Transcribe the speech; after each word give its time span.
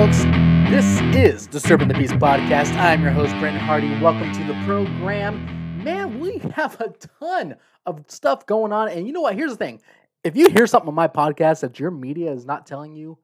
folks. 0.00 0.24
This 0.70 0.86
is 1.14 1.46
Disturbing 1.46 1.86
the 1.86 1.92
Peace 1.92 2.12
podcast. 2.12 2.74
I'm 2.76 3.02
your 3.02 3.10
host, 3.10 3.32
Brendan 3.38 3.62
Hardy. 3.62 3.90
Welcome 4.00 4.32
to 4.32 4.44
the 4.44 4.58
program. 4.64 5.84
Man, 5.84 6.18
we 6.18 6.38
have 6.54 6.80
a 6.80 6.88
ton 7.28 7.56
of 7.84 8.02
stuff 8.08 8.46
going 8.46 8.72
on. 8.72 8.88
And 8.88 9.06
you 9.06 9.12
know 9.12 9.20
what? 9.20 9.34
Here's 9.34 9.50
the 9.50 9.58
thing 9.58 9.78
if 10.24 10.38
you 10.38 10.48
hear 10.48 10.66
something 10.66 10.88
on 10.88 10.94
my 10.94 11.06
podcast 11.06 11.60
that 11.60 11.78
your 11.78 11.90
media 11.90 12.32
is 12.32 12.46
not 12.46 12.66
telling 12.66 12.96
you, 12.96 13.18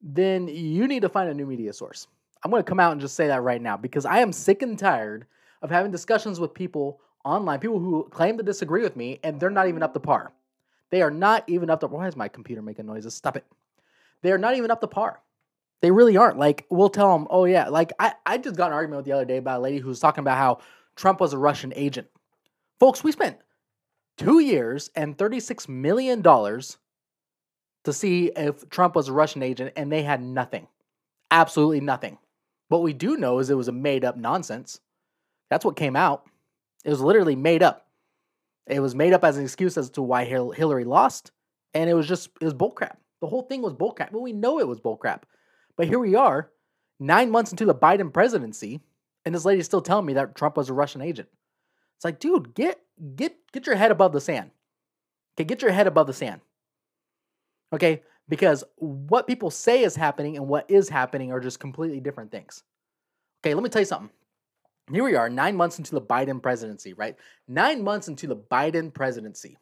then 0.00 0.48
you 0.48 0.88
need 0.88 1.02
to 1.02 1.10
find 1.10 1.28
a 1.28 1.34
new 1.34 1.44
media 1.44 1.74
source. 1.74 2.06
I'm 2.42 2.50
going 2.50 2.62
to 2.62 2.66
come 2.66 2.80
out 2.80 2.92
and 2.92 3.00
just 3.02 3.14
say 3.14 3.26
that 3.26 3.42
right 3.42 3.60
now 3.60 3.76
because 3.76 4.06
I 4.06 4.20
am 4.20 4.32
sick 4.32 4.62
and 4.62 4.78
tired 4.78 5.26
of 5.60 5.68
having 5.68 5.92
discussions 5.92 6.40
with 6.40 6.54
people 6.54 6.98
online, 7.26 7.60
people 7.60 7.78
who 7.78 8.08
claim 8.10 8.38
to 8.38 8.42
disagree 8.42 8.80
with 8.80 8.96
me, 8.96 9.20
and 9.22 9.38
they're 9.38 9.50
not 9.50 9.68
even 9.68 9.82
up 9.82 9.92
to 9.92 10.00
par. 10.00 10.32
They 10.88 11.02
are 11.02 11.10
not 11.10 11.44
even 11.46 11.68
up 11.68 11.80
to. 11.80 11.88
Par. 11.88 11.98
Why 11.98 12.08
is 12.08 12.16
my 12.16 12.28
computer 12.28 12.62
making 12.62 12.86
noises? 12.86 13.12
Stop 13.12 13.36
it. 13.36 13.44
They 14.22 14.32
are 14.32 14.38
not 14.38 14.56
even 14.56 14.70
up 14.70 14.80
to 14.80 14.86
par. 14.86 15.20
They 15.82 15.90
really 15.90 16.16
aren't. 16.16 16.38
Like, 16.38 16.66
we'll 16.70 16.88
tell 16.88 17.16
them, 17.16 17.26
oh, 17.30 17.44
yeah. 17.44 17.68
Like, 17.68 17.92
I, 17.98 18.14
I 18.24 18.38
just 18.38 18.56
got 18.56 18.68
an 18.68 18.74
argument 18.74 18.98
with 18.98 19.06
the 19.06 19.12
other 19.12 19.24
day 19.24 19.36
about 19.36 19.58
a 19.58 19.62
lady 19.62 19.78
who 19.78 19.88
was 19.88 20.00
talking 20.00 20.22
about 20.22 20.38
how 20.38 20.58
Trump 20.96 21.20
was 21.20 21.32
a 21.32 21.38
Russian 21.38 21.72
agent. 21.76 22.08
Folks, 22.80 23.04
we 23.04 23.12
spent 23.12 23.38
two 24.16 24.40
years 24.40 24.90
and 24.96 25.16
$36 25.16 25.68
million 25.68 26.22
to 26.22 27.92
see 27.92 28.32
if 28.34 28.68
Trump 28.70 28.96
was 28.96 29.08
a 29.08 29.12
Russian 29.12 29.42
agent, 29.42 29.72
and 29.76 29.92
they 29.92 30.02
had 30.02 30.22
nothing. 30.22 30.66
Absolutely 31.30 31.80
nothing. 31.80 32.18
What 32.68 32.82
we 32.82 32.92
do 32.92 33.16
know 33.16 33.38
is 33.38 33.50
it 33.50 33.56
was 33.56 33.68
a 33.68 33.72
made 33.72 34.04
up 34.04 34.16
nonsense. 34.16 34.80
That's 35.50 35.64
what 35.64 35.76
came 35.76 35.94
out. 35.94 36.26
It 36.84 36.90
was 36.90 37.00
literally 37.00 37.36
made 37.36 37.62
up. 37.62 37.86
It 38.66 38.80
was 38.80 38.94
made 38.94 39.12
up 39.12 39.24
as 39.24 39.36
an 39.36 39.44
excuse 39.44 39.76
as 39.78 39.90
to 39.90 40.02
why 40.02 40.24
Hillary 40.24 40.84
lost, 40.84 41.30
and 41.74 41.88
it 41.88 41.94
was 41.94 42.08
just 42.08 42.30
it 42.40 42.44
was 42.44 42.54
bullcrap. 42.54 42.96
The 43.20 43.28
whole 43.28 43.42
thing 43.42 43.62
was 43.62 43.74
bullcrap. 43.74 44.10
Well, 44.10 44.22
we 44.22 44.32
know 44.32 44.58
it 44.58 44.66
was 44.66 44.80
bullcrap. 44.80 45.22
But 45.76 45.88
here 45.88 45.98
we 45.98 46.14
are, 46.14 46.50
nine 46.98 47.30
months 47.30 47.50
into 47.50 47.66
the 47.66 47.74
Biden 47.74 48.12
presidency, 48.12 48.80
and 49.24 49.34
this 49.34 49.44
lady's 49.44 49.66
still 49.66 49.82
telling 49.82 50.06
me 50.06 50.14
that 50.14 50.34
Trump 50.34 50.56
was 50.56 50.68
a 50.68 50.74
Russian 50.74 51.02
agent. 51.02 51.28
It's 51.96 52.04
like, 52.04 52.18
dude, 52.18 52.54
get 52.54 52.80
get 53.14 53.36
get 53.52 53.66
your 53.66 53.76
head 53.76 53.90
above 53.90 54.12
the 54.12 54.20
sand. 54.20 54.50
Okay, 55.34 55.44
get 55.44 55.62
your 55.62 55.72
head 55.72 55.86
above 55.86 56.06
the 56.06 56.12
sand. 56.12 56.40
Okay, 57.72 58.02
because 58.28 58.64
what 58.76 59.26
people 59.26 59.50
say 59.50 59.82
is 59.82 59.96
happening 59.96 60.36
and 60.36 60.46
what 60.46 60.70
is 60.70 60.88
happening 60.88 61.32
are 61.32 61.40
just 61.40 61.60
completely 61.60 62.00
different 62.00 62.30
things. 62.30 62.62
Okay, 63.42 63.54
let 63.54 63.62
me 63.62 63.68
tell 63.68 63.82
you 63.82 63.86
something. 63.86 64.10
Here 64.92 65.02
we 65.02 65.16
are, 65.16 65.28
nine 65.28 65.56
months 65.56 65.78
into 65.78 65.94
the 65.94 66.00
Biden 66.00 66.40
presidency, 66.40 66.92
right? 66.92 67.16
Nine 67.48 67.82
months 67.82 68.06
into 68.06 68.28
the 68.28 68.36
Biden 68.36 68.94
presidency. 68.94 69.58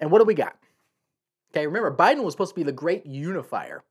And 0.00 0.10
what 0.10 0.18
do 0.18 0.24
we 0.24 0.34
got? 0.34 0.56
Okay, 1.52 1.66
remember, 1.66 1.94
Biden 1.94 2.24
was 2.24 2.34
supposed 2.34 2.50
to 2.50 2.60
be 2.60 2.64
the 2.64 2.72
great 2.72 3.06
unifier 3.06 3.84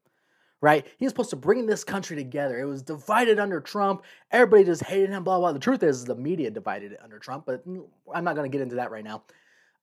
right? 0.62 0.86
He 0.98 1.06
was 1.06 1.12
supposed 1.12 1.30
to 1.32 1.36
bring 1.36 1.66
this 1.66 1.84
country 1.84 2.16
together. 2.16 2.60
It 2.60 2.66
was 2.66 2.82
divided 2.82 3.40
under 3.40 3.60
Trump. 3.60 4.04
Everybody 4.32 4.64
just 4.64 4.84
hated 4.84 5.10
him, 5.10 5.24
blah, 5.24 5.40
blah. 5.40 5.52
The 5.52 5.60
truth 5.60 5.84
is, 5.84 6.06
the 6.06 6.16
media 6.16 6.50
divided 6.50 6.94
it 6.94 7.00
under 7.04 7.20
Trump, 7.20 7.46
but 7.46 7.64
I'm 8.14 8.24
not 8.24 8.36
going 8.36 8.50
to 8.50 8.56
get 8.56 8.64
into 8.64 8.76
that 8.76 8.92
right 8.92 9.04
now. 9.04 9.24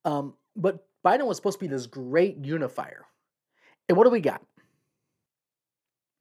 Um, 0.05 0.35
but 0.57 0.85
Biden 1.05 1.27
was 1.27 1.37
supposed 1.37 1.59
to 1.59 1.65
be 1.65 1.69
this 1.69 1.87
great 1.87 2.45
unifier. 2.45 3.07
And 3.89 3.97
what 3.97 4.05
do 4.05 4.11
we 4.11 4.21
got? 4.21 4.43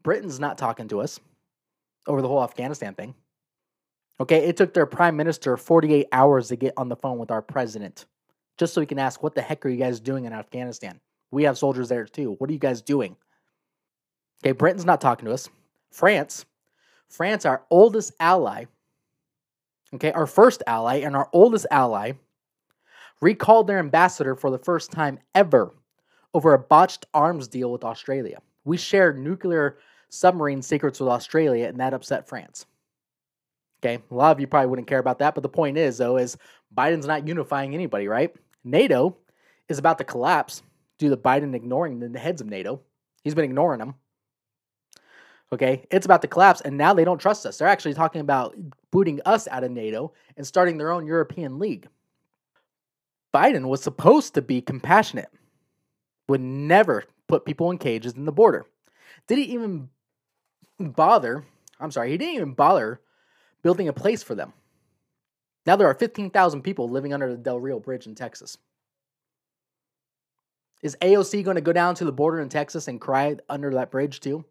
Britain's 0.03 0.39
not 0.39 0.57
talking 0.57 0.87
to 0.89 1.01
us 1.01 1.19
over 2.07 2.21
the 2.21 2.27
whole 2.27 2.43
Afghanistan 2.43 2.93
thing. 2.93 3.15
Okay, 4.19 4.45
it 4.45 4.57
took 4.57 4.73
their 4.73 4.85
prime 4.85 5.15
minister 5.15 5.57
48 5.57 6.07
hours 6.11 6.49
to 6.49 6.55
get 6.55 6.73
on 6.77 6.89
the 6.89 6.95
phone 6.95 7.17
with 7.17 7.31
our 7.31 7.41
president 7.41 8.05
just 8.57 8.73
so 8.73 8.81
he 8.81 8.87
can 8.87 8.99
ask, 8.99 9.23
What 9.23 9.33
the 9.33 9.41
heck 9.41 9.65
are 9.65 9.69
you 9.69 9.77
guys 9.77 9.99
doing 9.99 10.25
in 10.25 10.33
Afghanistan? 10.33 10.99
We 11.31 11.43
have 11.43 11.57
soldiers 11.57 11.89
there 11.89 12.05
too. 12.05 12.35
What 12.37 12.49
are 12.49 12.53
you 12.53 12.59
guys 12.59 12.81
doing? 12.81 13.15
Okay, 14.43 14.53
Britain's 14.53 14.85
not 14.85 15.01
talking 15.01 15.25
to 15.25 15.33
us. 15.33 15.49
France, 15.91 16.45
France, 17.09 17.45
our 17.45 17.63
oldest 17.69 18.13
ally, 18.19 18.65
okay, 19.93 20.11
our 20.13 20.25
first 20.25 20.63
ally 20.65 20.97
and 20.97 21.15
our 21.15 21.29
oldest 21.33 21.67
ally, 21.69 22.13
recalled 23.21 23.67
their 23.67 23.79
ambassador 23.79 24.35
for 24.35 24.49
the 24.49 24.57
first 24.57 24.91
time 24.91 25.19
ever 25.35 25.75
over 26.33 26.53
a 26.53 26.59
botched 26.59 27.05
arms 27.13 27.47
deal 27.47 27.71
with 27.71 27.83
Australia. 27.83 28.41
We 28.63 28.77
shared 28.77 29.19
nuclear 29.19 29.77
submarine 30.09 30.61
secrets 30.61 30.99
with 30.99 31.09
Australia, 31.09 31.67
and 31.67 31.79
that 31.79 31.93
upset 31.93 32.27
France. 32.27 32.65
Okay, 33.83 34.01
a 34.09 34.13
lot 34.13 34.31
of 34.31 34.39
you 34.39 34.47
probably 34.47 34.69
wouldn't 34.69 34.87
care 34.87 34.99
about 34.99 35.19
that, 35.19 35.35
but 35.35 35.41
the 35.41 35.49
point 35.49 35.77
is, 35.77 35.97
though, 35.97 36.17
is 36.17 36.37
Biden's 36.75 37.07
not 37.07 37.27
unifying 37.27 37.73
anybody, 37.73 38.07
right? 38.07 38.33
NATO 38.63 39.17
is 39.69 39.79
about 39.79 39.97
to 39.97 40.03
collapse 40.03 40.63
due 40.99 41.09
to 41.09 41.17
Biden 41.17 41.55
ignoring 41.55 41.99
the 41.99 42.19
heads 42.19 42.41
of 42.41 42.47
NATO. 42.47 42.81
He's 43.23 43.35
been 43.35 43.45
ignoring 43.45 43.79
them. 43.79 43.95
Okay, 45.53 45.85
it's 45.91 46.05
about 46.05 46.21
to 46.21 46.29
collapse, 46.29 46.61
and 46.61 46.77
now 46.77 46.93
they 46.93 47.03
don't 47.03 47.19
trust 47.19 47.45
us. 47.45 47.57
They're 47.57 47.67
actually 47.67 47.93
talking 47.93 48.21
about 48.21 48.55
booting 48.89 49.19
us 49.25 49.47
out 49.49 49.65
of 49.65 49.71
NATO 49.71 50.13
and 50.37 50.47
starting 50.47 50.77
their 50.77 50.91
own 50.91 51.05
European 51.05 51.59
League. 51.59 51.87
Biden 53.33 53.67
was 53.67 53.83
supposed 53.83 54.33
to 54.35 54.41
be 54.41 54.61
compassionate, 54.61 55.29
would 56.29 56.41
never 56.41 57.03
put 57.27 57.45
people 57.45 57.69
in 57.71 57.77
cages 57.77 58.13
in 58.13 58.25
the 58.25 58.31
border. 58.31 58.65
Did 59.27 59.39
he 59.39 59.45
even 59.45 59.89
bother? 60.79 61.43
I'm 61.79 61.91
sorry, 61.91 62.11
he 62.11 62.17
didn't 62.17 62.35
even 62.35 62.53
bother 62.53 63.01
building 63.61 63.87
a 63.87 63.93
place 63.93 64.23
for 64.23 64.35
them. 64.35 64.53
Now 65.65 65.75
there 65.75 65.87
are 65.87 65.93
15,000 65.93 66.61
people 66.61 66.89
living 66.89 67.13
under 67.13 67.29
the 67.29 67.37
Del 67.37 67.59
Rio 67.59 67.79
Bridge 67.79 68.07
in 68.07 68.15
Texas. 68.15 68.57
Is 70.81 70.97
AOC 71.01 71.43
going 71.43 71.55
to 71.55 71.61
go 71.61 71.73
down 71.73 71.93
to 71.95 72.05
the 72.05 72.11
border 72.11 72.39
in 72.39 72.49
Texas 72.49 72.87
and 72.87 72.99
cry 72.99 73.35
under 73.49 73.71
that 73.71 73.91
bridge 73.91 74.19
too? 74.19 74.43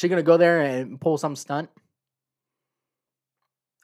She 0.00 0.08
gonna 0.08 0.22
go 0.22 0.38
there 0.38 0.62
and 0.62 0.98
pull 0.98 1.18
some 1.18 1.36
stunt? 1.36 1.68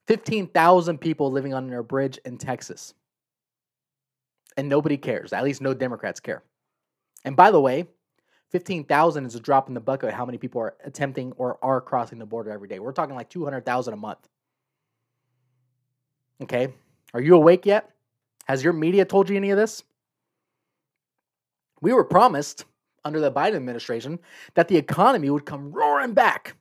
15,000 0.07 0.97
people 0.97 1.31
living 1.31 1.53
under 1.53 1.79
a 1.79 1.85
bridge 1.85 2.19
in 2.25 2.39
Texas. 2.39 2.95
And 4.57 4.67
nobody 4.67 4.97
cares. 4.97 5.35
At 5.35 5.45
least 5.45 5.61
no 5.61 5.75
Democrats 5.75 6.19
care. 6.19 6.43
And 7.27 7.37
by 7.37 7.51
the 7.51 7.61
way, 7.61 7.87
15,000 8.49 9.27
is 9.27 9.35
a 9.35 9.41
drop 9.41 9.69
in 9.69 9.75
the 9.75 9.81
bucket 9.81 10.15
how 10.15 10.25
many 10.25 10.39
people 10.39 10.63
are 10.63 10.77
attempting 10.85 11.33
or 11.33 11.59
are 11.63 11.83
crossing 11.83 12.19
the 12.19 12.25
border 12.25 12.51
every 12.51 12.69
day. 12.69 12.79
We're 12.79 12.93
talking 12.93 13.15
like 13.15 13.29
200,000 13.29 13.93
a 13.93 13.97
month. 13.99 14.27
Okay. 16.41 16.73
Are 17.13 17.21
you 17.21 17.35
awake 17.35 17.67
yet? 17.67 17.91
Has 18.47 18.65
your 18.65 18.73
media 18.73 19.05
told 19.05 19.29
you 19.29 19.37
any 19.37 19.51
of 19.51 19.59
this? 19.59 19.83
We 21.83 21.93
were 21.93 22.05
promised 22.05 22.65
under 23.07 23.21
the 23.21 23.33
Biden 23.33 23.55
administration 23.57 24.19
that 24.55 24.69
the 24.69 24.77
economy 24.77 25.31
would 25.31 25.47
come 25.47 25.73
roaring 25.73 26.13
back, 26.13 26.57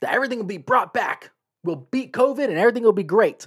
that 0.00 0.12
everything 0.12 0.38
will 0.38 0.46
be 0.46 0.58
brought 0.58 0.92
back. 0.92 1.30
We'll 1.64 1.86
beat 1.90 2.12
COVID 2.12 2.48
and 2.48 2.58
everything 2.58 2.82
will 2.82 2.92
be 2.92 3.04
great. 3.04 3.46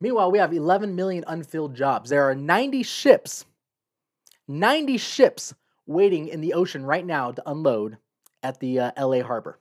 Meanwhile, 0.00 0.30
we 0.30 0.38
have 0.38 0.52
11 0.52 0.94
million 0.94 1.24
unfilled 1.26 1.74
jobs. 1.74 2.08
There 2.08 2.30
are 2.30 2.34
90 2.34 2.84
ships, 2.84 3.44
90 4.48 4.96
ships 4.96 5.52
waiting 5.86 6.28
in 6.28 6.40
the 6.40 6.54
ocean 6.54 6.86
right 6.86 7.04
now 7.04 7.32
to 7.32 7.50
unload 7.50 7.98
at 8.42 8.60
the 8.60 8.78
uh, 8.78 9.06
LA 9.06 9.22
harbor. 9.22 9.58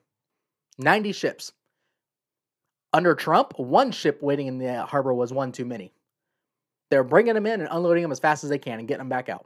90 0.78 1.12
ships. 1.12 1.52
Under 2.94 3.16
Trump, 3.16 3.58
one 3.58 3.92
ship 3.92 4.22
waiting 4.22 4.48
in 4.48 4.60
the 4.60 4.86
harbor 4.86 5.14
was 5.14 5.34
one 5.34 5.52
too 5.52 5.66
many. 5.66 5.92
They're 6.90 7.04
bringing 7.04 7.36
them 7.36 7.46
in 7.46 7.60
and 7.60 7.70
unloading 7.72 8.02
them 8.02 8.12
as 8.12 8.20
fast 8.20 8.44
as 8.44 8.50
they 8.50 8.58
can 8.58 8.80
and 8.80 8.88
getting 8.88 9.02
them 9.02 9.10
back 9.10 9.30
out. 9.30 9.46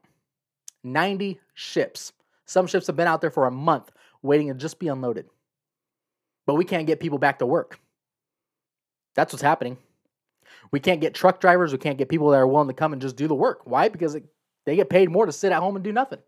90 0.84 1.40
ships. 1.54 2.14
Some 2.46 2.68
ships 2.68 2.88
have 2.88 2.96
been 2.96 3.08
out 3.08 3.22
there 3.22 3.32
for 3.32 3.46
a 3.46 3.52
month 3.52 3.92
waiting 4.22 4.48
to 4.48 4.54
just 4.54 4.80
be 4.80 4.88
unloaded. 4.88 5.26
But 6.46 6.56
we 6.56 6.66
can't 6.66 6.88
get 6.88 7.00
people 7.00 7.18
back 7.18 7.40
to 7.40 7.46
work. 7.46 7.80
That's 9.16 9.32
what's 9.32 9.44
happening. 9.44 9.78
We 10.72 10.80
can't 10.80 11.02
get 11.02 11.14
truck 11.14 11.40
drivers. 11.40 11.72
We 11.72 11.78
can't 11.78 11.98
get 11.98 12.10
people 12.10 12.30
that 12.30 12.38
are 12.38 12.48
willing 12.48 12.68
to 12.68 12.74
come 12.74 12.94
and 12.94 13.02
just 13.02 13.16
do 13.16 13.28
the 13.28 13.36
work. 13.36 13.62
Why? 13.66 13.90
Because 13.90 14.16
it, 14.16 14.26
they 14.66 14.76
get 14.76 14.90
paid 14.90 15.10
more 15.10 15.26
to 15.26 15.32
sit 15.32 15.52
at 15.52 15.62
home 15.62 15.76
and 15.76 15.84
do 15.84 15.92
nothing. 15.92 16.20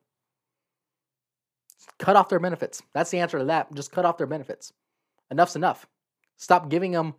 Cut 2.00 2.16
off 2.16 2.30
their 2.30 2.40
benefits. 2.40 2.82
That's 2.94 3.12
the 3.12 3.20
answer 3.20 3.40
to 3.40 3.46
that. 3.46 3.74
Just 3.74 3.92
cut 3.92 4.06
off 4.06 4.18
their 4.18 4.28
benefits. 4.28 4.72
Enough's 5.32 5.56
enough. 5.56 5.88
Stop 6.38 6.70
giving 6.70 6.92
them 6.92 7.16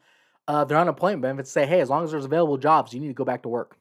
uh, 0.48 0.64
their 0.64 0.78
unemployment 0.78 1.22
benefits. 1.22 1.50
Say, 1.50 1.66
hey, 1.66 1.80
as 1.80 1.90
long 1.90 2.04
as 2.04 2.10
there's 2.10 2.24
available 2.24 2.58
jobs, 2.58 2.92
you 2.92 3.00
need 3.00 3.08
to 3.08 3.14
go 3.14 3.24
back 3.24 3.42
to 3.42 3.48
work. 3.48 3.76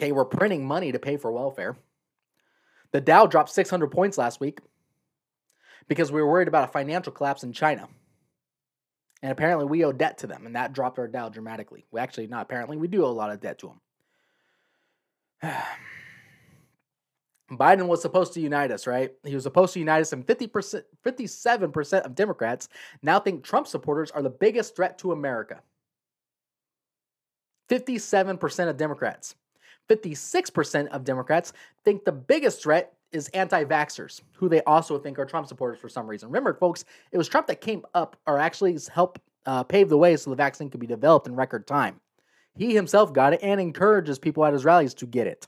Okay, 0.00 0.12
we're 0.12 0.24
printing 0.24 0.66
money 0.66 0.92
to 0.92 0.98
pay 0.98 1.18
for 1.18 1.30
welfare. 1.30 1.76
The 2.92 3.02
Dow 3.02 3.26
dropped 3.26 3.50
600 3.50 3.88
points 3.88 4.16
last 4.16 4.40
week 4.40 4.60
because 5.88 6.10
we 6.10 6.22
were 6.22 6.30
worried 6.30 6.48
about 6.48 6.66
a 6.66 6.72
financial 6.72 7.12
collapse 7.12 7.42
in 7.42 7.52
China. 7.52 7.86
And 9.20 9.30
apparently 9.30 9.66
we 9.66 9.84
owe 9.84 9.92
debt 9.92 10.16
to 10.18 10.26
them, 10.26 10.46
and 10.46 10.56
that 10.56 10.72
dropped 10.72 10.98
our 10.98 11.06
Dow 11.06 11.28
dramatically. 11.28 11.84
We 11.90 12.00
actually, 12.00 12.28
not 12.28 12.40
apparently, 12.40 12.78
we 12.78 12.88
do 12.88 13.04
owe 13.04 13.10
a 13.10 13.12
lot 13.12 13.30
of 13.30 13.42
debt 13.42 13.58
to 13.58 13.74
them. 15.42 15.52
Biden 17.58 17.86
was 17.86 18.00
supposed 18.00 18.32
to 18.32 18.40
unite 18.40 18.70
us, 18.70 18.86
right? 18.86 19.12
He 19.22 19.34
was 19.34 19.44
supposed 19.44 19.74
to 19.74 19.80
unite 19.80 20.00
us, 20.00 20.14
and 20.14 20.26
50%, 20.26 20.82
57% 21.04 22.00
of 22.00 22.14
Democrats 22.14 22.70
now 23.02 23.20
think 23.20 23.44
Trump 23.44 23.66
supporters 23.66 24.10
are 24.10 24.22
the 24.22 24.30
biggest 24.30 24.74
threat 24.74 24.96
to 25.00 25.12
America. 25.12 25.60
57% 27.68 28.68
of 28.70 28.78
Democrats. 28.78 29.34
56% 29.90 30.88
of 30.88 31.04
Democrats 31.04 31.52
think 31.84 32.04
the 32.04 32.12
biggest 32.12 32.62
threat 32.62 32.94
is 33.12 33.28
anti 33.28 33.64
vaxxers, 33.64 34.22
who 34.34 34.48
they 34.48 34.62
also 34.62 34.98
think 34.98 35.18
are 35.18 35.24
Trump 35.24 35.48
supporters 35.48 35.80
for 35.80 35.88
some 35.88 36.06
reason. 36.06 36.28
Remember, 36.28 36.54
folks, 36.54 36.84
it 37.10 37.18
was 37.18 37.28
Trump 37.28 37.48
that 37.48 37.60
came 37.60 37.84
up 37.94 38.16
or 38.26 38.38
actually 38.38 38.78
helped 38.92 39.20
uh, 39.46 39.64
pave 39.64 39.88
the 39.88 39.98
way 39.98 40.16
so 40.16 40.30
the 40.30 40.36
vaccine 40.36 40.70
could 40.70 40.80
be 40.80 40.86
developed 40.86 41.26
in 41.26 41.34
record 41.34 41.66
time. 41.66 42.00
He 42.56 42.74
himself 42.74 43.12
got 43.12 43.32
it 43.32 43.40
and 43.42 43.60
encourages 43.60 44.18
people 44.18 44.44
at 44.44 44.52
his 44.52 44.64
rallies 44.64 44.94
to 44.94 45.06
get 45.06 45.26
it. 45.26 45.46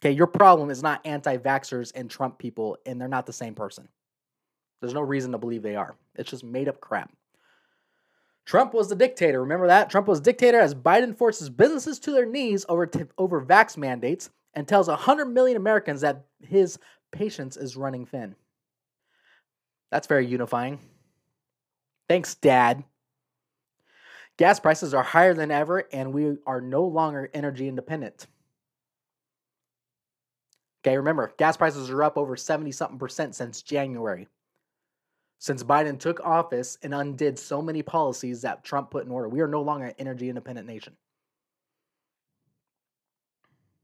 Okay, 0.00 0.12
your 0.12 0.26
problem 0.26 0.70
is 0.70 0.82
not 0.82 1.00
anti 1.04 1.36
vaxxers 1.36 1.92
and 1.94 2.10
Trump 2.10 2.38
people, 2.38 2.78
and 2.86 3.00
they're 3.00 3.08
not 3.08 3.26
the 3.26 3.32
same 3.32 3.54
person. 3.54 3.88
There's 4.80 4.94
no 4.94 5.00
reason 5.00 5.32
to 5.32 5.38
believe 5.38 5.62
they 5.62 5.76
are. 5.76 5.94
It's 6.14 6.30
just 6.30 6.44
made 6.44 6.68
up 6.68 6.80
crap. 6.80 7.10
Trump 8.44 8.74
was 8.74 8.88
the 8.88 8.96
dictator. 8.96 9.40
Remember 9.40 9.66
that? 9.68 9.90
Trump 9.90 10.06
was 10.06 10.20
dictator 10.20 10.60
as 10.60 10.74
Biden 10.74 11.16
forces 11.16 11.48
businesses 11.48 11.98
to 12.00 12.10
their 12.10 12.26
knees 12.26 12.66
over, 12.68 12.86
t- 12.86 13.04
over 13.16 13.44
vax 13.44 13.76
mandates 13.76 14.30
and 14.52 14.68
tells 14.68 14.88
100 14.88 15.26
million 15.26 15.56
Americans 15.56 16.02
that 16.02 16.24
his 16.40 16.78
patience 17.10 17.56
is 17.56 17.76
running 17.76 18.04
thin. 18.04 18.34
That's 19.90 20.06
very 20.06 20.26
unifying. 20.26 20.80
Thanks, 22.08 22.34
Dad. 22.34 22.84
Gas 24.36 24.60
prices 24.60 24.92
are 24.92 25.02
higher 25.02 25.32
than 25.32 25.50
ever, 25.50 25.84
and 25.92 26.12
we 26.12 26.36
are 26.46 26.60
no 26.60 26.84
longer 26.84 27.30
energy 27.32 27.68
independent. 27.68 28.26
Okay, 30.84 30.96
remember, 30.96 31.32
gas 31.38 31.56
prices 31.56 31.88
are 31.88 32.02
up 32.02 32.18
over 32.18 32.36
70 32.36 32.72
something 32.72 32.98
percent 32.98 33.34
since 33.34 33.62
January 33.62 34.28
since 35.38 35.62
Biden 35.62 35.98
took 35.98 36.20
office 36.24 36.78
and 36.82 36.94
undid 36.94 37.38
so 37.38 37.60
many 37.60 37.82
policies 37.82 38.42
that 38.42 38.64
Trump 38.64 38.90
put 38.90 39.04
in 39.04 39.10
order. 39.10 39.28
We 39.28 39.40
are 39.40 39.48
no 39.48 39.62
longer 39.62 39.86
an 39.86 39.94
energy 39.98 40.28
independent 40.28 40.66
nation. 40.66 40.94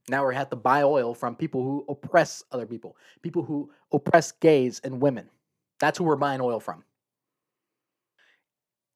Now 0.09 0.27
we 0.27 0.35
have 0.35 0.51
to 0.51 0.57
buy 0.57 0.83
oil 0.83 1.15
from 1.15 1.37
people 1.37 1.63
who 1.63 1.85
oppress 1.89 2.43
other 2.51 2.67
people, 2.67 2.97
people 3.23 3.43
who 3.43 3.71
oppress 3.93 4.33
gays 4.33 4.81
and 4.83 5.01
women. 5.01 5.29
That's 5.79 5.99
who 5.99 6.05
we're 6.05 6.17
buying 6.17 6.41
oil 6.41 6.61
from. 6.61 6.85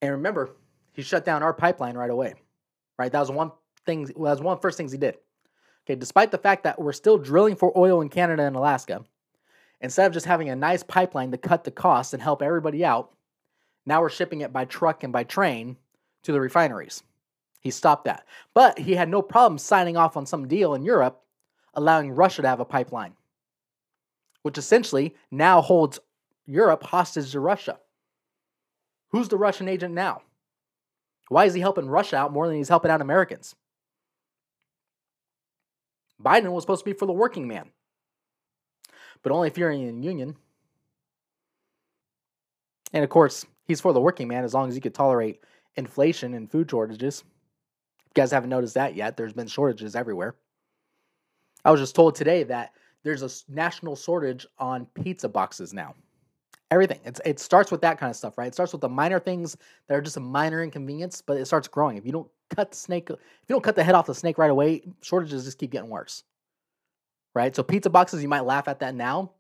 And 0.03 0.13
remember, 0.13 0.57
he 0.93 1.03
shut 1.03 1.25
down 1.25 1.43
our 1.43 1.55
pipeline 1.55 1.97
right 1.97 2.11
away. 2.11 2.35
Right? 2.99 3.13
That 3.13 3.21
was 3.21 3.31
one 3.31 3.53
thing. 3.87 4.11
Well, 4.17 4.31
that 4.31 4.39
was 4.39 4.43
one 4.43 4.53
of 4.55 4.59
the 4.59 4.63
first 4.63 4.77
things 4.77 4.93
he 4.93 4.99
did. 4.99 5.17
Okay, 5.87 5.95
despite 5.95 6.31
the 6.31 6.39
fact 6.39 6.65
that 6.65 6.81
we're 6.81 6.93
still 6.93 7.19
drilling 7.19 7.57
for 7.57 7.77
oil 7.77 8.01
in 8.01 8.09
Canada 8.09 8.45
and 8.45 8.57
Alaska, 8.57 9.05
Instead 9.85 10.07
of 10.07 10.15
just 10.15 10.25
having 10.25 10.49
a 10.49 10.57
nice 10.57 10.83
pipeline 10.83 11.31
to 11.31 11.37
cut 11.37 11.65
the 11.65 11.71
costs 11.71 12.15
and 12.15 12.23
help 12.23 12.41
everybody 12.41 12.83
out, 12.83 13.13
now 13.85 14.01
we're 14.01 14.09
shipping 14.09 14.41
it 14.41 14.51
by 14.51 14.65
truck 14.65 15.05
and 15.05 15.13
by 15.13 15.23
train 15.23 15.77
to 16.23 16.33
the 16.33 16.41
refineries. 16.41 17.03
He 17.61 17.71
stopped 17.71 18.07
that. 18.07 18.25
But 18.55 18.79
he 18.79 18.95
had 18.95 19.11
no 19.11 19.21
problem 19.21 19.59
signing 19.59 19.99
off 19.99 20.17
on 20.17 20.25
some 20.25 20.49
deal 20.49 20.73
in 20.73 20.87
Europe 20.87 21.21
allowing 21.75 22.13
Russia 22.13 22.41
to 22.41 22.49
have 22.49 22.61
a 22.61 22.65
pipeline, 22.65 23.13
which 24.41 24.57
essentially 24.57 25.15
now 25.31 25.61
holds 25.61 25.99
Europe 26.47 26.83
hostage 26.85 27.33
to 27.33 27.41
Russia. 27.41 27.79
Who's 29.11 29.29
the 29.29 29.37
Russian 29.37 29.69
agent 29.69 29.93
now? 29.93 30.23
Why 31.29 31.45
is 31.45 31.53
he 31.53 31.61
helping 31.61 31.91
Russia 31.91 32.17
out 32.17 32.33
more 32.33 32.47
than 32.47 32.57
he's 32.57 32.71
helping 32.71 32.91
out 32.91 33.03
Americans? 33.03 33.55
Biden 36.19 36.53
was 36.53 36.63
supposed 36.63 36.87
to 36.87 36.91
be 36.91 36.97
for 36.97 37.05
the 37.05 37.13
working 37.13 37.47
man 37.47 37.71
but 39.25 39.33
only 39.33 39.49
if 39.49 39.59
you're 39.59 39.71
in 39.71 39.81
a 39.81 40.03
union. 40.03 40.37
And 42.93 43.03
of 43.03 43.11
course, 43.11 43.45
he's 43.65 43.81
for 43.81 43.93
the 43.93 44.01
working 44.01 44.29
man 44.29 44.45
as 44.45 44.55
long 44.55 44.69
as 44.69 44.77
you 44.77 44.81
could 44.81 44.95
tolerate 44.95 45.41
inflation 45.75 46.35
and 46.35 46.49
food 46.49 46.71
shortages. 46.71 47.25
If 47.99 48.11
you 48.11 48.23
guys 48.23 48.31
haven't 48.31 48.51
noticed 48.51 48.75
that 48.75 48.95
yet, 48.95 49.17
there's 49.17 49.33
been 49.33 49.49
shortages 49.49 49.97
everywhere. 49.97 50.37
I 51.65 51.73
was 51.73 51.81
just 51.81 51.97
told 51.97 52.15
today 52.15 52.45
that 52.45 52.75
there's 53.03 53.23
a 53.23 53.31
national 53.53 53.97
shortage 53.97 54.47
on 54.59 54.87
pizza 54.95 55.29
boxes 55.29 55.73
now. 55.73 55.95
Everything. 56.71 57.01
It's, 57.05 57.21
it 57.25 57.41
starts 57.41 57.71
with 57.71 57.81
that 57.81 57.99
kind 57.99 58.11
of 58.11 58.17
stuff, 58.17 58.37
right? 58.37 58.49
It 58.49 58.55
starts 58.55 58.73
with 58.73 58.83
the 58.83 58.89
minor 58.89 59.19
things 59.19 59.57
that 59.89 59.95
are 59.97 60.03
just 60.03 60.19
a 60.19 60.21
minor 60.21 60.63
inconvenience, 60.63 61.23
but 61.23 61.39
it 61.39 61.47
starts 61.47 61.67
growing. 61.67 61.97
If 61.97 62.05
you 62.05 62.13
don't 62.13 62.29
cut 62.51 62.73
the 62.73 62.77
snake, 62.77 63.09
if 63.09 63.19
you 63.49 63.55
don't 63.55 63.65
cut 63.65 63.75
the 63.75 63.85
head 63.85 63.95
off 63.95 64.07
the 64.07 64.15
snake 64.15 64.37
right 64.37 64.51
away, 64.51 64.83
shortages 65.01 65.45
just 65.45 65.59
keep 65.59 65.71
getting 65.71 65.91
worse 65.91 66.25
right? 67.35 67.55
So 67.55 67.63
pizza 67.63 67.91
boxes, 67.91 68.23
you 68.23 68.29
might 68.29 68.45
laugh 68.45 68.69
at 68.69 68.81
that 68.81 68.95
now, 68.95 69.33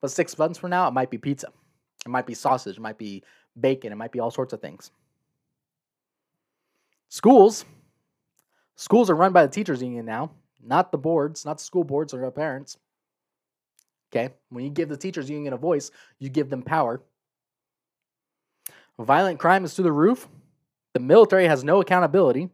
but 0.00 0.10
six 0.10 0.36
months 0.36 0.58
from 0.58 0.70
now, 0.70 0.88
it 0.88 0.92
might 0.92 1.10
be 1.10 1.18
pizza. 1.18 1.48
It 2.04 2.08
might 2.08 2.26
be 2.26 2.34
sausage. 2.34 2.76
It 2.76 2.80
might 2.80 2.98
be 2.98 3.22
bacon. 3.58 3.92
It 3.92 3.96
might 3.96 4.12
be 4.12 4.20
all 4.20 4.30
sorts 4.30 4.52
of 4.52 4.60
things. 4.60 4.90
Schools, 7.08 7.64
schools 8.76 9.08
are 9.10 9.14
run 9.14 9.32
by 9.32 9.46
the 9.46 9.52
teachers 9.52 9.82
union 9.82 10.04
now, 10.04 10.30
not 10.62 10.92
the 10.92 10.98
boards, 10.98 11.44
not 11.44 11.58
the 11.58 11.64
school 11.64 11.84
boards 11.84 12.12
or 12.12 12.20
the 12.20 12.30
parents. 12.30 12.76
Okay, 14.10 14.34
when 14.50 14.64
you 14.64 14.70
give 14.70 14.88
the 14.88 14.96
teachers 14.96 15.28
union 15.28 15.52
a 15.52 15.56
voice, 15.56 15.90
you 16.18 16.28
give 16.28 16.50
them 16.50 16.62
power. 16.62 17.02
Violent 18.98 19.38
crime 19.38 19.64
is 19.64 19.74
through 19.74 19.84
the 19.84 19.92
roof. 19.92 20.28
The 20.94 21.00
military 21.00 21.46
has 21.46 21.62
no 21.62 21.80
accountability. 21.80 22.48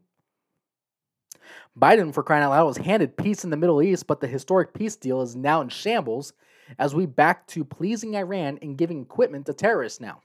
Biden, 1.79 2.15
for 2.15 2.23
crying 2.23 2.45
out 2.45 2.51
loud, 2.51 2.67
was 2.67 2.77
handed 2.77 3.17
peace 3.17 3.43
in 3.43 3.51
the 3.51 3.57
Middle 3.57 3.83
East, 3.83 4.07
but 4.07 4.21
the 4.21 4.29
historic 4.29 4.75
peace 4.75 4.95
deal 4.95 5.23
is 5.23 5.35
now 5.35 5.61
in 5.61 5.69
shambles 5.69 6.33
as 6.79 6.95
we 6.95 7.07
back 7.07 7.47
to 7.49 7.65
pleasing 7.65 8.15
Iran 8.15 8.59
and 8.63 8.79
giving 8.79 9.03
equipment 9.03 9.47
to 9.47 9.53
terrorists 9.53 10.01
now. 10.01 10.21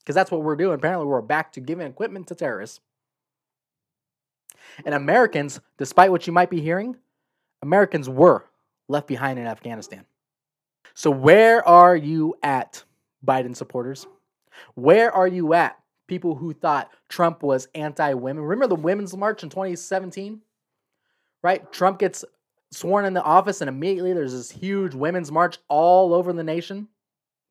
Because 0.00 0.14
that's 0.14 0.30
what 0.30 0.42
we're 0.42 0.56
doing. 0.56 0.74
Apparently, 0.74 1.06
we're 1.06 1.20
back 1.20 1.52
to 1.52 1.60
giving 1.60 1.86
equipment 1.86 2.28
to 2.28 2.34
terrorists. 2.34 2.80
And 4.84 4.94
Americans, 4.94 5.60
despite 5.78 6.10
what 6.10 6.26
you 6.26 6.32
might 6.32 6.50
be 6.50 6.60
hearing, 6.60 6.96
Americans 7.62 8.08
were 8.08 8.44
left 8.88 9.08
behind 9.08 9.38
in 9.38 9.46
Afghanistan. 9.46 10.04
So, 10.94 11.10
where 11.10 11.66
are 11.66 11.96
you 11.96 12.36
at, 12.42 12.84
Biden 13.24 13.54
supporters? 13.54 14.06
Where 14.74 15.12
are 15.12 15.28
you 15.28 15.52
at, 15.52 15.78
people 16.06 16.36
who 16.36 16.54
thought 16.54 16.90
Trump 17.08 17.42
was 17.42 17.68
anti 17.74 18.14
women? 18.14 18.44
Remember 18.44 18.74
the 18.74 18.80
Women's 18.80 19.16
March 19.16 19.42
in 19.42 19.50
2017? 19.50 20.40
Right? 21.46 21.70
Trump 21.70 22.00
gets 22.00 22.24
sworn 22.72 23.04
in 23.04 23.14
the 23.14 23.22
office, 23.22 23.60
and 23.60 23.68
immediately 23.68 24.12
there's 24.12 24.32
this 24.32 24.50
huge 24.50 24.96
women's 24.96 25.30
march 25.30 25.58
all 25.68 26.12
over 26.12 26.32
the 26.32 26.42
nation. 26.42 26.88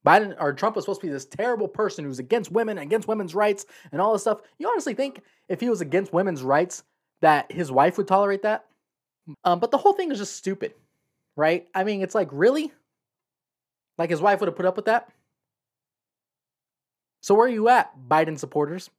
Biden 0.05 0.35
or 0.37 0.51
Trump 0.51 0.75
was 0.75 0.83
supposed 0.83 0.99
to 0.99 1.07
be 1.07 1.13
this 1.13 1.23
terrible 1.23 1.69
person 1.69 2.03
who's 2.03 2.19
against 2.19 2.51
women, 2.51 2.77
against 2.77 3.07
women's 3.07 3.33
rights, 3.33 3.65
and 3.93 4.01
all 4.01 4.11
this 4.11 4.23
stuff. 4.23 4.41
You 4.59 4.67
honestly 4.67 4.95
think 4.95 5.21
if 5.47 5.61
he 5.61 5.69
was 5.69 5.79
against 5.79 6.11
women's 6.11 6.43
rights 6.43 6.83
that 7.21 7.49
his 7.49 7.71
wife 7.71 7.97
would 7.97 8.05
tolerate 8.05 8.41
that? 8.41 8.65
Um, 9.45 9.61
but 9.61 9.71
the 9.71 9.77
whole 9.77 9.93
thing 9.93 10.11
is 10.11 10.17
just 10.17 10.35
stupid, 10.35 10.73
right? 11.37 11.65
I 11.73 11.85
mean, 11.85 12.01
it's 12.01 12.15
like, 12.15 12.27
really? 12.33 12.73
Like 13.97 14.09
his 14.09 14.19
wife 14.19 14.41
would 14.41 14.47
have 14.47 14.57
put 14.57 14.65
up 14.65 14.75
with 14.75 14.87
that? 14.87 15.09
So 17.21 17.33
where 17.33 17.45
are 17.45 17.49
you 17.49 17.69
at, 17.69 17.97
Biden 18.09 18.37
supporters? 18.37 18.89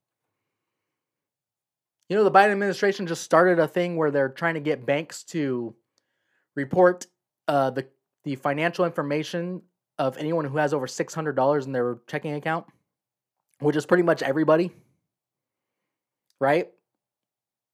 You 2.09 2.17
know, 2.17 2.25
the 2.25 2.31
Biden 2.31 2.53
administration 2.53 3.07
just 3.07 3.23
started 3.23 3.59
a 3.59 3.67
thing 3.67 3.97
where 3.97 4.11
they're 4.11 4.29
trying 4.29 4.55
to 4.55 4.61
get 4.61 4.87
banks 4.87 5.25
to 5.25 5.75
report 6.55 7.07
uh, 7.49 7.71
the 7.71 7.89
the 8.25 8.37
financial 8.37 8.85
information 8.85 9.63
of 9.99 10.17
anyone 10.19 10.45
who 10.45 10.59
has 10.59 10.75
over 10.75 10.87
six 10.87 11.15
hundred 11.15 11.37
dollars 11.37 11.67
in 11.67 11.73
their 11.73 11.99
checking 12.07 12.35
account, 12.35 12.67
which 13.61 13.77
is 13.77 13.87
pretty 13.87 14.03
much 14.03 14.23
everybody, 14.23 14.71
right? 16.41 16.69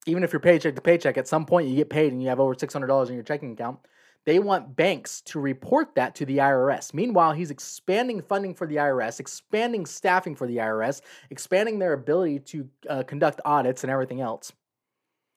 Even 0.07 0.25
if 0.25 0.33
you're 0.33 0.41
paycheck 0.41 0.75
to 0.77 0.83
paycheck, 0.83 1.17
at 1.17 1.29
some 1.29 1.47
point 1.47 1.69
you 1.69 1.77
get 1.77 1.91
paid 1.91 2.13
and 2.13 2.23
you 2.23 2.29
have 2.29 2.41
over 2.41 2.55
six 2.55 2.73
hundred 2.73 2.89
dollars 2.89 3.09
in 3.09 3.15
your 3.15 3.25
checking 3.25 3.53
account. 3.53 3.79
They 4.25 4.39
want 4.39 4.77
banks 4.77 5.21
to 5.23 5.41
report 5.41 5.97
that 5.97 6.15
to 6.17 6.27
the 6.27 6.39
IRS. 6.39 6.95
Meanwhile, 6.95 7.33
he's 7.33 7.51
expanding 7.51 8.23
funding 8.23 8.55
for 8.55 8.67
the 8.67 8.77
IRS, 8.77 9.19
expanding 9.19 9.85
staffing 9.85 10.37
for 10.37 10.47
the 10.47 10.59
IRS, 10.59 11.01
expanding 11.31 11.79
their 11.79 11.93
ability 11.93 12.39
to 12.41 12.69
uh, 12.89 13.03
conduct 13.03 13.41
audits 13.45 13.83
and 13.83 13.91
everything 13.91 14.21
else. 14.21 14.53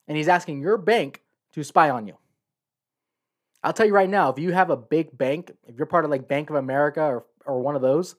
And 0.08 0.16
he's 0.16 0.28
asking 0.28 0.62
your 0.62 0.78
bank 0.78 1.24
to 1.54 1.64
spy 1.64 1.90
on 1.90 2.06
you. 2.06 2.16
I'll 3.64 3.74
tell 3.74 3.88
you 3.88 3.94
right 3.94 4.10
now, 4.10 4.30
if 4.30 4.38
you 4.38 4.52
have 4.52 4.70
a 4.70 4.78
big 4.78 5.18
bank, 5.18 5.52
if 5.68 5.78
you're 5.78 5.88
part 5.88 6.06
of 6.06 6.12
like 6.12 6.28
Bank 6.28 6.52
of 6.52 6.56
America 6.56 7.02
or, 7.02 7.26
or 7.48 7.60
one 7.62 7.76
of 7.76 7.82
those, 7.82 8.16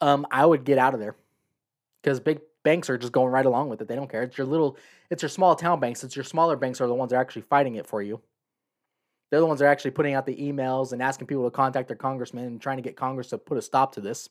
um, 0.00 0.24
I 0.30 0.46
would 0.46 0.64
get 0.64 0.78
out 0.78 0.94
of 0.94 1.00
there 1.00 1.16
because 2.00 2.20
big 2.20 2.40
banks 2.62 2.88
are 2.88 2.96
just 2.96 3.12
going 3.12 3.32
right 3.32 3.44
along 3.44 3.70
with 3.70 3.80
it. 3.80 3.88
They 3.88 3.96
don't 3.96 4.08
care. 4.08 4.22
It's 4.22 4.38
your 4.38 4.46
little, 4.46 4.76
it's 5.10 5.22
your 5.22 5.28
small 5.28 5.56
town 5.56 5.80
banks. 5.80 6.04
It's 6.04 6.14
your 6.14 6.24
smaller 6.24 6.54
banks 6.54 6.80
are 6.80 6.86
the 6.86 6.94
ones 6.94 7.10
that 7.10 7.16
are 7.16 7.20
actually 7.20 7.42
fighting 7.42 7.74
it 7.74 7.86
for 7.86 8.02
you. 8.02 8.20
They're 9.34 9.40
the 9.40 9.46
ones 9.46 9.58
that 9.58 9.66
are 9.66 9.68
actually 9.68 9.90
putting 9.90 10.14
out 10.14 10.26
the 10.26 10.36
emails 10.36 10.92
and 10.92 11.02
asking 11.02 11.26
people 11.26 11.42
to 11.42 11.50
contact 11.50 11.88
their 11.88 11.96
congressman 11.96 12.44
and 12.44 12.62
trying 12.62 12.76
to 12.76 12.84
get 12.84 12.94
Congress 12.94 13.30
to 13.30 13.38
put 13.38 13.58
a 13.58 13.62
stop 13.62 13.92
to 13.96 14.00
this. 14.00 14.28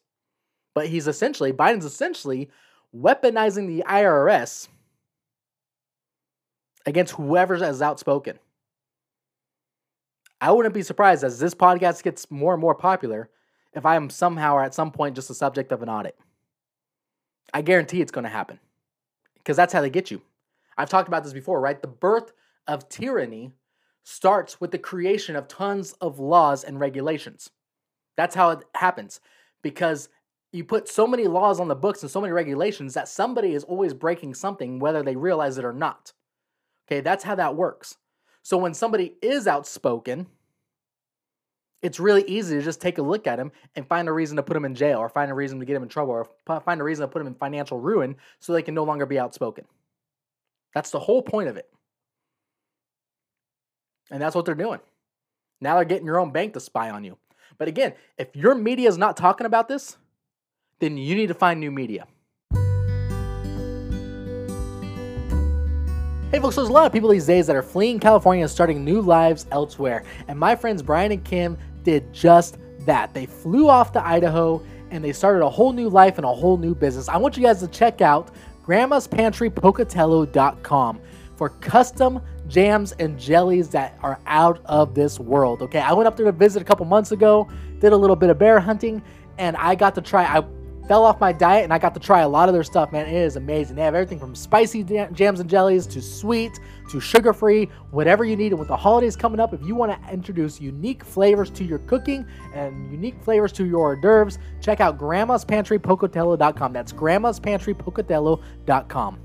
But 0.73 0.87
he's 0.87 1.09
essentially, 1.09 1.51
Biden's 1.51 1.83
essentially 1.83 2.49
weaponizing 2.95 3.67
the 3.67 3.83
IRS 3.85 4.69
against 6.85 7.15
whoever 7.15 7.55
is 7.55 7.81
outspoken. 7.81 8.39
I 10.39 10.53
wouldn't 10.53 10.73
be 10.73 10.83
surprised 10.83 11.25
as 11.25 11.37
this 11.37 11.53
podcast 11.53 12.01
gets 12.01 12.31
more 12.31 12.53
and 12.53 12.61
more 12.61 12.73
popular 12.73 13.29
if 13.73 13.85
I 13.85 13.97
am 13.97 14.09
somehow 14.09 14.55
or 14.55 14.63
at 14.63 14.73
some 14.73 14.89
point 14.89 15.15
just 15.15 15.27
the 15.27 15.35
subject 15.35 15.73
of 15.73 15.83
an 15.83 15.89
audit. 15.89 16.17
I 17.53 17.61
guarantee 17.61 17.99
it's 17.99 18.13
going 18.13 18.23
to 18.23 18.29
happen 18.29 18.57
because 19.39 19.57
that's 19.57 19.73
how 19.73 19.81
they 19.81 19.89
get 19.89 20.11
you. 20.11 20.21
I've 20.77 20.87
talked 20.87 21.09
about 21.09 21.25
this 21.25 21.33
before, 21.33 21.59
right? 21.59 21.81
The 21.81 21.89
birth 21.89 22.31
of 22.69 22.87
tyranny 22.87 23.51
starts 24.03 24.59
with 24.59 24.71
the 24.71 24.77
creation 24.77 25.35
of 25.35 25.47
tons 25.47 25.93
of 26.01 26.19
laws 26.19 26.63
and 26.63 26.79
regulations. 26.79 27.49
That's 28.15 28.35
how 28.35 28.51
it 28.51 28.63
happens 28.75 29.19
because 29.61 30.09
you 30.51 30.63
put 30.63 30.87
so 30.87 31.07
many 31.07 31.25
laws 31.25 31.59
on 31.59 31.67
the 31.67 31.75
books 31.75 32.03
and 32.03 32.11
so 32.11 32.21
many 32.21 32.31
regulations 32.31 32.93
that 32.93 33.07
somebody 33.07 33.53
is 33.53 33.63
always 33.63 33.93
breaking 33.93 34.35
something, 34.35 34.77
whether 34.77 35.01
they 35.01 35.15
realize 35.15 35.57
it 35.57 35.65
or 35.65 35.73
not. 35.73 36.13
Okay, 36.87 37.01
that's 37.01 37.23
how 37.23 37.35
that 37.35 37.55
works. 37.55 37.97
So 38.43 38.57
when 38.57 38.73
somebody 38.73 39.15
is 39.21 39.47
outspoken, 39.47 40.27
it's 41.81 41.99
really 41.99 42.23
easy 42.27 42.57
to 42.57 42.61
just 42.61 42.81
take 42.81 42.97
a 42.97 43.01
look 43.01 43.25
at 43.25 43.39
him 43.39 43.51
and 43.75 43.87
find 43.87 44.07
a 44.07 44.13
reason 44.13 44.37
to 44.37 44.43
put 44.43 44.55
him 44.55 44.65
in 44.65 44.75
jail 44.75 44.99
or 44.99 45.09
find 45.09 45.31
a 45.31 45.33
reason 45.33 45.59
to 45.59 45.65
get 45.65 45.75
him 45.75 45.83
in 45.83 45.89
trouble 45.89 46.13
or 46.13 46.61
find 46.61 46.79
a 46.79 46.83
reason 46.83 47.01
to 47.01 47.07
put 47.07 47.21
him 47.21 47.27
in 47.27 47.35
financial 47.35 47.79
ruin 47.79 48.15
so 48.39 48.53
they 48.53 48.61
can 48.61 48.75
no 48.75 48.83
longer 48.83 49.05
be 49.05 49.19
outspoken. 49.19 49.65
That's 50.73 50.91
the 50.91 50.99
whole 50.99 51.21
point 51.21 51.49
of 51.49 51.57
it. 51.57 51.72
And 54.11 54.21
that's 54.21 54.35
what 54.35 54.45
they're 54.45 54.55
doing. 54.55 54.79
Now 55.61 55.75
they're 55.75 55.85
getting 55.85 56.05
your 56.05 56.19
own 56.19 56.31
bank 56.31 56.53
to 56.53 56.59
spy 56.59 56.89
on 56.89 57.03
you. 57.03 57.17
But 57.57 57.67
again, 57.67 57.93
if 58.17 58.35
your 58.35 58.55
media 58.55 58.89
is 58.89 58.97
not 58.97 59.15
talking 59.15 59.45
about 59.45 59.67
this, 59.67 59.97
then 60.79 60.97
you 60.97 61.15
need 61.15 61.27
to 61.27 61.33
find 61.33 61.59
new 61.59 61.71
media. 61.71 62.07
Hey 66.31 66.39
folks, 66.39 66.55
there's 66.55 66.67
a 66.67 66.73
lot 66.73 66.87
of 66.87 66.91
people 66.91 67.09
these 67.09 67.27
days 67.27 67.45
that 67.45 67.55
are 67.55 67.61
fleeing 67.61 67.99
California 67.99 68.43
and 68.43 68.49
starting 68.49 68.83
new 68.83 69.01
lives 69.01 69.45
elsewhere. 69.51 70.03
And 70.27 70.39
my 70.39 70.55
friends 70.55 70.81
Brian 70.81 71.11
and 71.11 71.23
Kim 71.23 71.57
did 71.83 72.11
just 72.11 72.57
that. 72.81 73.13
They 73.13 73.27
flew 73.27 73.69
off 73.69 73.91
to 73.91 74.05
Idaho 74.05 74.63
and 74.89 75.03
they 75.03 75.13
started 75.13 75.45
a 75.45 75.49
whole 75.49 75.73
new 75.73 75.89
life 75.89 76.17
and 76.17 76.25
a 76.25 76.33
whole 76.33 76.57
new 76.57 76.73
business. 76.73 77.07
I 77.07 77.17
want 77.17 77.37
you 77.37 77.43
guys 77.43 77.59
to 77.59 77.67
check 77.67 78.01
out 78.01 78.31
grandma's 78.63 79.07
pantry 79.07 79.49
pocatello.com 79.49 80.99
for 81.35 81.49
custom 81.49 82.21
jams 82.47 82.91
and 82.93 83.19
jellies 83.19 83.69
that 83.69 83.97
are 84.01 84.19
out 84.27 84.61
of 84.65 84.93
this 84.93 85.19
world. 85.19 85.61
Okay, 85.61 85.79
I 85.79 85.93
went 85.93 86.07
up 86.07 86.17
there 86.17 86.25
to 86.25 86.31
visit 86.31 86.61
a 86.61 86.65
couple 86.65 86.85
months 86.85 87.11
ago, 87.11 87.49
did 87.79 87.93
a 87.93 87.97
little 87.97 88.15
bit 88.15 88.29
of 88.29 88.37
bear 88.37 88.59
hunting, 88.59 89.01
and 89.37 89.55
I 89.57 89.75
got 89.75 89.95
to 89.95 90.01
try. 90.01 90.23
I 90.23 90.43
fell 90.87 91.05
off 91.05 91.19
my 91.19 91.31
diet 91.31 91.63
and 91.63 91.73
I 91.73 91.79
got 91.79 91.93
to 91.93 91.99
try 91.99 92.21
a 92.21 92.27
lot 92.27 92.49
of 92.49 92.53
their 92.53 92.63
stuff, 92.63 92.91
man. 92.91 93.07
It 93.07 93.15
is 93.15 93.35
amazing. 93.35 93.75
They 93.75 93.83
have 93.83 93.95
everything 93.95 94.19
from 94.19 94.35
spicy 94.35 94.83
jams 94.83 95.39
and 95.39 95.49
jellies 95.49 95.87
to 95.87 96.01
sweet 96.01 96.59
to 96.89 96.99
sugar 96.99 97.33
free, 97.33 97.69
whatever 97.91 98.25
you 98.25 98.35
need. 98.35 98.51
And 98.51 98.59
with 98.59 98.67
the 98.67 98.77
holidays 98.77 99.15
coming 99.15 99.39
up, 99.39 99.53
if 99.53 99.61
you 99.65 99.75
want 99.75 99.91
to 99.91 100.13
introduce 100.13 100.59
unique 100.59 101.03
flavors 101.03 101.49
to 101.51 101.63
your 101.63 101.79
cooking 101.79 102.25
and 102.53 102.91
unique 102.91 103.21
flavors 103.23 103.51
to 103.53 103.65
your 103.65 103.79
hors 103.79 103.95
d'oeuvres, 104.01 104.39
check 104.61 104.81
out 104.81 104.97
grandma's 104.97 105.45
pantry 105.45 105.79
pocatello.com. 105.79 106.73
That's 106.73 106.91
grandma's 106.91 107.39
pantry 107.39 107.73
pocatello.com. 107.73 109.19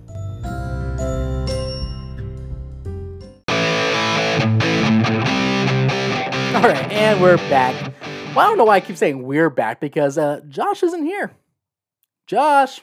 All 6.59 6.65
right, 6.65 6.91
and 6.91 7.23
we're 7.23 7.37
back. 7.37 7.95
Well, 8.35 8.41
I 8.41 8.49
don't 8.49 8.59
know 8.59 8.65
why 8.65 8.75
I 8.75 8.81
keep 8.81 8.97
saying 8.97 9.23
we're 9.23 9.49
back 9.49 9.79
because 9.79 10.19
uh, 10.19 10.41
Josh 10.49 10.83
isn't 10.83 11.05
here. 11.05 11.31
Josh, 12.27 12.81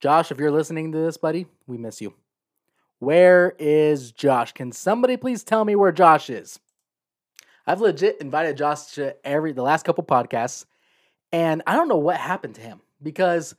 Josh, 0.00 0.30
if 0.30 0.38
you're 0.38 0.52
listening 0.52 0.92
to 0.92 0.98
this, 0.98 1.16
buddy, 1.16 1.46
we 1.66 1.76
miss 1.76 2.00
you. 2.00 2.14
Where 3.00 3.56
is 3.58 4.12
Josh? 4.12 4.52
Can 4.52 4.70
somebody 4.70 5.16
please 5.16 5.42
tell 5.42 5.64
me 5.64 5.74
where 5.74 5.90
Josh 5.90 6.30
is? 6.30 6.60
I've 7.66 7.80
legit 7.80 8.20
invited 8.20 8.56
Josh 8.56 8.92
to 8.92 9.16
every 9.26 9.50
the 9.50 9.62
last 9.62 9.84
couple 9.84 10.04
podcasts, 10.04 10.64
and 11.32 11.64
I 11.66 11.74
don't 11.74 11.88
know 11.88 11.96
what 11.96 12.18
happened 12.18 12.54
to 12.54 12.60
him 12.60 12.80
because 13.02 13.56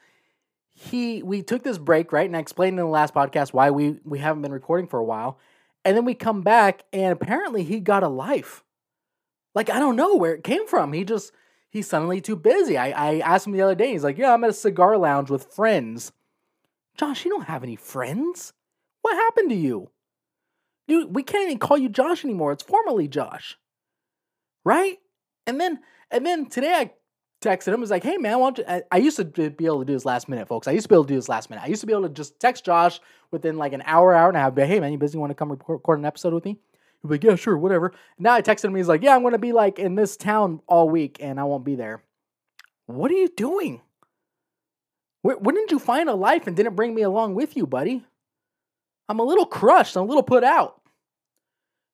he 0.70 1.24
we 1.24 1.42
took 1.42 1.62
this 1.62 1.78
break 1.78 2.14
right, 2.14 2.26
and 2.26 2.38
I 2.38 2.40
explained 2.40 2.80
in 2.80 2.86
the 2.86 2.90
last 2.90 3.14
podcast 3.14 3.52
why 3.52 3.70
we 3.72 4.00
we 4.06 4.20
haven't 4.20 4.44
been 4.44 4.54
recording 4.54 4.88
for 4.88 4.98
a 4.98 5.04
while, 5.04 5.40
and 5.84 5.98
then 5.98 6.06
we 6.06 6.14
come 6.14 6.42
back, 6.42 6.86
and 6.94 7.12
apparently 7.12 7.64
he 7.64 7.82
got 7.82 8.02
a 8.02 8.08
life. 8.08 8.64
Like 9.56 9.70
I 9.70 9.79
don't 9.79 9.96
know 9.96 10.15
where 10.15 10.34
it 10.34 10.44
came 10.44 10.68
from. 10.68 10.94
He 10.94 11.03
just 11.03 11.32
he's 11.70 11.88
suddenly 11.88 12.22
too 12.22 12.36
busy. 12.36 12.77
I, 12.77 12.89
I 12.89 13.20
asked 13.20 13.48
him 13.48 13.53
the 13.53 13.62
other 13.62 13.75
day. 13.75 13.91
He's 13.91 14.03
like, 14.03 14.18
Yeah, 14.18 14.34
I'm 14.34 14.44
at 14.44 14.50
a 14.50 14.53
cigar 14.53 14.98
lounge 14.98 15.29
with 15.29 15.53
friends. 15.53 16.12
Josh, 16.98 17.25
you 17.25 17.32
don't 17.32 17.48
have 17.48 17.63
any 17.63 17.75
friends. 17.75 18.53
What 19.01 19.15
happened 19.15 19.50
to 19.51 19.56
you? 19.56 19.89
Dude, 20.88 21.15
we 21.15 21.24
can't 21.24 21.46
even 21.46 21.60
call 21.60 21.77
you 21.77 21.88
Josh 21.88 22.25
anymore. 22.25 22.51
It's 22.51 22.63
formerly 22.63 23.08
Josh. 23.08 23.58
Right? 24.65 24.98
And 25.48 25.60
then 25.60 25.79
and 26.12 26.25
then 26.25 26.48
today 26.48 26.74
I 26.74 26.91
texted 27.41 27.70
him. 27.70 27.75
I 27.75 27.77
was 27.77 27.91
like, 27.91 28.03
hey 28.03 28.18
man, 28.18 28.39
why 28.39 28.51
you? 28.58 28.63
I, 28.68 28.82
I, 28.91 28.98
used 28.98 29.18
to 29.18 29.25
be 29.25 29.65
able 29.65 29.79
to 29.79 29.86
do 29.86 29.94
this 29.94 30.06
last 30.06 30.27
minute, 30.27 30.48
folks. 30.48 30.68
I 30.68 30.72
used 30.72 30.86
to 30.86 30.89
be 30.89 30.96
able 30.96 31.06
to 31.06 31.10
do 31.10 31.15
this 31.15 31.29
last 31.29 31.50
minute. 31.50 31.63
I 31.63 31.68
used 31.68 31.82
to 31.82 31.88
be 31.88 31.94
able 31.94 32.03
to 32.03 32.10
just 32.10 32.39
text 32.39 32.65
Josh 32.65 33.00
within 33.32 33.58
like 33.58 33.74
an 33.74 33.84
hour, 33.86 34.13
hour 34.13 34.27
and 34.27 34.38
a 34.38 34.41
half. 34.41 34.56
But 34.56 34.68
hey 34.68 34.79
man, 34.79 34.91
you 34.91 34.98
busy? 34.98 35.18
Want 35.18 35.29
to 35.32 35.36
come 35.36 35.51
record, 35.51 35.75
record 35.75 36.00
an 36.00 36.06
episode 36.06 36.34
with 36.34 36.46
me? 36.46 36.58
He's 37.01 37.12
like, 37.12 37.24
yeah, 37.24 37.36
sure, 37.36 37.58
whatever. 37.58 37.94
Now 38.18 38.34
I 38.34 38.41
texted 38.41 38.65
him. 38.65 38.75
He's 38.75 38.88
like, 38.88 39.03
yeah, 39.03 39.15
I'm 39.15 39.22
going 39.22 39.34
to 39.34 39.38
be 39.38 39.53
like 39.53 39.79
in 39.79 39.96
this 39.96 40.18
town 40.18 40.62
all 40.68 40.89
week 40.89 41.18
and 41.20 41.39
I 41.39 41.44
won't 41.44 41.63
be 41.63 41.75
there. 41.75 42.03
What 42.88 43.12
are 43.12 43.15
you 43.15 43.29
doing? 43.29 43.82
When 45.22 45.56
did 45.56 45.72
you 45.72 45.79
find 45.79 46.10
a 46.10 46.15
life 46.15 46.48
and 46.48 46.56
didn't 46.56 46.75
bring 46.75 46.96
me 46.96 47.01
along 47.01 47.36
with 47.36 47.56
you, 47.56 47.68
buddy? 47.68 48.03
I'm 49.08 49.20
a 49.20 49.24
little 49.24 49.46
crushed. 49.46 49.96
I'm 49.96 50.03
a 50.03 50.08
little 50.08 50.24
put 50.24 50.44
out. 50.44 50.82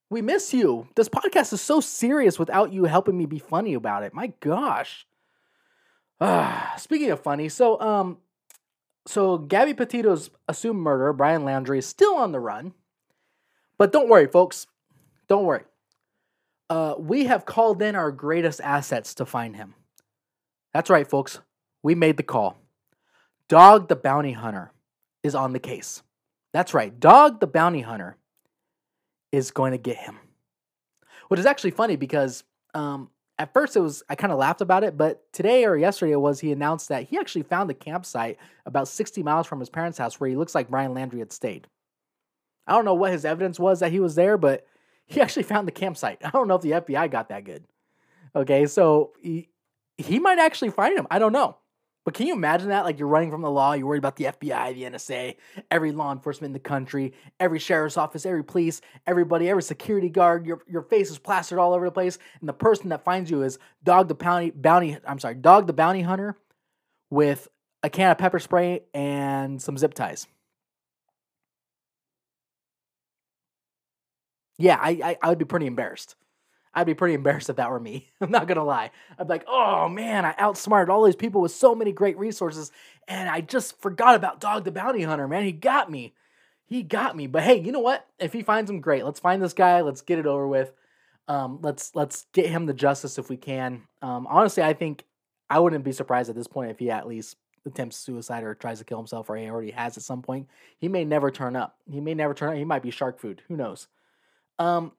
We 0.09 0.21
miss 0.21 0.53
you. 0.53 0.87
This 0.95 1.09
podcast 1.09 1.53
is 1.53 1.61
so 1.61 1.81
serious 1.81 2.37
without 2.37 2.71
you 2.71 2.85
helping 2.85 3.17
me 3.17 3.25
be 3.25 3.39
funny 3.39 3.73
about 3.73 4.03
it. 4.03 4.13
My 4.13 4.33
gosh. 4.39 5.07
Uh, 6.19 6.75
speaking 6.77 7.09
of 7.11 7.19
funny, 7.19 7.49
so 7.49 7.79
um, 7.81 8.17
so 9.07 9.37
Gabby 9.37 9.73
Petito's 9.73 10.29
assumed 10.47 10.79
murderer, 10.79 11.13
Brian 11.13 11.43
Laundrie, 11.43 11.79
is 11.79 11.85
still 11.85 12.15
on 12.15 12.31
the 12.31 12.39
run. 12.39 12.73
But 13.77 13.91
don't 13.91 14.09
worry, 14.09 14.27
folks. 14.27 14.67
Don't 15.27 15.45
worry. 15.45 15.63
Uh, 16.69 16.95
we 16.97 17.25
have 17.25 17.45
called 17.45 17.81
in 17.81 17.95
our 17.95 18.11
greatest 18.11 18.61
assets 18.61 19.13
to 19.15 19.25
find 19.25 19.55
him. 19.55 19.75
That's 20.73 20.89
right, 20.89 21.07
folks. 21.07 21.39
We 21.83 21.95
made 21.95 22.17
the 22.17 22.23
call. 22.23 22.57
Dog 23.47 23.87
the 23.87 23.95
Bounty 23.95 24.31
Hunter 24.31 24.71
is 25.23 25.35
on 25.35 25.53
the 25.53 25.59
case. 25.59 26.01
That's 26.53 26.73
right. 26.73 26.99
Dog 26.99 27.39
the 27.39 27.47
Bounty 27.47 27.81
Hunter 27.81 28.17
is 29.31 29.51
going 29.51 29.71
to 29.73 29.77
get 29.77 29.97
him. 29.97 30.17
Which 31.27 31.39
is 31.39 31.45
actually 31.45 31.71
funny 31.71 31.95
because 31.95 32.43
um, 32.73 33.09
at 33.37 33.53
first 33.53 33.75
it 33.75 33.81
was, 33.81 34.03
I 34.09 34.15
kind 34.15 34.31
of 34.31 34.39
laughed 34.39 34.61
about 34.61 34.83
it, 34.83 34.97
but 34.97 35.21
today 35.33 35.65
or 35.65 35.75
yesterday 35.75 36.13
it 36.13 36.21
was, 36.21 36.39
he 36.39 36.51
announced 36.51 36.89
that 36.89 37.03
he 37.03 37.17
actually 37.17 37.43
found 37.43 37.69
the 37.69 37.73
campsite 37.73 38.37
about 38.65 38.87
60 38.87 39.21
miles 39.23 39.45
from 39.45 39.59
his 39.59 39.69
parents' 39.69 39.97
house 39.97 40.19
where 40.19 40.29
he 40.29 40.35
looks 40.35 40.55
like 40.55 40.69
Brian 40.69 40.93
Laundrie 40.93 41.19
had 41.19 41.31
stayed. 41.31 41.67
I 42.67 42.73
don't 42.73 42.85
know 42.85 42.93
what 42.93 43.11
his 43.11 43.25
evidence 43.25 43.59
was 43.59 43.81
that 43.81 43.91
he 43.91 43.99
was 43.99 44.15
there, 44.15 44.37
but 44.37 44.65
he 45.07 45.21
actually 45.21 45.43
found 45.43 45.67
the 45.67 45.71
campsite. 45.71 46.19
I 46.23 46.29
don't 46.29 46.47
know 46.47 46.55
if 46.55 46.61
the 46.61 46.71
FBI 46.71 47.09
got 47.11 47.29
that 47.29 47.43
good. 47.43 47.65
Okay, 48.35 48.65
so 48.65 49.13
he, 49.21 49.49
he 49.97 50.19
might 50.19 50.39
actually 50.39 50.71
find 50.71 50.97
him. 50.97 51.07
I 51.09 51.19
don't 51.19 51.31
know. 51.31 51.57
But 52.05 52.13
can 52.13 52.27
you 52.27 52.33
imagine 52.33 52.69
that? 52.69 52.85
Like 52.85 52.99
you're 52.99 53.07
running 53.07 53.31
from 53.31 53.41
the 53.41 53.49
law, 53.49 53.73
you're 53.73 53.87
worried 53.87 53.97
about 53.97 54.15
the 54.15 54.25
FBI, 54.25 54.75
the 54.75 54.83
NSA, 54.83 55.37
every 55.71 55.91
law 55.91 56.11
enforcement 56.11 56.49
in 56.49 56.53
the 56.53 56.59
country, 56.59 57.13
every 57.39 57.57
sheriff's 57.57 57.97
office, 57.97 58.27
every 58.27 58.43
police, 58.43 58.79
everybody, 59.07 59.49
every 59.49 59.63
security 59.63 60.09
guard. 60.09 60.45
Your 60.45 60.61
your 60.67 60.83
face 60.83 61.09
is 61.09 61.17
plastered 61.17 61.57
all 61.57 61.73
over 61.73 61.85
the 61.85 61.91
place, 61.91 62.19
and 62.39 62.47
the 62.47 62.53
person 62.53 62.89
that 62.89 63.03
finds 63.03 63.31
you 63.31 63.41
is 63.41 63.57
Dog 63.83 64.07
the 64.07 64.13
Bounty 64.13 64.51
Bounty. 64.51 64.99
I'm 65.07 65.17
sorry, 65.17 65.33
Dog 65.33 65.65
the 65.65 65.73
Bounty 65.73 66.01
Hunter, 66.01 66.37
with 67.09 67.47
a 67.81 67.89
can 67.89 68.11
of 68.11 68.19
pepper 68.19 68.39
spray 68.39 68.81
and 68.93 69.59
some 69.59 69.75
zip 69.75 69.95
ties. 69.95 70.27
Yeah, 74.57 74.79
I, 74.81 74.89
I, 75.03 75.17
I 75.21 75.29
would 75.29 75.37
be 75.37 75.45
pretty 75.45 75.67
embarrassed. 75.67 76.15
I'd 76.73 76.85
be 76.85 76.93
pretty 76.93 77.13
embarrassed 77.13 77.49
if 77.49 77.55
that 77.55 77.71
were 77.71 77.79
me. 77.79 78.11
I'm 78.21 78.31
not 78.31 78.47
gonna 78.47 78.63
lie. 78.63 78.91
I'd 79.17 79.27
be 79.27 79.33
like, 79.33 79.45
oh 79.47 79.87
man, 79.87 80.25
I 80.25 80.35
outsmarted 80.37 80.89
all 80.89 81.05
these 81.05 81.15
people 81.15 81.41
with 81.41 81.51
so 81.51 81.73
many 81.73 81.91
great 81.91 82.17
resources, 82.17 82.71
and 83.07 83.29
I 83.29 83.41
just 83.41 83.79
forgot 83.81 84.15
about 84.15 84.41
Dog 84.41 84.65
the 84.65 84.71
Bounty 84.71 85.03
Hunter, 85.03 85.27
man. 85.27 85.43
He 85.43 85.53
got 85.53 85.89
me. 85.89 86.13
He 86.65 86.83
got 86.83 87.15
me. 87.15 87.27
But 87.27 87.43
hey, 87.43 87.59
you 87.61 87.71
know 87.71 87.79
what? 87.79 88.05
If 88.19 88.33
he 88.33 88.43
finds 88.43 88.69
him, 88.69 88.81
great. 88.81 89.05
Let's 89.05 89.19
find 89.19 89.41
this 89.41 89.53
guy. 89.53 89.81
Let's 89.81 90.01
get 90.01 90.19
it 90.19 90.25
over 90.25 90.47
with. 90.47 90.73
Um, 91.27 91.59
let's 91.61 91.95
let's 91.95 92.25
get 92.33 92.47
him 92.47 92.65
the 92.65 92.73
justice 92.73 93.17
if 93.17 93.29
we 93.29 93.37
can. 93.37 93.83
Um, 94.01 94.27
honestly, 94.27 94.61
I 94.61 94.73
think 94.73 95.05
I 95.49 95.59
wouldn't 95.59 95.85
be 95.85 95.91
surprised 95.91 96.29
at 96.29 96.35
this 96.35 96.47
point 96.47 96.71
if 96.71 96.79
he 96.79 96.91
at 96.91 97.07
least 97.07 97.37
attempts 97.65 97.97
suicide 97.97 98.43
or 98.43 98.53
tries 98.53 98.79
to 98.79 98.85
kill 98.85 98.97
himself, 98.97 99.29
or 99.29 99.37
he 99.37 99.49
already 99.49 99.71
has 99.71 99.97
at 99.97 100.03
some 100.03 100.21
point. 100.21 100.47
He 100.77 100.87
may 100.87 101.05
never 101.05 101.31
turn 101.31 101.55
up. 101.55 101.77
He 101.89 102.01
may 102.01 102.13
never 102.13 102.33
turn 102.33 102.49
up. 102.49 102.57
He 102.57 102.65
might 102.65 102.83
be 102.83 102.91
shark 102.91 103.19
food. 103.19 103.41
Who 103.47 103.55
knows? 103.55 103.87
Um, 104.59 104.93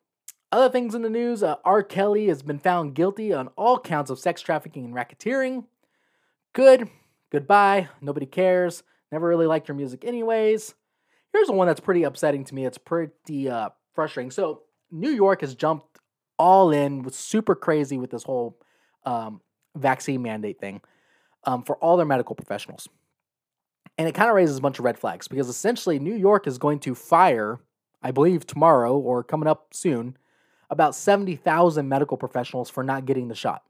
other 0.52 0.70
things 0.70 0.94
in 0.94 1.02
the 1.02 1.10
news 1.10 1.42
uh, 1.42 1.56
R. 1.64 1.82
Kelly 1.82 2.28
has 2.28 2.42
been 2.42 2.58
found 2.58 2.94
guilty 2.94 3.32
on 3.32 3.48
all 3.56 3.78
counts 3.78 4.10
of 4.10 4.18
sex 4.18 4.40
trafficking 4.40 4.84
and 4.84 4.94
racketeering. 4.94 5.64
Good. 6.52 6.88
Goodbye. 7.30 7.88
Nobody 8.00 8.26
cares. 8.26 8.82
Never 9.10 9.28
really 9.28 9.46
liked 9.46 9.68
your 9.68 9.76
music, 9.76 10.04
anyways. 10.04 10.75
Here's 11.32 11.48
the 11.48 11.52
one 11.52 11.66
that's 11.66 11.80
pretty 11.80 12.04
upsetting 12.04 12.44
to 12.44 12.54
me. 12.54 12.64
It's 12.64 12.78
pretty 12.78 13.48
uh, 13.48 13.70
frustrating. 13.94 14.30
So, 14.30 14.62
New 14.90 15.10
York 15.10 15.40
has 15.40 15.54
jumped 15.54 15.98
all 16.38 16.70
in, 16.70 17.02
was 17.02 17.16
super 17.16 17.54
crazy 17.54 17.98
with 17.98 18.10
this 18.10 18.22
whole 18.22 18.58
um, 19.04 19.40
vaccine 19.75 20.22
mandate 20.22 20.60
thing 20.60 20.80
um, 21.44 21.62
for 21.62 21.76
all 21.76 21.96
their 21.96 22.06
medical 22.06 22.34
professionals. 22.34 22.88
And 23.98 24.06
it 24.06 24.14
kind 24.14 24.28
of 24.28 24.36
raises 24.36 24.58
a 24.58 24.60
bunch 24.60 24.78
of 24.78 24.84
red 24.84 24.98
flags 24.98 25.28
because 25.28 25.48
essentially 25.48 25.98
New 25.98 26.14
York 26.14 26.46
is 26.46 26.58
going 26.58 26.80
to 26.80 26.94
fire 26.94 27.60
I 28.06 28.12
believe 28.12 28.46
tomorrow 28.46 28.96
or 28.96 29.25
coming 29.25 29.48
up 29.48 29.75
soon, 29.75 30.16
about 30.70 30.94
70,000 30.94 31.88
medical 31.88 32.16
professionals 32.16 32.70
for 32.70 32.84
not 32.84 33.04
getting 33.04 33.26
the 33.26 33.34
shot. 33.34 33.64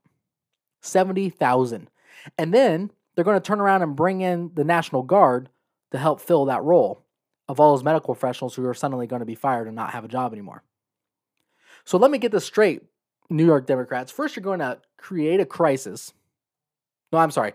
70,000. 0.82 1.88
And 2.36 2.52
then 2.52 2.90
they're 3.14 3.24
going 3.24 3.40
to 3.40 3.46
turn 3.46 3.60
around 3.60 3.80
and 3.80 3.96
bring 3.96 4.20
in 4.20 4.50
the 4.52 4.62
National 4.62 5.02
Guard 5.02 5.48
to 5.90 5.96
help 5.96 6.20
fill 6.20 6.44
that 6.44 6.62
role 6.62 7.02
of 7.48 7.58
all 7.58 7.74
those 7.74 7.82
medical 7.82 8.14
professionals 8.14 8.54
who 8.54 8.66
are 8.66 8.74
suddenly 8.74 9.06
going 9.06 9.20
to 9.20 9.26
be 9.26 9.34
fired 9.34 9.68
and 9.68 9.74
not 9.74 9.92
have 9.92 10.04
a 10.04 10.08
job 10.08 10.34
anymore. 10.34 10.62
So 11.86 11.96
let 11.96 12.10
me 12.10 12.18
get 12.18 12.30
this 12.30 12.44
straight, 12.44 12.82
New 13.30 13.46
York 13.46 13.66
Democrats. 13.66 14.12
First, 14.12 14.36
you're 14.36 14.42
going 14.42 14.58
to 14.58 14.78
create 14.98 15.40
a 15.40 15.46
crisis. 15.46 16.12
No, 17.10 17.20
I'm 17.20 17.30
sorry. 17.30 17.54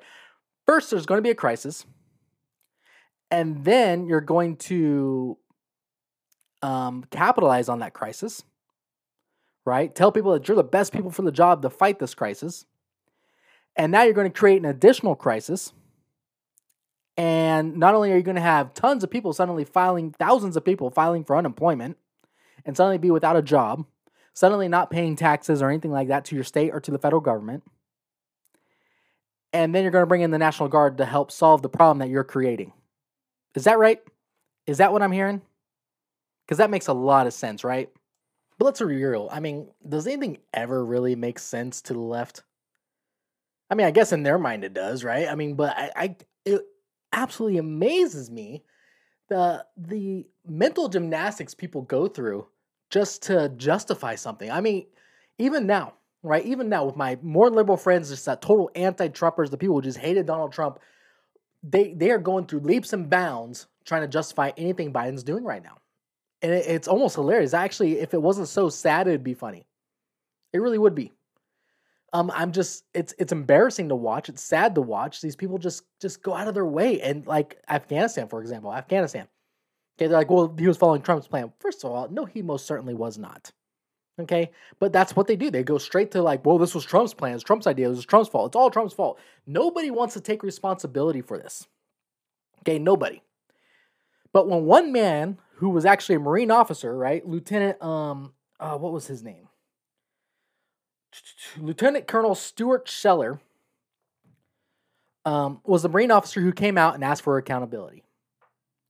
First, 0.65 0.89
there's 0.89 1.05
going 1.05 1.19
to 1.19 1.21
be 1.21 1.29
a 1.29 1.35
crisis. 1.35 1.85
And 3.29 3.65
then 3.65 4.07
you're 4.07 4.19
going 4.19 4.55
to 4.57 5.37
um, 6.61 7.05
capitalize 7.11 7.69
on 7.69 7.79
that 7.79 7.93
crisis, 7.93 8.43
right? 9.65 9.93
Tell 9.93 10.11
people 10.11 10.33
that 10.33 10.47
you're 10.47 10.55
the 10.55 10.63
best 10.63 10.93
people 10.93 11.11
for 11.11 11.21
the 11.21 11.31
job 11.31 11.61
to 11.61 11.69
fight 11.69 11.99
this 11.99 12.13
crisis. 12.13 12.65
And 13.75 13.91
now 13.91 14.03
you're 14.03 14.13
going 14.13 14.31
to 14.31 14.39
create 14.39 14.59
an 14.59 14.65
additional 14.65 15.15
crisis. 15.15 15.73
And 17.17 17.77
not 17.77 17.95
only 17.95 18.11
are 18.11 18.17
you 18.17 18.23
going 18.23 18.35
to 18.35 18.41
have 18.41 18.73
tons 18.73 19.03
of 19.03 19.09
people 19.09 19.33
suddenly 19.33 19.65
filing, 19.65 20.11
thousands 20.11 20.57
of 20.57 20.65
people 20.65 20.89
filing 20.89 21.23
for 21.23 21.35
unemployment 21.35 21.97
and 22.65 22.75
suddenly 22.75 22.97
be 22.97 23.11
without 23.11 23.35
a 23.35 23.41
job, 23.41 23.85
suddenly 24.33 24.67
not 24.67 24.91
paying 24.91 25.15
taxes 25.15 25.61
or 25.61 25.69
anything 25.69 25.91
like 25.91 26.07
that 26.07 26.25
to 26.25 26.35
your 26.35 26.43
state 26.43 26.71
or 26.73 26.79
to 26.79 26.91
the 26.91 26.99
federal 26.99 27.21
government. 27.21 27.63
And 29.53 29.75
then 29.75 29.83
you're 29.83 29.91
going 29.91 30.03
to 30.03 30.07
bring 30.07 30.21
in 30.21 30.31
the 30.31 30.37
National 30.37 30.69
Guard 30.69 30.97
to 30.97 31.05
help 31.05 31.31
solve 31.31 31.61
the 31.61 31.69
problem 31.69 31.99
that 31.99 32.09
you're 32.09 32.23
creating. 32.23 32.71
Is 33.55 33.65
that 33.65 33.77
right? 33.77 33.99
Is 34.65 34.77
that 34.77 34.93
what 34.93 35.01
I'm 35.01 35.11
hearing? 35.11 35.41
Because 36.51 36.57
that 36.57 36.69
makes 36.69 36.87
a 36.87 36.93
lot 36.93 37.27
of 37.27 37.33
sense, 37.33 37.63
right? 37.63 37.89
But 38.59 38.65
let's 38.65 38.81
be 38.81 38.85
real. 38.85 39.29
I 39.31 39.39
mean, 39.39 39.69
does 39.87 40.05
anything 40.05 40.39
ever 40.53 40.85
really 40.85 41.15
make 41.15 41.39
sense 41.39 41.81
to 41.83 41.93
the 41.93 41.99
left? 42.01 42.43
I 43.69 43.75
mean, 43.75 43.87
I 43.87 43.91
guess 43.91 44.11
in 44.11 44.23
their 44.23 44.37
mind 44.37 44.65
it 44.65 44.73
does, 44.73 45.05
right? 45.05 45.29
I 45.29 45.35
mean, 45.35 45.55
but 45.55 45.77
I, 45.77 45.91
I 45.95 46.15
it 46.43 46.59
absolutely 47.13 47.57
amazes 47.57 48.29
me 48.29 48.65
the 49.29 49.65
the 49.77 50.27
mental 50.45 50.89
gymnastics 50.89 51.53
people 51.53 51.83
go 51.83 52.07
through 52.07 52.45
just 52.89 53.23
to 53.27 53.47
justify 53.55 54.15
something. 54.15 54.51
I 54.51 54.59
mean, 54.59 54.87
even 55.37 55.65
now, 55.65 55.93
right? 56.21 56.43
Even 56.43 56.67
now, 56.67 56.83
with 56.83 56.97
my 56.97 57.17
more 57.21 57.49
liberal 57.49 57.77
friends, 57.77 58.09
just 58.09 58.25
that 58.25 58.41
total 58.41 58.69
anti-Trumpers, 58.75 59.51
the 59.51 59.57
people 59.57 59.77
who 59.77 59.83
just 59.83 59.99
hated 59.99 60.25
Donald 60.25 60.51
Trump, 60.51 60.79
they 61.63 61.93
they 61.93 62.11
are 62.11 62.19
going 62.19 62.45
through 62.45 62.59
leaps 62.59 62.91
and 62.91 63.09
bounds 63.09 63.67
trying 63.85 64.01
to 64.01 64.09
justify 64.09 64.51
anything 64.57 64.91
Biden's 64.91 65.23
doing 65.23 65.45
right 65.45 65.63
now, 65.63 65.77
and 66.41 66.51
it, 66.51 66.65
it's 66.67 66.87
almost 66.87 67.15
hilarious. 67.15 67.53
Actually, 67.53 67.99
if 67.99 68.13
it 68.13 68.21
wasn't 68.21 68.47
so 68.47 68.69
sad, 68.69 69.07
it'd 69.07 69.23
be 69.23 69.33
funny. 69.33 69.65
It 70.53 70.59
really 70.59 70.77
would 70.77 70.95
be. 70.95 71.11
Um, 72.13 72.29
I'm 72.33 72.51
just 72.51 72.83
it's 72.93 73.13
it's 73.17 73.31
embarrassing 73.31 73.89
to 73.89 73.95
watch. 73.95 74.27
It's 74.27 74.43
sad 74.43 74.75
to 74.75 74.81
watch. 74.81 75.21
These 75.21 75.37
people 75.37 75.57
just 75.57 75.83
just 76.01 76.21
go 76.21 76.33
out 76.33 76.47
of 76.47 76.53
their 76.53 76.65
way 76.65 77.01
and 77.01 77.25
like 77.25 77.57
Afghanistan, 77.69 78.27
for 78.27 78.41
example, 78.41 78.73
Afghanistan. 78.73 79.27
Okay, 79.97 80.07
they're 80.07 80.17
like, 80.17 80.29
well, 80.29 80.53
he 80.57 80.67
was 80.67 80.77
following 80.77 81.01
Trump's 81.01 81.27
plan. 81.27 81.53
First 81.59 81.83
of 81.83 81.91
all, 81.91 82.09
no, 82.09 82.25
he 82.25 82.41
most 82.41 82.65
certainly 82.65 82.93
was 82.93 83.17
not. 83.17 83.51
Okay, 84.19 84.51
but 84.79 84.91
that's 84.91 85.15
what 85.15 85.27
they 85.27 85.37
do. 85.37 85.49
They 85.49 85.63
go 85.63 85.77
straight 85.77 86.11
to 86.11 86.21
like, 86.21 86.45
well, 86.45 86.57
this 86.57 86.75
was 86.75 86.83
Trump's 86.83 87.13
plan. 87.13 87.33
It's 87.33 87.43
Trump's 87.43 87.65
idea. 87.65 87.87
It 87.87 87.91
was 87.91 88.05
Trump's 88.05 88.29
fault. 88.29 88.51
It's 88.51 88.55
all 88.55 88.69
Trump's 88.69 88.93
fault. 88.93 89.19
Nobody 89.47 89.89
wants 89.89 90.13
to 90.15 90.21
take 90.21 90.43
responsibility 90.43 91.21
for 91.21 91.37
this. 91.37 91.67
Okay, 92.59 92.77
nobody. 92.77 93.21
But 94.33 94.47
when 94.49 94.65
one 94.65 94.91
man 94.91 95.37
who 95.61 95.69
was 95.69 95.85
actually 95.85 96.15
a 96.15 96.19
Marine 96.19 96.49
officer, 96.49 96.97
right, 96.97 97.23
Lieutenant, 97.23 97.79
um, 97.83 98.33
uh, 98.59 98.75
what 98.79 98.91
was 98.91 99.05
his 99.05 99.21
name? 99.21 99.47
Lieutenant 101.55 102.07
Colonel 102.07 102.33
Stuart 102.33 102.89
Scheller 102.89 103.39
um, 105.23 105.61
was 105.63 105.83
the 105.83 105.89
Marine 105.89 106.09
officer 106.09 106.41
who 106.41 106.51
came 106.51 106.79
out 106.79 106.95
and 106.95 107.03
asked 107.03 107.21
for 107.21 107.37
accountability. 107.37 108.03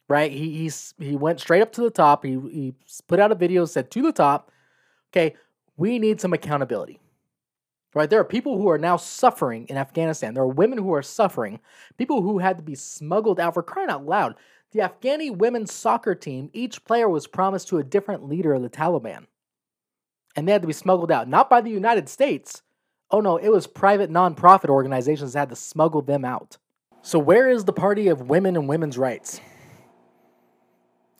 Right? 0.08 0.32
He 0.32 0.60
he's, 0.60 0.94
he 0.98 1.18
went 1.18 1.42
straight 1.42 1.62
up 1.62 1.74
to 1.74 1.82
the 1.82 1.90
top. 1.90 2.24
He 2.24 2.40
he 2.52 2.74
put 3.06 3.20
out 3.20 3.34
a 3.34 3.36
video 3.36 3.66
said 3.66 3.92
to 3.92 4.02
the 4.02 4.14
top, 4.14 4.50
okay, 5.12 5.36
we 5.76 6.00
need 6.00 6.22
some 6.22 6.32
accountability. 6.32 7.02
Right? 7.94 8.10
There 8.10 8.20
are 8.22 8.26
people 8.26 8.58
who 8.58 8.70
are 8.70 8.78
now 8.78 8.96
suffering 8.96 9.66
in 9.68 9.76
Afghanistan. 9.76 10.34
There 10.34 10.44
are 10.44 10.48
women 10.48 10.78
who 10.78 10.94
are 10.94 11.02
suffering. 11.02 11.60
People 11.98 12.22
who 12.22 12.40
had 12.40 12.58
to 12.58 12.64
be 12.64 12.76
smuggled 12.76 13.42
out 13.42 13.56
for 13.56 13.64
crying 13.64 13.90
out 13.90 14.06
loud. 14.06 14.36
The 14.72 14.80
Afghani 14.80 15.36
women's 15.36 15.74
soccer 15.74 16.16
team, 16.16 16.50
each 16.54 16.86
player 16.86 17.10
was 17.10 17.28
promised 17.28 17.68
to 17.70 17.78
a 17.78 17.84
different 17.84 18.28
leader 18.28 18.54
of 18.54 18.62
the 18.62 18.70
Taliban 18.70 19.26
and 20.36 20.48
they 20.48 20.52
had 20.52 20.62
to 20.62 20.68
be 20.68 20.74
smuggled 20.74 21.12
out, 21.12 21.28
not 21.28 21.50
by 21.50 21.62
the 21.62 21.70
United 21.70 22.08
States. 22.10 22.62
Oh 23.10 23.20
no, 23.20 23.38
it 23.38 23.50
was 23.50 23.68
private 23.68 24.10
nonprofit 24.10 24.70
organizations 24.70 25.34
that 25.34 25.40
had 25.40 25.50
to 25.50 25.56
smuggle 25.56 26.02
them 26.02 26.24
out. 26.24 26.58
So, 27.02 27.20
where 27.20 27.50
is 27.50 27.66
the 27.66 27.74
party 27.74 28.08
of 28.08 28.30
women 28.30 28.56
and 28.56 28.68
women's 28.68 28.98
rights? 28.98 29.42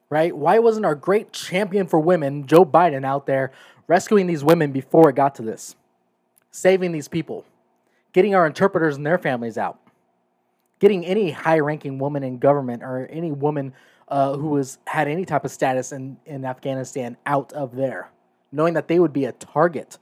Right? 0.10 0.36
Why 0.36 0.60
wasn't 0.60 0.86
our 0.86 0.96
great 0.96 1.32
champion 1.32 1.88
for 1.88 2.00
women, 2.00 2.46
Joe 2.46 2.66
Biden, 2.66 3.06
out 3.06 3.26
there 3.26 3.52
rescuing 3.88 4.28
these 4.28 4.44
women 4.44 4.72
before 4.72 5.10
it 5.10 5.16
got 5.16 5.36
to 5.36 5.42
this? 5.42 5.76
Saving 6.52 6.92
these 6.92 7.08
people, 7.08 7.46
getting 8.12 8.36
our 8.36 8.46
interpreters 8.46 8.98
and 8.98 9.06
their 9.06 9.18
families 9.18 9.58
out, 9.58 9.80
getting 10.82 11.06
any 11.06 11.32
high 11.32 11.60
ranking 11.60 11.98
woman 11.98 12.24
in 12.24 12.39
government 12.39 12.84
or 12.84 13.08
any 13.10 13.32
woman 13.32 13.74
uh, 14.10 14.36
who 14.36 14.58
has 14.58 14.80
had 14.86 15.08
any 15.08 15.24
type 15.24 15.46
of 15.46 15.52
status 15.52 15.94
in, 15.94 16.17
in 16.26 16.44
Afghanistan 16.44 17.15
out 17.26 17.54
of 17.54 17.74
there 17.78 18.12
knowing 18.52 18.74
that 18.74 18.88
they 18.88 19.00
would 19.00 19.13
be 19.13 19.26
a 19.26 19.32
target. 19.32 19.98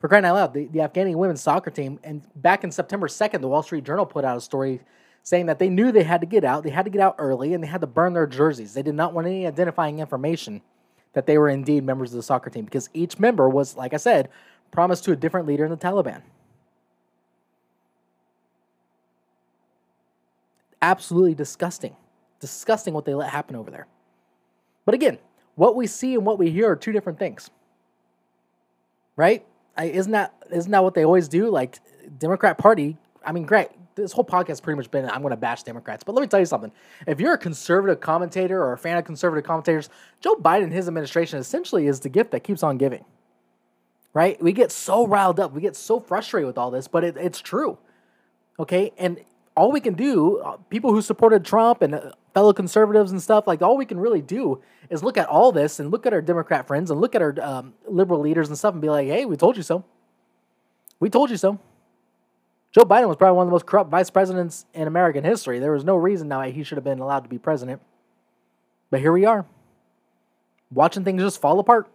For 0.00 0.08
crying 0.08 0.24
out 0.24 0.34
loud, 0.34 0.54
the, 0.54 0.66
the 0.66 0.80
Afghani 0.80 1.14
women's 1.14 1.40
soccer 1.40 1.70
team, 1.70 1.98
and 2.04 2.22
back 2.36 2.62
in 2.62 2.70
September 2.70 3.08
2nd, 3.08 3.40
the 3.40 3.48
Wall 3.48 3.62
Street 3.62 3.84
Journal 3.84 4.04
put 4.04 4.24
out 4.24 4.36
a 4.36 4.40
story 4.40 4.80
saying 5.22 5.46
that 5.46 5.58
they 5.58 5.70
knew 5.70 5.90
they 5.90 6.02
had 6.02 6.20
to 6.20 6.26
get 6.26 6.44
out, 6.44 6.62
they 6.62 6.70
had 6.70 6.84
to 6.84 6.90
get 6.90 7.00
out 7.00 7.14
early, 7.18 7.54
and 7.54 7.64
they 7.64 7.68
had 7.68 7.80
to 7.80 7.86
burn 7.86 8.12
their 8.12 8.26
jerseys. 8.26 8.74
They 8.74 8.82
did 8.82 8.94
not 8.94 9.14
want 9.14 9.26
any 9.26 9.46
identifying 9.46 9.98
information 9.98 10.60
that 11.14 11.26
they 11.26 11.38
were 11.38 11.48
indeed 11.48 11.84
members 11.84 12.12
of 12.12 12.16
the 12.16 12.22
soccer 12.22 12.50
team 12.50 12.66
because 12.66 12.90
each 12.92 13.18
member 13.18 13.48
was, 13.48 13.76
like 13.76 13.94
I 13.94 13.98
said, 13.98 14.28
promised 14.70 15.04
to 15.04 15.12
a 15.12 15.16
different 15.16 15.46
leader 15.46 15.64
in 15.64 15.70
the 15.70 15.76
Taliban. 15.76 16.22
Absolutely 20.84 21.34
disgusting. 21.34 21.96
Disgusting 22.40 22.92
what 22.92 23.06
they 23.06 23.14
let 23.14 23.30
happen 23.30 23.56
over 23.56 23.70
there. 23.70 23.86
But 24.84 24.94
again, 24.94 25.16
what 25.54 25.76
we 25.76 25.86
see 25.86 26.12
and 26.14 26.26
what 26.26 26.38
we 26.38 26.50
hear 26.50 26.70
are 26.70 26.76
two 26.76 26.92
different 26.92 27.18
things. 27.18 27.48
Right? 29.16 29.46
I, 29.78 29.86
isn't 29.86 30.12
that 30.12 30.34
isn't 30.52 30.70
that 30.70 30.84
what 30.84 30.92
they 30.92 31.06
always 31.06 31.26
do? 31.26 31.48
Like 31.48 31.78
Democrat 32.18 32.58
Party. 32.58 32.98
I 33.24 33.32
mean, 33.32 33.46
great. 33.46 33.68
This 33.94 34.12
whole 34.12 34.26
podcast 34.26 34.62
pretty 34.62 34.76
much 34.76 34.90
been 34.90 35.08
I'm 35.08 35.22
going 35.22 35.30
to 35.30 35.38
bash 35.38 35.62
Democrats, 35.62 36.04
but 36.04 36.14
let 36.14 36.20
me 36.20 36.28
tell 36.28 36.40
you 36.40 36.46
something. 36.46 36.70
If 37.06 37.18
you're 37.18 37.32
a 37.32 37.38
conservative 37.38 38.00
commentator 38.00 38.62
or 38.62 38.74
a 38.74 38.78
fan 38.78 38.98
of 38.98 39.06
conservative 39.06 39.46
commentators, 39.46 39.88
Joe 40.20 40.34
Biden 40.36 40.64
and 40.64 40.72
his 40.72 40.86
administration 40.86 41.38
essentially 41.38 41.86
is 41.86 42.00
the 42.00 42.10
gift 42.10 42.30
that 42.32 42.44
keeps 42.44 42.62
on 42.62 42.76
giving. 42.76 43.06
Right? 44.12 44.40
We 44.42 44.52
get 44.52 44.70
so 44.70 45.06
riled 45.06 45.40
up, 45.40 45.54
we 45.54 45.62
get 45.62 45.76
so 45.76 45.98
frustrated 45.98 46.46
with 46.46 46.58
all 46.58 46.70
this, 46.70 46.88
but 46.88 47.04
it, 47.04 47.16
it's 47.16 47.40
true. 47.40 47.78
Okay, 48.58 48.92
and 48.98 49.18
all 49.56 49.70
we 49.70 49.80
can 49.80 49.94
do, 49.94 50.38
uh, 50.38 50.56
people 50.68 50.92
who 50.92 51.00
supported 51.00 51.44
Trump 51.44 51.82
and 51.82 51.94
uh, 51.94 52.10
fellow 52.32 52.52
conservatives 52.52 53.12
and 53.12 53.22
stuff, 53.22 53.46
like 53.46 53.62
all 53.62 53.76
we 53.76 53.86
can 53.86 53.98
really 53.98 54.20
do 54.20 54.60
is 54.90 55.02
look 55.02 55.16
at 55.16 55.28
all 55.28 55.52
this 55.52 55.78
and 55.78 55.90
look 55.90 56.06
at 56.06 56.12
our 56.12 56.20
Democrat 56.20 56.66
friends 56.66 56.90
and 56.90 57.00
look 57.00 57.14
at 57.14 57.22
our 57.22 57.34
um, 57.40 57.74
liberal 57.88 58.20
leaders 58.20 58.48
and 58.48 58.58
stuff 58.58 58.72
and 58.72 58.82
be 58.82 58.88
like, 58.88 59.06
hey, 59.06 59.24
we 59.24 59.36
told 59.36 59.56
you 59.56 59.62
so. 59.62 59.84
We 60.98 61.08
told 61.08 61.30
you 61.30 61.36
so. 61.36 61.60
Joe 62.72 62.82
Biden 62.82 63.06
was 63.06 63.16
probably 63.16 63.36
one 63.36 63.46
of 63.46 63.48
the 63.48 63.52
most 63.52 63.66
corrupt 63.66 63.90
vice 63.90 64.10
presidents 64.10 64.66
in 64.74 64.88
American 64.88 65.22
history. 65.22 65.60
There 65.60 65.72
was 65.72 65.84
no 65.84 65.94
reason 65.94 66.26
now 66.26 66.42
he 66.42 66.64
should 66.64 66.76
have 66.76 66.84
been 66.84 66.98
allowed 66.98 67.22
to 67.22 67.28
be 67.28 67.38
president. 67.38 67.80
But 68.90 69.00
here 69.00 69.12
we 69.12 69.24
are, 69.24 69.46
watching 70.72 71.04
things 71.04 71.22
just 71.22 71.40
fall 71.40 71.60
apart. 71.60 71.88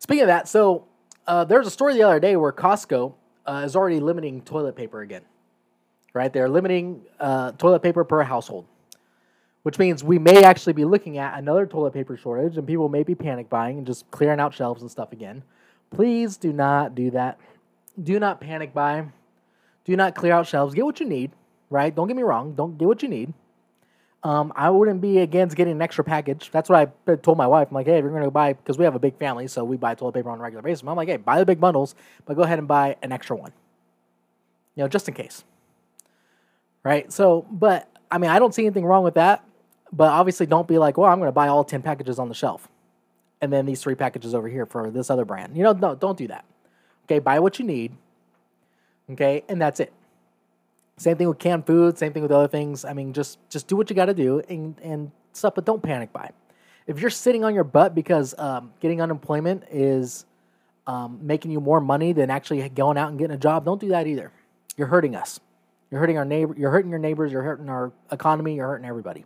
Speaking 0.00 0.22
of 0.22 0.28
that, 0.28 0.48
so 0.48 0.86
uh, 1.28 1.44
there's 1.44 1.66
a 1.66 1.70
story 1.70 1.94
the 1.94 2.02
other 2.02 2.18
day 2.18 2.34
where 2.34 2.52
Costco 2.52 3.14
uh, 3.46 3.62
is 3.64 3.76
already 3.76 4.00
limiting 4.00 4.42
toilet 4.42 4.74
paper 4.74 5.00
again 5.00 5.22
right? 6.18 6.32
They're 6.32 6.48
limiting 6.48 7.02
uh, 7.20 7.52
toilet 7.52 7.80
paper 7.80 8.02
per 8.02 8.22
household, 8.24 8.66
which 9.62 9.78
means 9.78 10.02
we 10.02 10.18
may 10.18 10.42
actually 10.42 10.72
be 10.72 10.84
looking 10.84 11.16
at 11.16 11.38
another 11.38 11.64
toilet 11.64 11.92
paper 11.92 12.16
shortage 12.16 12.58
and 12.58 12.66
people 12.66 12.88
may 12.88 13.04
be 13.04 13.14
panic 13.14 13.48
buying 13.48 13.78
and 13.78 13.86
just 13.86 14.10
clearing 14.10 14.40
out 14.40 14.52
shelves 14.52 14.82
and 14.82 14.90
stuff 14.90 15.12
again. 15.12 15.44
Please 15.90 16.36
do 16.36 16.52
not 16.52 16.96
do 16.96 17.12
that. 17.12 17.38
Do 18.02 18.18
not 18.18 18.40
panic 18.40 18.74
buy. 18.74 19.06
Do 19.84 19.96
not 19.96 20.16
clear 20.16 20.32
out 20.32 20.46
shelves. 20.46 20.74
Get 20.74 20.84
what 20.84 20.98
you 20.98 21.06
need, 21.06 21.30
right? 21.70 21.94
Don't 21.94 22.08
get 22.08 22.16
me 22.16 22.24
wrong. 22.24 22.54
Don't 22.54 22.76
get 22.76 22.88
what 22.88 23.02
you 23.02 23.08
need. 23.08 23.32
Um, 24.24 24.52
I 24.56 24.70
wouldn't 24.70 25.00
be 25.00 25.18
against 25.18 25.56
getting 25.56 25.74
an 25.74 25.82
extra 25.82 26.02
package. 26.02 26.50
That's 26.50 26.68
what 26.68 26.92
I 27.06 27.14
told 27.14 27.38
my 27.38 27.46
wife. 27.46 27.68
I'm 27.70 27.74
like, 27.74 27.86
hey, 27.86 27.98
if 27.98 28.02
you're 28.02 28.10
going 28.10 28.24
to 28.24 28.30
buy, 28.30 28.54
because 28.54 28.76
we 28.76 28.84
have 28.84 28.96
a 28.96 28.98
big 28.98 29.16
family, 29.16 29.46
so 29.46 29.62
we 29.62 29.76
buy 29.76 29.94
toilet 29.94 30.14
paper 30.14 30.30
on 30.30 30.40
a 30.40 30.42
regular 30.42 30.62
basis. 30.62 30.82
I'm 30.84 30.96
like, 30.96 31.08
hey, 31.08 31.16
buy 31.16 31.38
the 31.38 31.46
big 31.46 31.60
bundles, 31.60 31.94
but 32.26 32.34
go 32.34 32.42
ahead 32.42 32.58
and 32.58 32.66
buy 32.66 32.96
an 33.02 33.12
extra 33.12 33.36
one. 33.36 33.52
You 34.74 34.82
know, 34.82 34.88
just 34.88 35.06
in 35.06 35.14
case 35.14 35.44
right? 36.84 37.12
So, 37.12 37.46
but 37.50 37.88
I 38.10 38.18
mean, 38.18 38.30
I 38.30 38.38
don't 38.38 38.54
see 38.54 38.64
anything 38.66 38.84
wrong 38.84 39.04
with 39.04 39.14
that. 39.14 39.44
But 39.92 40.10
obviously, 40.10 40.46
don't 40.46 40.68
be 40.68 40.78
like, 40.78 40.98
well, 40.98 41.10
I'm 41.10 41.18
going 41.18 41.28
to 41.28 41.32
buy 41.32 41.48
all 41.48 41.64
10 41.64 41.82
packages 41.82 42.18
on 42.18 42.28
the 42.28 42.34
shelf. 42.34 42.68
and 43.40 43.52
then 43.52 43.66
these 43.66 43.82
three 43.82 43.94
packages 43.94 44.34
over 44.34 44.48
here 44.48 44.66
for 44.66 44.90
this 44.90 45.10
other 45.10 45.24
brand. 45.24 45.56
You 45.56 45.62
know, 45.62 45.72
no, 45.72 45.94
don't 45.94 46.18
do 46.18 46.26
that. 46.28 46.44
Okay, 47.04 47.18
buy 47.20 47.38
what 47.38 47.58
you 47.58 47.64
need. 47.64 47.96
Okay, 49.10 49.44
and 49.48 49.60
that's 49.60 49.80
it. 49.80 49.92
Same 50.96 51.16
thing 51.16 51.28
with 51.28 51.38
canned 51.38 51.66
food. 51.66 51.96
Same 51.96 52.12
thing 52.12 52.22
with 52.22 52.32
other 52.32 52.48
things. 52.48 52.84
I 52.84 52.92
mean, 52.92 53.12
just 53.12 53.38
just 53.48 53.68
do 53.68 53.76
what 53.76 53.88
you 53.88 53.96
got 53.96 54.06
to 54.06 54.14
do 54.14 54.40
and 54.48 54.74
and 54.82 55.10
stuff, 55.32 55.54
but 55.54 55.64
don't 55.64 55.82
panic 55.82 56.12
buy. 56.12 56.30
If 56.86 57.00
you're 57.00 57.10
sitting 57.10 57.44
on 57.44 57.54
your 57.54 57.64
butt 57.64 57.94
because 57.94 58.34
um, 58.38 58.72
getting 58.80 59.00
unemployment 59.00 59.64
is 59.70 60.26
um, 60.86 61.20
making 61.22 61.50
you 61.50 61.60
more 61.60 61.80
money 61.80 62.12
than 62.12 62.30
actually 62.30 62.66
going 62.70 62.98
out 62.98 63.10
and 63.10 63.18
getting 63.18 63.34
a 63.34 63.38
job, 63.38 63.64
don't 63.64 63.80
do 63.80 63.88
that 63.88 64.06
either. 64.06 64.32
You're 64.76 64.88
hurting 64.88 65.14
us. 65.14 65.38
You're 65.90 66.00
hurting 66.00 66.18
our 66.18 66.24
neighbor. 66.24 66.54
You're 66.56 66.70
hurting 66.70 66.90
your 66.90 66.98
neighbors. 66.98 67.32
You're 67.32 67.42
hurting 67.42 67.68
our 67.68 67.92
economy. 68.10 68.56
You're 68.56 68.68
hurting 68.68 68.86
everybody. 68.86 69.24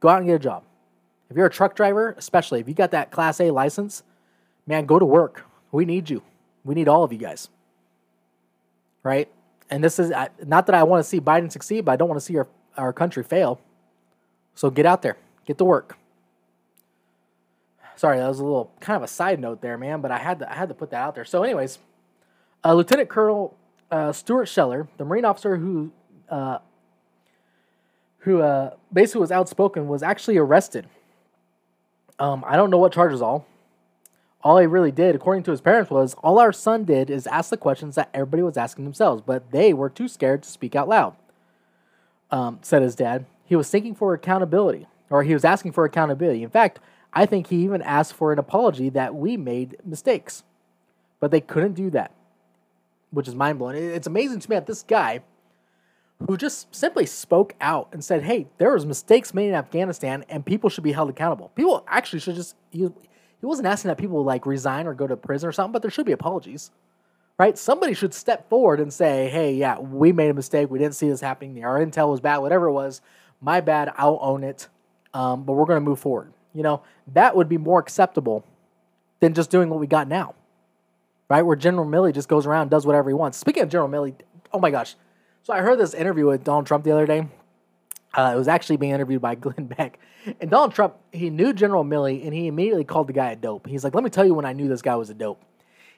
Go 0.00 0.08
out 0.08 0.18
and 0.18 0.26
get 0.26 0.34
a 0.34 0.38
job. 0.38 0.64
If 1.30 1.36
you're 1.36 1.46
a 1.46 1.50
truck 1.50 1.74
driver, 1.74 2.14
especially 2.18 2.60
if 2.60 2.68
you 2.68 2.74
got 2.74 2.90
that 2.90 3.10
Class 3.10 3.40
A 3.40 3.50
license, 3.50 4.02
man, 4.66 4.86
go 4.86 4.98
to 4.98 5.04
work. 5.04 5.44
We 5.72 5.84
need 5.84 6.10
you. 6.10 6.22
We 6.64 6.74
need 6.74 6.88
all 6.88 7.04
of 7.04 7.12
you 7.12 7.18
guys. 7.18 7.48
Right? 9.02 9.28
And 9.70 9.82
this 9.82 9.98
is 9.98 10.12
not 10.44 10.66
that 10.66 10.74
I 10.74 10.82
want 10.82 11.02
to 11.02 11.08
see 11.08 11.20
Biden 11.20 11.50
succeed, 11.50 11.84
but 11.84 11.92
I 11.92 11.96
don't 11.96 12.08
want 12.08 12.20
to 12.20 12.24
see 12.24 12.36
our, 12.36 12.48
our 12.76 12.92
country 12.92 13.22
fail. 13.22 13.60
So 14.54 14.70
get 14.70 14.86
out 14.86 15.02
there, 15.02 15.16
get 15.46 15.58
to 15.58 15.64
work. 15.64 15.96
Sorry, 17.96 18.18
that 18.18 18.28
was 18.28 18.40
a 18.40 18.44
little 18.44 18.72
kind 18.80 18.96
of 18.96 19.02
a 19.02 19.08
side 19.08 19.40
note 19.40 19.60
there, 19.60 19.78
man, 19.78 20.00
but 20.00 20.10
I 20.10 20.18
had 20.18 20.40
to 20.40 20.50
I 20.50 20.54
had 20.54 20.68
to 20.68 20.74
put 20.74 20.90
that 20.90 21.00
out 21.00 21.14
there. 21.14 21.24
So, 21.24 21.42
anyways, 21.42 21.78
uh, 22.64 22.74
Lieutenant 22.74 23.08
Colonel 23.08 23.56
uh, 23.94 24.12
Stuart 24.12 24.46
Scheller, 24.46 24.88
the 24.96 25.04
Marine 25.04 25.24
officer 25.24 25.56
who 25.56 25.92
uh, 26.28 26.58
who 28.18 28.40
uh, 28.40 28.70
basically 28.92 29.20
was 29.20 29.30
outspoken, 29.30 29.86
was 29.86 30.02
actually 30.02 30.36
arrested. 30.36 30.88
Um, 32.18 32.42
I 32.46 32.56
don't 32.56 32.70
know 32.70 32.78
what 32.78 32.92
charges 32.92 33.22
all. 33.22 33.46
All 34.42 34.58
he 34.58 34.66
really 34.66 34.90
did, 34.90 35.14
according 35.14 35.44
to 35.44 35.50
his 35.50 35.60
parents, 35.60 35.90
was 35.90 36.14
all 36.24 36.38
our 36.38 36.52
son 36.52 36.84
did 36.84 37.08
is 37.08 37.26
ask 37.26 37.50
the 37.50 37.56
questions 37.56 37.94
that 37.94 38.08
everybody 38.12 38.42
was 38.42 38.56
asking 38.56 38.84
themselves, 38.84 39.22
but 39.24 39.52
they 39.52 39.72
were 39.72 39.90
too 39.90 40.08
scared 40.08 40.42
to 40.42 40.48
speak 40.48 40.74
out 40.74 40.88
loud. 40.88 41.14
Um, 42.30 42.58
said 42.62 42.82
his 42.82 42.96
dad. 42.96 43.26
He 43.44 43.54
was 43.54 43.68
seeking 43.68 43.94
for 43.94 44.12
accountability, 44.12 44.86
or 45.08 45.22
he 45.22 45.34
was 45.34 45.44
asking 45.44 45.72
for 45.72 45.84
accountability. 45.84 46.42
In 46.42 46.50
fact, 46.50 46.80
I 47.12 47.26
think 47.26 47.46
he 47.46 47.62
even 47.62 47.82
asked 47.82 48.14
for 48.14 48.32
an 48.32 48.38
apology 48.38 48.88
that 48.88 49.14
we 49.14 49.36
made 49.36 49.76
mistakes, 49.84 50.42
but 51.20 51.30
they 51.30 51.40
couldn't 51.40 51.74
do 51.74 51.90
that, 51.90 52.10
which 53.14 53.28
is 53.28 53.34
mind 53.34 53.58
blowing. 53.58 53.76
It's 53.76 54.06
amazing 54.06 54.40
to 54.40 54.50
me 54.50 54.56
that 54.56 54.66
this 54.66 54.82
guy, 54.82 55.20
who 56.26 56.36
just 56.36 56.74
simply 56.74 57.06
spoke 57.06 57.54
out 57.60 57.88
and 57.92 58.04
said, 58.04 58.22
"Hey, 58.22 58.48
there 58.58 58.72
was 58.72 58.84
mistakes 58.86 59.34
made 59.34 59.48
in 59.48 59.54
Afghanistan, 59.54 60.24
and 60.28 60.44
people 60.44 60.70
should 60.70 60.84
be 60.84 60.92
held 60.92 61.10
accountable." 61.10 61.50
People 61.54 61.84
actually 61.88 62.20
should 62.20 62.34
just 62.34 62.56
he, 62.70 62.80
he 63.40 63.46
wasn't 63.46 63.66
asking 63.66 63.88
that 63.88 63.98
people 63.98 64.22
like 64.24 64.46
resign 64.46 64.86
or 64.86 64.94
go 64.94 65.06
to 65.06 65.16
prison 65.16 65.48
or 65.48 65.52
something, 65.52 65.72
but 65.72 65.82
there 65.82 65.90
should 65.90 66.06
be 66.06 66.12
apologies, 66.12 66.70
right? 67.38 67.56
Somebody 67.58 67.94
should 67.94 68.14
step 68.14 68.48
forward 68.48 68.80
and 68.80 68.92
say, 68.92 69.28
"Hey, 69.28 69.54
yeah, 69.54 69.78
we 69.78 70.12
made 70.12 70.30
a 70.30 70.34
mistake. 70.34 70.70
We 70.70 70.78
didn't 70.78 70.94
see 70.94 71.08
this 71.08 71.20
happening. 71.20 71.64
Our 71.64 71.84
intel 71.84 72.10
was 72.10 72.20
bad. 72.20 72.38
Whatever 72.38 72.66
it 72.66 72.72
was, 72.72 73.00
my 73.40 73.60
bad. 73.60 73.92
I'll 73.96 74.18
own 74.20 74.44
it." 74.44 74.68
Um, 75.12 75.44
but 75.44 75.52
we're 75.52 75.66
going 75.66 75.76
to 75.76 75.84
move 75.84 76.00
forward. 76.00 76.32
You 76.54 76.62
know, 76.62 76.82
that 77.12 77.36
would 77.36 77.48
be 77.48 77.58
more 77.58 77.78
acceptable 77.80 78.44
than 79.20 79.34
just 79.34 79.50
doing 79.50 79.70
what 79.70 79.80
we 79.80 79.86
got 79.86 80.08
now, 80.08 80.34
right? 81.28 81.42
Where 81.42 81.56
General 81.56 81.86
Milley 81.86 82.12
just 82.12 82.28
goes 82.28 82.46
around 82.46 82.70
does 82.70 82.86
whatever 82.86 83.10
he 83.10 83.14
wants. 83.14 83.38
Speaking 83.38 83.62
of 83.62 83.68
General 83.68 83.88
Milley, 83.88 84.14
oh 84.52 84.58
my 84.58 84.70
gosh. 84.70 84.96
So 85.42 85.52
I 85.52 85.60
heard 85.60 85.78
this 85.78 85.94
interview 85.94 86.26
with 86.26 86.44
Donald 86.44 86.66
Trump 86.66 86.84
the 86.84 86.92
other 86.92 87.06
day. 87.06 87.28
Uh, 88.14 88.32
it 88.34 88.38
was 88.38 88.48
actually 88.48 88.76
being 88.76 88.92
interviewed 88.92 89.20
by 89.20 89.34
Glenn 89.34 89.66
Beck. 89.66 89.98
And 90.40 90.50
Donald 90.50 90.74
Trump, 90.74 90.94
he 91.12 91.30
knew 91.30 91.52
General 91.52 91.84
Milley 91.84 92.24
and 92.24 92.32
he 92.32 92.46
immediately 92.46 92.84
called 92.84 93.08
the 93.08 93.12
guy 93.12 93.32
a 93.32 93.36
dope. 93.36 93.66
He's 93.66 93.84
like, 93.84 93.94
let 93.94 94.04
me 94.04 94.10
tell 94.10 94.24
you 94.24 94.34
when 94.34 94.46
I 94.46 94.52
knew 94.52 94.68
this 94.68 94.82
guy 94.82 94.96
was 94.96 95.10
a 95.10 95.14
dope. 95.14 95.42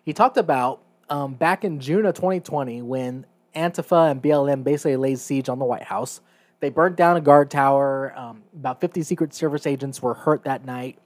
He 0.05 0.12
talked 0.12 0.37
about 0.37 0.83
um, 1.09 1.35
back 1.35 1.65
in 1.65 1.79
June 1.81 2.07
of 2.07 2.15
2020 2.15 2.83
when 2.83 3.27
Antifa 3.55 4.11
and 4.11 4.23
BLM 4.23 4.65
basically 4.65 4.97
laid 4.97 5.19
siege 5.19 5.49
on 5.49 5.59
the 5.59 5.65
White 5.65 5.85
House. 5.85 6.21
They 6.61 6.71
burnt 6.71 6.97
down 6.97 7.17
a 7.17 7.21
guard 7.21 7.51
tower. 7.51 8.12
Um, 8.17 8.43
about 8.55 8.81
50 8.81 9.03
Secret 9.03 9.35
Service 9.35 9.67
agents 9.67 10.01
were 10.01 10.15
hurt 10.15 10.45
that 10.45 10.65
night. 10.65 10.99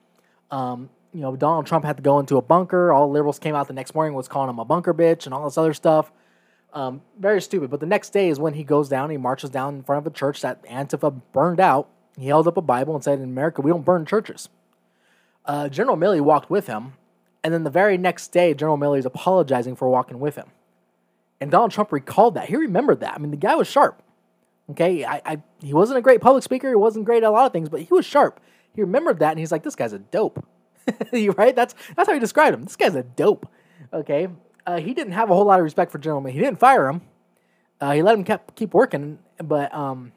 Um, 0.51 0.91
you 1.13 1.21
know, 1.21 1.37
Donald 1.37 1.67
Trump 1.67 1.85
had 1.85 1.97
to 1.97 2.03
go 2.03 2.19
into 2.19 2.37
a 2.37 2.43
bunker. 2.43 2.93
All 2.93 3.11
liberals 3.11 3.39
came 3.39 3.55
out 3.55 3.67
the 3.67 3.73
next 3.73 3.95
morning 3.95 4.15
was 4.15 4.29
calling 4.29 4.49
him 4.49 4.59
a 4.59 4.65
bunker 4.65 4.95
bitch 4.95 5.25
and 5.25 5.35
all 5.35 5.45
this 5.45 5.59
other 5.59 5.75
stuff. 5.75 6.13
Um, 6.73 7.03
very 7.19 7.43
stupid. 7.43 7.71
But 7.71 7.81
the 7.81 7.87
next 7.87 8.11
day 8.11 8.29
is 8.29 8.39
when 8.39 8.55
he 8.55 8.63
goes 8.63 8.89
down. 8.89 9.11
He 9.11 9.17
marches 9.17 9.51
down 9.51 9.75
in 9.77 9.83
front 9.83 10.07
of 10.07 10.13
a 10.13 10.15
church 10.15 10.41
that 10.43 10.63
Antifa 10.67 11.21
burned 11.33 11.61
out. 11.61 11.89
He 12.17 12.27
held 12.27 12.47
up 12.47 12.57
a 12.57 12.63
Bible 12.63 12.95
and 12.95 13.03
said, 13.03 13.19
"In 13.19 13.25
America, 13.25 13.61
we 13.61 13.71
don't 13.71 13.85
burn 13.85 14.07
churches." 14.07 14.49
Uh, 15.47 15.69
General 15.69 15.97
Milley 15.97 16.21
walked 16.21 16.51
with 16.51 16.67
him, 16.67 16.93
and 17.43 17.53
then 17.53 17.65
the 17.65 17.71
very 17.71 17.97
next 17.97 18.29
day, 18.29 18.55
General 18.55 18.79
Milley 18.79 18.99
is 18.99 19.07
apologizing 19.07 19.75
for 19.75 19.89
walking 19.89 20.21
with 20.21 20.37
him. 20.37 20.49
And 21.41 21.51
Donald 21.51 21.71
Trump 21.71 21.93
recalled 21.93 22.35
that. 22.35 22.49
He 22.49 22.57
remembered 22.57 23.01
that. 23.01 23.15
I 23.15 23.19
mean, 23.19 23.31
the 23.31 23.37
guy 23.37 23.55
was 23.55 23.67
sharp. 23.67 24.03
Okay, 24.71 25.05
I, 25.05 25.23
I 25.25 25.43
he 25.61 25.75
wasn't 25.75 25.99
a 25.99 26.03
great 26.03 26.21
public 26.21 26.45
speaker. 26.45 26.69
He 26.69 26.77
wasn't 26.77 27.07
great 27.07 27.25
at 27.25 27.29
a 27.29 27.31
lot 27.31 27.47
of 27.47 27.53
things, 27.53 27.69
but 27.69 27.81
he 27.81 27.89
was 27.93 28.07
sharp. 28.07 28.39
He 28.75 28.83
remembered 28.83 29.19
that, 29.19 29.31
and 29.31 29.39
he's 29.41 29.51
like, 29.51 29.65
"This 29.65 29.75
guy's 29.75 29.93
a 29.93 29.99
dope." 29.99 30.47
right? 31.37 31.55
That's 31.55 31.75
that's 31.97 32.09
how 32.09 32.15
he 32.15 32.21
described 32.21 32.55
him. 32.55 32.65
This 32.65 32.77
guy's 32.77 32.95
a 32.95 33.03
dope. 33.03 33.49
Okay, 33.93 34.29
uh, 34.67 34.79
he 34.79 34.95
didn't 34.95 35.13
have 35.13 35.31
a 35.31 35.35
whole 35.35 35.45
lot 35.45 35.59
of 35.59 35.65
respect 35.65 35.93
for 35.93 35.99
General 35.99 36.23
Milley. 36.23 36.33
He 36.33 36.39
didn't 36.39 36.59
fire 36.61 36.89
him. 36.89 37.03
Uh, 37.81 37.93
he 37.93 38.03
let 38.03 38.15
him 38.15 38.25
keep 38.25 38.55
keep 38.55 38.75
working, 38.75 39.19
but 39.39 39.75
um, 39.75 40.13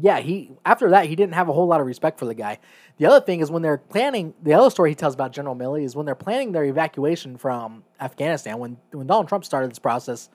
yeah, 0.00 0.20
he 0.20 0.50
after 0.64 0.90
that 0.90 1.06
he 1.06 1.16
didn't 1.16 1.34
have 1.34 1.48
a 1.48 1.52
whole 1.52 1.66
lot 1.66 1.80
of 1.80 1.86
respect 1.86 2.18
for 2.18 2.24
the 2.24 2.34
guy. 2.34 2.58
The 2.98 3.06
other 3.06 3.24
thing 3.24 3.40
is 3.40 3.50
when 3.50 3.62
they're 3.62 3.78
planning 3.78 4.34
the 4.42 4.54
other 4.54 4.70
story 4.70 4.90
he 4.90 4.94
tells 4.94 5.14
about 5.14 5.32
General 5.32 5.54
Milley 5.54 5.84
is 5.84 5.94
when 5.94 6.06
they're 6.06 6.14
planning 6.14 6.52
their 6.52 6.64
evacuation 6.64 7.36
from 7.36 7.84
Afghanistan. 8.00 8.58
When 8.58 8.78
when 8.92 9.06
Donald 9.06 9.28
Trump 9.28 9.44
started 9.44 9.70
this 9.70 9.78
process, 9.78 10.30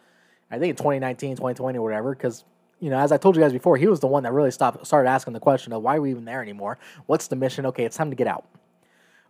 I 0.51 0.59
think 0.59 0.71
in 0.71 0.75
2019, 0.75 1.37
2020, 1.37 1.77
or 1.79 1.81
whatever, 1.81 2.13
because 2.13 2.45
you 2.79 2.91
know, 2.91 2.99
as 2.99 3.11
I 3.11 3.17
told 3.17 3.35
you 3.35 3.41
guys 3.41 3.53
before, 3.53 3.77
he 3.77 3.87
was 3.87 3.99
the 3.99 4.07
one 4.07 4.23
that 4.23 4.33
really 4.33 4.51
stopped, 4.51 4.85
started 4.85 5.09
asking 5.09 5.33
the 5.33 5.39
question 5.39 5.73
of 5.73 5.81
why 5.81 5.95
are 5.97 6.01
we 6.01 6.11
even 6.11 6.25
there 6.25 6.43
anymore? 6.43 6.77
What's 7.07 7.27
the 7.27 7.35
mission? 7.35 7.65
Okay, 7.67 7.85
it's 7.85 7.97
time 7.97 8.11
to 8.11 8.15
get 8.15 8.27
out. 8.27 8.45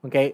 Okay, 0.05 0.33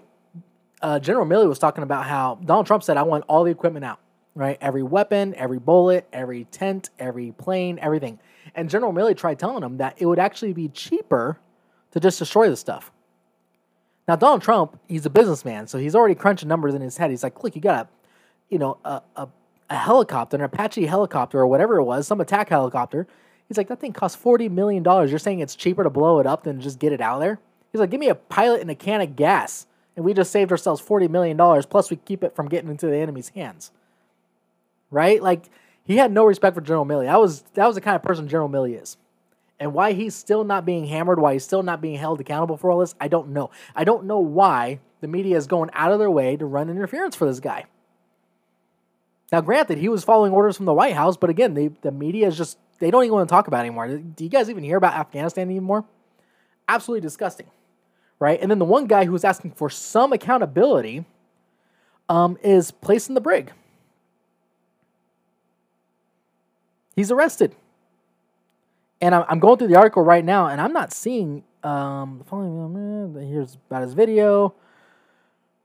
uh, 0.82 1.00
General 1.00 1.26
Milley 1.26 1.48
was 1.48 1.60
talking 1.60 1.84
about 1.84 2.06
how 2.06 2.40
Donald 2.44 2.68
Trump 2.68 2.84
said, 2.84 2.98
"I 2.98 3.04
want 3.04 3.24
all 3.28 3.44
the 3.44 3.52
equipment 3.52 3.86
out, 3.86 4.00
right? 4.36 4.58
Every 4.62 4.84
weapon, 4.84 5.34
every 5.36 5.60
bullet, 5.60 6.08
every 6.14 6.46
tent, 6.46 6.90
every 7.00 7.32
plane, 7.32 7.80
everything." 7.82 8.20
And 8.56 8.70
General 8.70 8.94
Milley 8.94 9.16
tried 9.16 9.40
telling 9.40 9.64
him 9.64 9.78
that 9.78 9.96
it 9.98 10.06
would 10.06 10.20
actually 10.20 10.54
be 10.54 10.68
cheaper 10.70 11.40
to 11.92 12.00
just 12.00 12.20
destroy 12.20 12.50
the 12.50 12.58
stuff. 12.58 12.92
Now, 14.08 14.18
Donald 14.18 14.42
Trump, 14.42 14.80
he's 14.88 15.06
a 15.06 15.10
businessman, 15.10 15.68
so 15.68 15.78
he's 15.78 15.96
already 15.96 16.16
crunching 16.16 16.50
numbers 16.50 16.76
in 16.76 16.82
his 16.82 16.98
head. 16.98 17.10
He's 17.10 17.24
like, 17.24 17.44
"Look, 17.44 17.56
you 17.56 17.62
got 17.62 17.86
a, 17.86 17.90
you 18.50 18.60
know, 18.60 18.78
a, 18.84 19.02
a 19.16 19.28
a 19.70 19.78
helicopter, 19.78 20.38
an 20.38 20.44
Apache 20.44 20.86
helicopter 20.86 21.40
or 21.40 21.48
whatever 21.48 21.78
it 21.78 21.84
was, 21.84 22.08
some 22.08 22.22
attack 22.22 22.50
helicopter. 22.50 23.08
He's 23.48 23.58
like, 23.58 23.68
that 23.68 23.80
thing 23.80 23.94
costs 23.94 24.22
$40 24.22 24.50
million. 24.52 24.84
You're 24.84 25.20
saying 25.20 25.40
it's 25.40 25.56
cheaper 25.56 25.84
to 25.84 25.90
blow 25.90 26.20
it 26.20 26.26
up 26.26 26.44
than 26.44 26.62
just 26.62 26.80
get 26.80 26.94
it 26.94 27.02
out 27.02 27.16
of 27.16 27.22
there? 27.22 27.40
He's 27.74 27.80
like, 27.80 27.90
give 27.90 28.00
me 28.00 28.08
a 28.08 28.16
pilot 28.16 28.62
and 28.62 28.72
a 28.72 28.76
can 28.76 29.02
of 29.02 29.18
gas. 29.18 29.68
And 29.96 30.06
we 30.06 30.14
just 30.14 30.32
saved 30.32 30.52
ourselves 30.52 30.82
$40 30.82 31.10
million. 31.10 31.38
Plus, 31.64 31.90
we 31.90 31.98
keep 31.98 32.24
it 32.24 32.36
from 32.36 32.48
getting 32.48 32.70
into 32.70 32.86
the 32.86 32.96
enemy's 32.96 33.30
hands. 33.30 33.72
Right? 34.90 35.22
Like, 35.22 35.50
he 35.84 35.98
had 35.98 36.12
no 36.12 36.24
respect 36.24 36.56
for 36.56 36.62
General 36.62 36.86
Milley. 36.86 37.06
That 37.06 37.20
was, 37.20 37.42
that 37.56 37.66
was 37.66 37.76
the 37.76 37.82
kind 37.82 37.96
of 37.96 38.04
person 38.04 38.28
General 38.28 38.48
Milley 38.48 38.82
is. 38.82 38.96
And 39.60 39.74
why 39.74 39.94
he's 39.94 40.16
still 40.16 40.44
not 40.44 40.66
being 40.66 40.86
hammered, 40.86 41.20
why 41.20 41.34
he's 41.34 41.44
still 41.44 41.64
not 41.64 41.82
being 41.82 41.98
held 41.98 42.22
accountable 42.22 42.58
for 42.58 42.72
all 42.72 42.80
this, 42.80 42.96
I 43.02 43.08
don't 43.08 43.30
know. 43.30 43.50
I 43.76 43.84
don't 43.84 44.06
know 44.06 44.20
why 44.20 44.80
the 45.02 45.08
media 45.08 45.36
is 45.36 45.48
going 45.48 45.70
out 45.74 45.92
of 45.92 46.00
their 46.00 46.12
way 46.12 46.38
to 46.38 46.46
run 46.46 46.70
interference 46.70 47.16
for 47.16 47.26
this 47.26 47.40
guy. 47.40 47.66
Now, 49.32 49.42
granted, 49.42 49.80
he 49.80 49.90
was 49.90 50.04
following 50.04 50.32
orders 50.32 50.58
from 50.58 50.68
the 50.68 50.74
White 50.74 50.94
House, 50.94 51.18
but 51.18 51.30
again, 51.30 51.56
the, 51.56 51.72
the 51.82 51.92
media 51.92 52.28
is 52.28 52.38
just, 52.38 52.58
they 52.80 52.92
don't 52.92 53.04
even 53.04 53.16
want 53.16 53.28
to 53.28 53.34
talk 53.34 53.48
about 53.48 53.62
anymore. 53.62 53.88
Do 53.88 54.24
you 54.24 54.30
guys 54.30 54.50
even 54.50 54.64
hear 54.64 54.78
about 54.78 54.94
Afghanistan 54.94 55.50
anymore? 55.50 55.86
Absolutely 56.68 57.02
disgusting, 57.02 57.48
right? 58.24 58.40
And 58.42 58.50
then 58.50 58.58
the 58.58 58.66
one 58.66 58.88
guy 58.88 59.04
who's 59.04 59.26
asking 59.26 59.52
for 59.52 59.70
some 59.70 60.14
accountability 60.14 61.04
um, 62.08 62.38
is 62.42 62.72
placed 62.72 63.10
in 63.10 63.16
the 63.16 63.22
brig. 63.22 63.52
He's 66.96 67.12
arrested. 67.12 67.54
And 69.02 69.14
I'm 69.14 69.40
going 69.40 69.58
through 69.58 69.68
the 69.68 69.76
article 69.76 70.04
right 70.04 70.24
now, 70.24 70.48
and 70.48 70.62
I'm 70.62 70.72
not 70.72 70.94
seeing 70.94 71.44
um, 71.64 72.20
the 72.20 72.24
following. 72.24 73.30
Here's 73.30 73.58
about 73.70 73.82
his 73.82 73.94
video. 73.94 74.56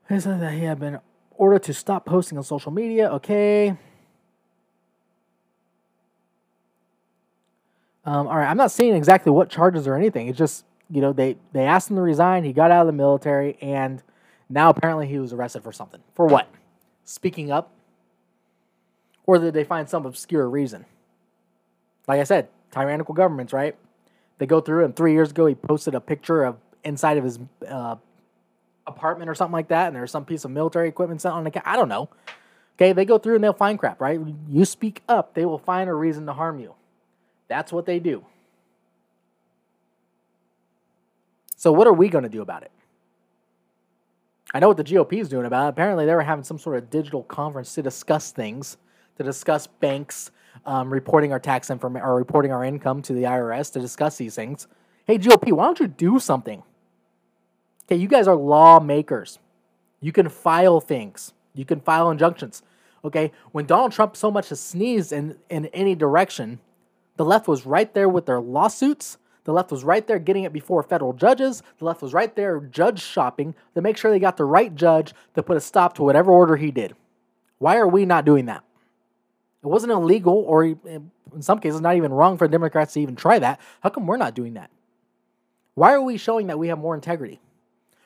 He 0.09 0.19
said 0.19 0.41
that 0.41 0.53
he 0.53 0.65
had 0.65 0.79
been 0.79 0.99
ordered 1.37 1.63
to 1.63 1.73
stop 1.73 2.05
posting 2.05 2.37
on 2.37 2.43
social 2.43 2.73
media. 2.73 3.09
Okay. 3.11 3.69
Um, 8.03 8.27
all 8.27 8.35
right, 8.35 8.49
I'm 8.49 8.57
not 8.57 8.71
seeing 8.71 8.95
exactly 8.95 9.31
what 9.31 9.49
charges 9.49 9.87
or 9.87 9.95
anything. 9.95 10.27
It's 10.27 10.37
just 10.37 10.65
you 10.89 11.01
know 11.01 11.13
they 11.13 11.37
they 11.53 11.65
asked 11.65 11.89
him 11.89 11.95
to 11.95 12.01
resign. 12.01 12.43
He 12.43 12.53
got 12.53 12.71
out 12.71 12.81
of 12.81 12.87
the 12.87 12.93
military, 12.93 13.57
and 13.61 14.01
now 14.49 14.69
apparently 14.69 15.07
he 15.07 15.19
was 15.19 15.33
arrested 15.33 15.63
for 15.63 15.71
something. 15.71 16.01
For 16.15 16.25
what? 16.25 16.47
Speaking 17.03 17.51
up, 17.51 17.71
or 19.25 19.37
did 19.37 19.53
they 19.53 19.63
find 19.63 19.89
some 19.89 20.05
obscure 20.05 20.49
reason? 20.49 20.85
Like 22.07 22.19
I 22.19 22.23
said, 22.23 22.49
tyrannical 22.71 23.13
governments, 23.13 23.53
right? 23.53 23.75
They 24.39 24.45
go 24.45 24.61
through, 24.61 24.85
and 24.85 24.95
three 24.95 25.13
years 25.13 25.31
ago 25.31 25.45
he 25.45 25.55
posted 25.55 25.95
a 25.95 26.01
picture 26.01 26.43
of 26.43 26.57
inside 26.83 27.17
of 27.17 27.23
his 27.23 27.39
uh, 27.67 27.97
apartment 28.87 29.29
or 29.29 29.35
something 29.35 29.53
like 29.53 29.67
that, 29.67 29.87
and 29.87 29.95
there's 29.95 30.11
some 30.11 30.25
piece 30.25 30.45
of 30.45 30.51
military 30.51 30.87
equipment 30.87 31.21
sitting 31.21 31.35
on 31.35 31.43
the. 31.43 31.51
Ca- 31.51 31.61
I 31.65 31.75
don't 31.75 31.89
know. 31.89 32.09
Okay, 32.77 32.93
they 32.93 33.03
go 33.03 33.17
through 33.17 33.35
and 33.35 33.43
they'll 33.43 33.51
find 33.53 33.77
crap, 33.77 33.99
right? 33.99 34.19
You 34.47 34.63
speak 34.63 35.03
up, 35.09 35.33
they 35.33 35.45
will 35.45 35.59
find 35.59 35.89
a 35.89 35.93
reason 35.93 36.25
to 36.27 36.33
harm 36.33 36.59
you. 36.59 36.75
That's 37.49 37.73
what 37.73 37.85
they 37.85 37.99
do. 37.99 38.23
So, 41.59 41.73
what 41.73 41.87
are 41.87 41.93
we 41.93 42.07
going 42.07 42.23
to 42.23 42.29
do 42.29 42.41
about 42.41 42.63
it? 42.63 42.71
I 44.53 44.59
know 44.59 44.69
what 44.69 44.77
the 44.77 44.83
GOP 44.83 45.19
is 45.19 45.27
doing 45.27 45.45
about 45.45 45.65
it. 45.65 45.69
Apparently, 45.71 46.05
they 46.05 46.15
were 46.15 46.21
having 46.21 46.45
some 46.45 46.57
sort 46.57 46.77
of 46.77 46.89
digital 46.89 47.23
conference 47.23 47.75
to 47.75 47.81
discuss 47.81 48.31
things, 48.31 48.77
to 49.17 49.25
discuss 49.25 49.67
banks 49.67 50.31
um, 50.65 50.89
reporting 50.89 51.33
our 51.33 51.39
tax 51.39 51.69
information 51.69 52.07
or 52.07 52.15
reporting 52.15 52.53
our 52.53 52.63
income 52.63 53.01
to 53.01 53.11
the 53.11 53.23
IRS 53.23 53.73
to 53.73 53.81
discuss 53.81 54.15
these 54.15 54.35
things. 54.35 54.67
Hey, 55.03 55.17
GOP, 55.17 55.51
why 55.51 55.65
don't 55.65 55.81
you 55.81 55.87
do 55.87 56.17
something? 56.17 56.63
Okay, 57.85 57.97
you 57.97 58.07
guys 58.07 58.25
are 58.25 58.35
lawmakers. 58.35 59.37
You 59.99 60.13
can 60.13 60.29
file 60.29 60.79
things. 60.79 61.33
You 61.53 61.65
can 61.65 61.81
file 61.81 62.09
injunctions. 62.09 62.63
Okay, 63.03 63.33
when 63.51 63.65
Donald 63.65 63.91
Trump 63.91 64.15
so 64.15 64.31
much 64.31 64.49
as 64.53 64.61
sneezed 64.61 65.11
in, 65.11 65.35
in 65.49 65.65
any 65.67 65.93
direction, 65.93 66.59
the 67.17 67.25
left 67.25 67.49
was 67.49 67.65
right 67.65 67.93
there 67.93 68.07
with 68.07 68.27
their 68.27 68.39
lawsuits. 68.39 69.17
The 69.45 69.53
left 69.53 69.71
was 69.71 69.83
right 69.83 70.05
there 70.05 70.19
getting 70.19 70.43
it 70.43 70.53
before 70.53 70.83
federal 70.83 71.13
judges. 71.13 71.63
The 71.79 71.85
left 71.85 72.01
was 72.01 72.13
right 72.13 72.35
there 72.35 72.59
judge 72.59 73.01
shopping 73.01 73.55
to 73.73 73.81
make 73.81 73.97
sure 73.97 74.11
they 74.11 74.19
got 74.19 74.37
the 74.37 74.45
right 74.45 74.73
judge 74.75 75.13
to 75.35 75.43
put 75.43 75.57
a 75.57 75.61
stop 75.61 75.95
to 75.95 76.03
whatever 76.03 76.31
order 76.31 76.55
he 76.55 76.71
did. 76.71 76.95
Why 77.57 77.77
are 77.77 77.87
we 77.87 78.05
not 78.05 78.25
doing 78.25 78.45
that? 78.45 78.63
It 79.63 79.67
wasn't 79.67 79.91
illegal, 79.91 80.43
or 80.47 80.63
in 80.63 81.11
some 81.41 81.59
cases, 81.59 81.81
not 81.81 81.95
even 81.95 82.13
wrong 82.13 82.37
for 82.37 82.47
Democrats 82.47 82.93
to 82.93 83.01
even 83.01 83.15
try 83.15 83.39
that. 83.39 83.59
How 83.81 83.89
come 83.89 84.07
we're 84.07 84.17
not 84.17 84.35
doing 84.35 84.53
that? 84.53 84.69
Why 85.73 85.93
are 85.93 86.01
we 86.01 86.17
showing 86.17 86.47
that 86.47 86.59
we 86.59 86.69
have 86.69 86.79
more 86.79 86.95
integrity? 86.95 87.41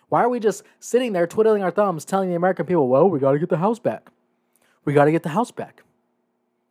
Why 0.10 0.24
are 0.24 0.30
we 0.30 0.40
just 0.40 0.64
sitting 0.80 1.14
there 1.14 1.28
twiddling 1.28 1.64
our 1.64 1.72
thumbs 1.72 2.06
telling 2.06 2.30
the 2.30 2.36
American 2.36 2.66
people, 2.66 2.88
well, 2.88 3.10
we 3.10 3.20
got 3.20 3.32
to 3.32 3.40
get 3.40 3.50
the 3.50 3.58
house 3.58 3.80
back? 3.80 4.10
We 4.86 4.94
got 4.94 5.06
to 5.06 5.12
get 5.12 5.24
the 5.24 5.30
house 5.30 5.52
back. 5.52 5.84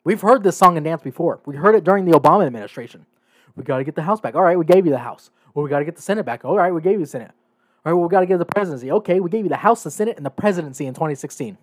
We've 0.04 0.20
heard 0.20 0.42
this 0.42 0.56
song 0.56 0.76
and 0.76 0.84
dance 0.84 1.02
before. 1.02 1.40
We 1.46 1.56
heard 1.56 1.74
it 1.74 1.84
during 1.84 2.04
the 2.04 2.12
Obama 2.12 2.46
administration. 2.46 3.06
We 3.56 3.64
got 3.64 3.78
to 3.78 3.84
get 3.84 3.94
the 3.94 4.02
house 4.02 4.20
back. 4.20 4.34
All 4.34 4.42
right, 4.42 4.58
we 4.58 4.64
gave 4.64 4.86
you 4.86 4.92
the 4.92 4.98
house. 4.98 5.30
Well, 5.54 5.62
we 5.62 5.70
got 5.70 5.80
to 5.80 5.84
get 5.84 5.96
the 5.96 6.02
Senate 6.02 6.24
back. 6.24 6.44
All 6.44 6.56
right, 6.56 6.72
we 6.72 6.80
gave 6.80 6.94
you 6.94 7.00
the 7.00 7.06
Senate. 7.06 7.30
All 7.84 7.92
right, 7.92 7.94
well, 7.94 8.08
we 8.08 8.10
got 8.10 8.20
to 8.20 8.26
get 8.26 8.38
the 8.38 8.44
presidency. 8.44 8.90
Okay, 8.90 9.20
we 9.20 9.28
gave 9.28 9.44
you 9.44 9.48
the 9.48 9.56
House, 9.56 9.82
the 9.82 9.90
Senate, 9.90 10.16
and 10.16 10.24
the 10.24 10.30
presidency 10.30 10.86
in 10.86 10.94
2016. 10.94 11.58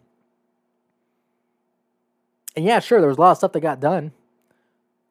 And 2.56 2.66
yeah, 2.66 2.80
sure, 2.80 3.00
there 3.00 3.08
was 3.08 3.18
a 3.18 3.22
lot 3.22 3.32
of 3.32 3.38
stuff 3.38 3.54
that 3.54 3.62
got 3.62 3.80
done, 3.80 4.12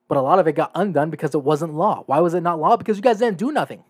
but 0.07 0.19
a 0.19 0.21
lot 0.23 0.39
of 0.39 0.47
it 0.47 0.53
got 0.53 0.71
undone 0.75 1.11
because 1.11 1.35
it 1.35 1.43
wasn't 1.43 1.75
law. 1.75 2.03
Why 2.07 2.21
was 2.21 2.35
it 2.35 2.43
not 2.43 2.61
law? 2.61 2.77
Because 2.77 2.97
you 2.97 3.03
guys 3.03 3.19
didn't 3.19 3.39
do 3.39 3.53
nothing. 3.53 3.83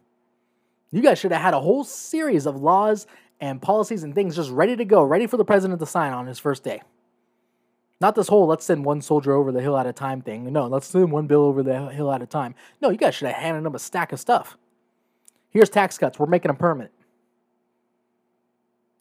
You 0.91 1.03
guys 1.03 1.19
should 1.19 1.33
have 1.33 1.43
had 1.43 1.55
a 1.55 1.61
whole 1.61 1.85
series 1.85 2.47
of 2.47 2.57
laws 2.57 3.07
and 3.41 3.61
policies 3.61 4.05
and 4.05 4.15
things 4.15 4.37
just 4.37 4.51
ready 4.51 4.77
to 4.77 4.85
go, 4.85 5.03
ready 5.03 5.27
for 5.27 5.37
the 5.37 5.45
president 5.45 5.81
to 5.81 5.87
sign 5.87 6.13
on 6.13 6.27
his 6.27 6.39
first 6.39 6.65
day. 6.65 6.83
Not 8.01 8.15
this 8.15 8.29
whole 8.29 8.47
let's 8.47 8.65
send 8.65 8.85
one 8.85 9.01
soldier 9.01 9.33
over 9.33 9.51
the 9.51 9.61
hill 9.61 9.77
at 9.77 9.87
a 9.87 9.93
time 9.93 10.23
thing. 10.23 10.53
No, 10.53 10.67
let's 10.67 10.87
send 10.87 11.11
one 11.11 11.27
bill 11.27 11.43
over 11.43 11.63
the 11.63 11.89
hill 11.89 12.13
at 12.13 12.23
a 12.23 12.27
time. 12.27 12.55
No, 12.81 12.91
you 12.91 12.97
guys 12.97 13.15
should 13.15 13.29
have 13.29 13.37
handed 13.37 13.65
them 13.65 13.75
a 13.75 13.79
stack 13.79 14.13
of 14.13 14.21
stuff. 14.21 14.57
Here's 15.51 15.69
tax 15.69 15.99
cuts. 15.99 16.19
We're 16.19 16.27
making 16.27 16.51
them 16.51 16.57
permanent. 16.57 16.93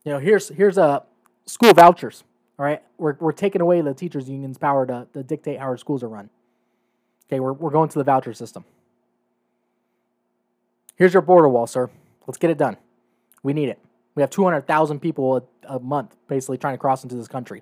You 0.04 0.14
know, 0.14 0.20
here's 0.20 0.50
here's 0.50 0.78
a 0.78 0.84
uh, 0.84 1.00
school 1.46 1.74
vouchers. 1.74 2.24
All 2.60 2.66
right, 2.66 2.82
we're, 2.98 3.16
we're 3.20 3.34
taking 3.34 3.62
away 3.62 3.82
the 3.82 3.94
teachers' 3.94 4.28
union's 4.28 4.58
power 4.58 4.86
to, 4.88 5.08
to 5.14 5.22
dictate 5.22 5.60
how 5.60 5.66
our 5.66 5.78
schools 5.78 6.02
are 6.02 6.10
run. 6.10 6.30
Okay, 7.28 7.40
we're, 7.40 7.54
we're 7.54 7.70
going 7.70 7.90
to 7.90 8.00
the 8.00 8.04
voucher 8.04 8.34
system. 8.34 8.66
Here's 10.96 11.14
your 11.14 11.22
border 11.22 11.48
wall, 11.48 11.68
sir. 11.68 11.90
Let's 12.26 12.40
get 12.40 12.50
it 12.50 12.58
done. 12.58 12.78
We 13.44 13.54
need 13.54 13.70
it. 13.70 13.80
We 14.16 14.24
have 14.24 14.32
200,000 14.32 15.00
people 15.00 15.38
a, 15.38 15.76
a, 15.76 15.80
month 15.80 16.16
basically 16.28 16.58
trying 16.58 16.74
to 16.74 16.80
cross 16.80 17.04
into 17.04 17.16
this 17.16 17.28
country, 17.28 17.62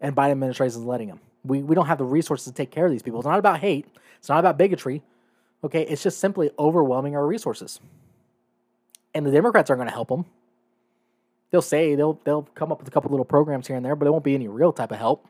and 0.00 0.14
Biden 0.14 0.32
administration 0.32 0.80
is 0.80 0.84
letting 0.84 1.08
them. 1.08 1.20
We, 1.44 1.62
we 1.62 1.74
don't 1.74 1.86
have 1.86 1.98
the 1.98 2.04
resources 2.04 2.46
to 2.46 2.52
take 2.52 2.70
care 2.70 2.86
of 2.86 2.92
these 2.92 3.02
people. 3.02 3.20
It's 3.20 3.26
not 3.26 3.38
about 3.38 3.60
hate. 3.60 3.86
It's 4.18 4.28
not 4.28 4.38
about 4.38 4.58
bigotry. 4.58 5.02
Okay, 5.62 5.82
it's 5.82 6.02
just 6.02 6.18
simply 6.18 6.50
overwhelming 6.58 7.16
our 7.16 7.26
resources. 7.26 7.80
And 9.14 9.26
the 9.26 9.30
Democrats 9.30 9.70
aren't 9.70 9.78
going 9.78 9.88
to 9.88 9.94
help 9.94 10.08
them. 10.08 10.24
They'll 11.50 11.62
say 11.62 11.94
they'll 11.96 12.18
they'll 12.24 12.42
come 12.54 12.70
up 12.70 12.78
with 12.78 12.86
a 12.86 12.90
couple 12.90 13.10
little 13.10 13.24
programs 13.24 13.66
here 13.66 13.76
and 13.76 13.84
there, 13.84 13.96
but 13.96 14.06
it 14.06 14.10
won't 14.10 14.24
be 14.24 14.34
any 14.34 14.46
real 14.46 14.72
type 14.72 14.92
of 14.92 14.98
help. 14.98 15.26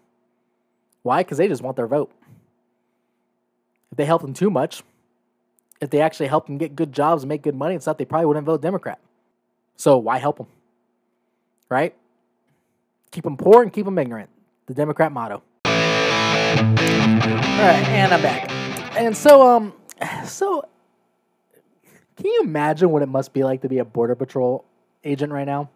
Why? 1.03 1.23
Because 1.23 1.39
they 1.39 1.49
just 1.49 1.63
want 1.63 1.77
their 1.77 1.87
vote. 1.87 2.13
If 3.91 3.97
they 3.97 4.05
help 4.05 4.23
them 4.23 4.35
too 4.35 4.51
much, 4.51 4.83
if 5.81 5.89
they 5.91 6.01
actually 6.01 6.27
help 6.27 6.47
them 6.47 6.59
get 6.59 6.77
good 6.77 6.93
jobs 6.93 7.23
and 7.23 7.29
make 7.29 7.43
good 7.43 7.55
money 7.55 7.75
and 7.75 7.83
stuff, 7.83 7.97
they 7.97 8.05
probably 8.05 8.27
wouldn't 8.27 8.47
vote 8.47 8.61
Democrat. 8.61 9.01
So 9.77 9.97
why 9.97 10.19
help 10.19 10.37
them? 10.37 10.47
Right? 11.71 11.95
Keep 13.11 13.25
them 13.25 13.37
poor 13.37 13.63
and 13.63 13.73
keep 13.73 13.87
them 13.87 13.99
ignorant. 13.99 14.29
The 14.71 14.75
Democrat 14.75 15.11
motto. 15.11 15.43
All 15.65 15.67
right, 15.67 16.63
and 17.89 18.15
I'm 18.15 18.23
back. 18.23 18.49
And 18.97 19.17
so, 19.17 19.43
um, 19.43 19.73
so 20.25 20.65
can 22.17 22.27
you 22.27 22.43
imagine 22.45 22.91
what 22.91 23.03
it 23.03 23.09
must 23.09 23.33
be 23.33 23.43
like 23.43 23.63
to 23.63 23.69
be 23.69 23.79
a 23.79 23.85
border 23.85 24.15
patrol 24.15 24.65
agent 25.03 25.33
right 25.33 25.45
now? 25.45 25.71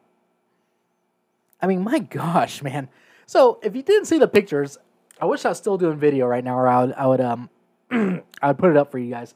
I 1.60 1.66
mean, 1.66 1.82
my 1.82 1.98
gosh, 1.98 2.62
man. 2.62 2.88
So 3.26 3.58
if 3.64 3.74
you 3.74 3.82
didn't 3.82 4.04
see 4.04 4.20
the 4.20 4.28
pictures, 4.28 4.78
I 5.20 5.24
wish 5.24 5.44
I 5.44 5.48
was 5.48 5.58
still 5.58 5.76
doing 5.76 5.98
video 5.98 6.26
right 6.26 6.44
now, 6.44 6.56
or 6.56 6.68
I 6.68 6.84
would, 6.84 6.94
I 6.94 7.06
would 7.08 7.20
um, 7.20 7.50
I 7.90 8.46
would 8.46 8.58
put 8.58 8.70
it 8.70 8.76
up 8.76 8.92
for 8.92 9.00
you 9.00 9.10
guys. 9.10 9.34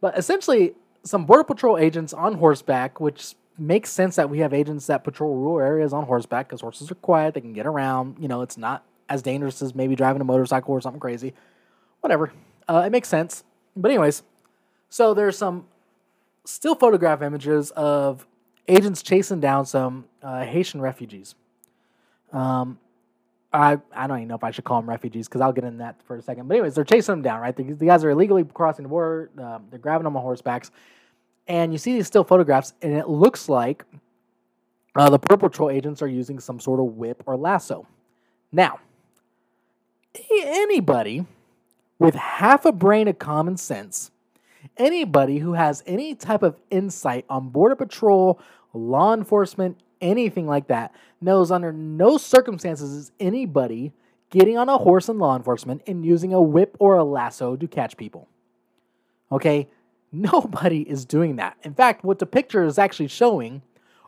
But 0.00 0.16
essentially, 0.16 0.72
some 1.02 1.26
border 1.26 1.44
patrol 1.44 1.76
agents 1.76 2.14
on 2.14 2.32
horseback, 2.32 3.00
which 3.00 3.34
makes 3.58 3.90
sense 3.90 4.16
that 4.16 4.30
we 4.30 4.38
have 4.38 4.52
agents 4.52 4.86
that 4.86 5.04
patrol 5.04 5.34
rural 5.34 5.60
areas 5.60 5.92
on 5.92 6.04
horseback 6.04 6.48
because 6.48 6.60
horses 6.60 6.90
are 6.90 6.96
quiet, 6.96 7.34
they 7.34 7.40
can 7.40 7.52
get 7.52 7.66
around. 7.66 8.16
You 8.20 8.28
know, 8.28 8.42
it's 8.42 8.56
not 8.56 8.84
as 9.08 9.22
dangerous 9.22 9.62
as 9.62 9.74
maybe 9.74 9.96
driving 9.96 10.20
a 10.20 10.24
motorcycle 10.24 10.74
or 10.74 10.80
something 10.80 11.00
crazy. 11.00 11.34
Whatever, 12.00 12.32
uh, 12.68 12.82
it 12.86 12.90
makes 12.90 13.08
sense. 13.08 13.44
But 13.76 13.90
anyways, 13.90 14.22
so 14.88 15.14
there's 15.14 15.36
some 15.36 15.66
still 16.44 16.74
photograph 16.74 17.22
images 17.22 17.70
of 17.72 18.26
agents 18.66 19.02
chasing 19.02 19.40
down 19.40 19.66
some 19.66 20.04
uh, 20.22 20.44
Haitian 20.44 20.80
refugees. 20.80 21.34
Um, 22.32 22.78
I 23.52 23.78
I 23.94 24.06
don't 24.06 24.18
even 24.18 24.28
know 24.28 24.34
if 24.34 24.44
I 24.44 24.50
should 24.50 24.64
call 24.64 24.80
them 24.80 24.88
refugees 24.88 25.26
because 25.26 25.40
I'll 25.40 25.52
get 25.52 25.64
in 25.64 25.78
that 25.78 26.02
for 26.02 26.16
a 26.16 26.22
second. 26.22 26.48
But 26.48 26.54
anyways, 26.54 26.74
they're 26.74 26.84
chasing 26.84 27.14
them 27.14 27.22
down, 27.22 27.40
right? 27.40 27.56
The, 27.56 27.62
the 27.62 27.86
guys 27.86 28.04
are 28.04 28.10
illegally 28.10 28.44
crossing 28.44 28.82
the 28.82 28.88
border. 28.90 29.30
Uh, 29.40 29.60
they're 29.70 29.78
grabbing 29.78 30.04
them 30.04 30.16
on 30.16 30.24
horsebacks, 30.24 30.70
and 31.48 31.72
you 31.72 31.78
see 31.78 31.94
these 31.94 32.06
still 32.06 32.24
photographs, 32.24 32.74
and 32.82 32.92
it 32.92 33.08
looks 33.08 33.48
like 33.48 33.84
uh, 34.94 35.08
the 35.08 35.18
Border 35.18 35.48
Patrol 35.48 35.70
agents 35.70 36.02
are 36.02 36.08
using 36.08 36.38
some 36.38 36.60
sort 36.60 36.78
of 36.78 36.96
whip 36.96 37.22
or 37.26 37.36
lasso. 37.36 37.86
Now, 38.52 38.80
anybody 40.30 41.26
with 41.98 42.14
half 42.14 42.64
a 42.64 42.72
brain 42.72 43.08
of 43.08 43.18
common 43.18 43.56
sense, 43.56 44.10
anybody 44.76 45.38
who 45.38 45.54
has 45.54 45.82
any 45.86 46.14
type 46.14 46.42
of 46.42 46.56
insight 46.70 47.24
on 47.28 47.48
Border 47.48 47.76
Patrol, 47.76 48.40
law 48.74 49.14
enforcement, 49.14 49.78
anything 50.00 50.46
like 50.46 50.68
that 50.68 50.94
knows 51.20 51.50
under 51.50 51.72
no 51.72 52.16
circumstances 52.18 52.92
is 52.92 53.12
anybody 53.18 53.92
getting 54.30 54.58
on 54.58 54.68
a 54.68 54.78
horse 54.78 55.08
in 55.08 55.18
law 55.18 55.34
enforcement 55.36 55.82
and 55.86 56.04
using 56.04 56.32
a 56.32 56.40
whip 56.40 56.76
or 56.78 56.96
a 56.96 57.04
lasso 57.04 57.56
to 57.56 57.66
catch 57.66 57.96
people. 57.96 58.28
Okay? 59.32 59.68
Nobody 60.12 60.82
is 60.82 61.04
doing 61.04 61.36
that. 61.36 61.56
In 61.62 61.74
fact, 61.74 62.04
what 62.04 62.18
the 62.18 62.26
picture 62.26 62.64
is 62.64 62.78
actually 62.78 63.08
showing 63.08 63.62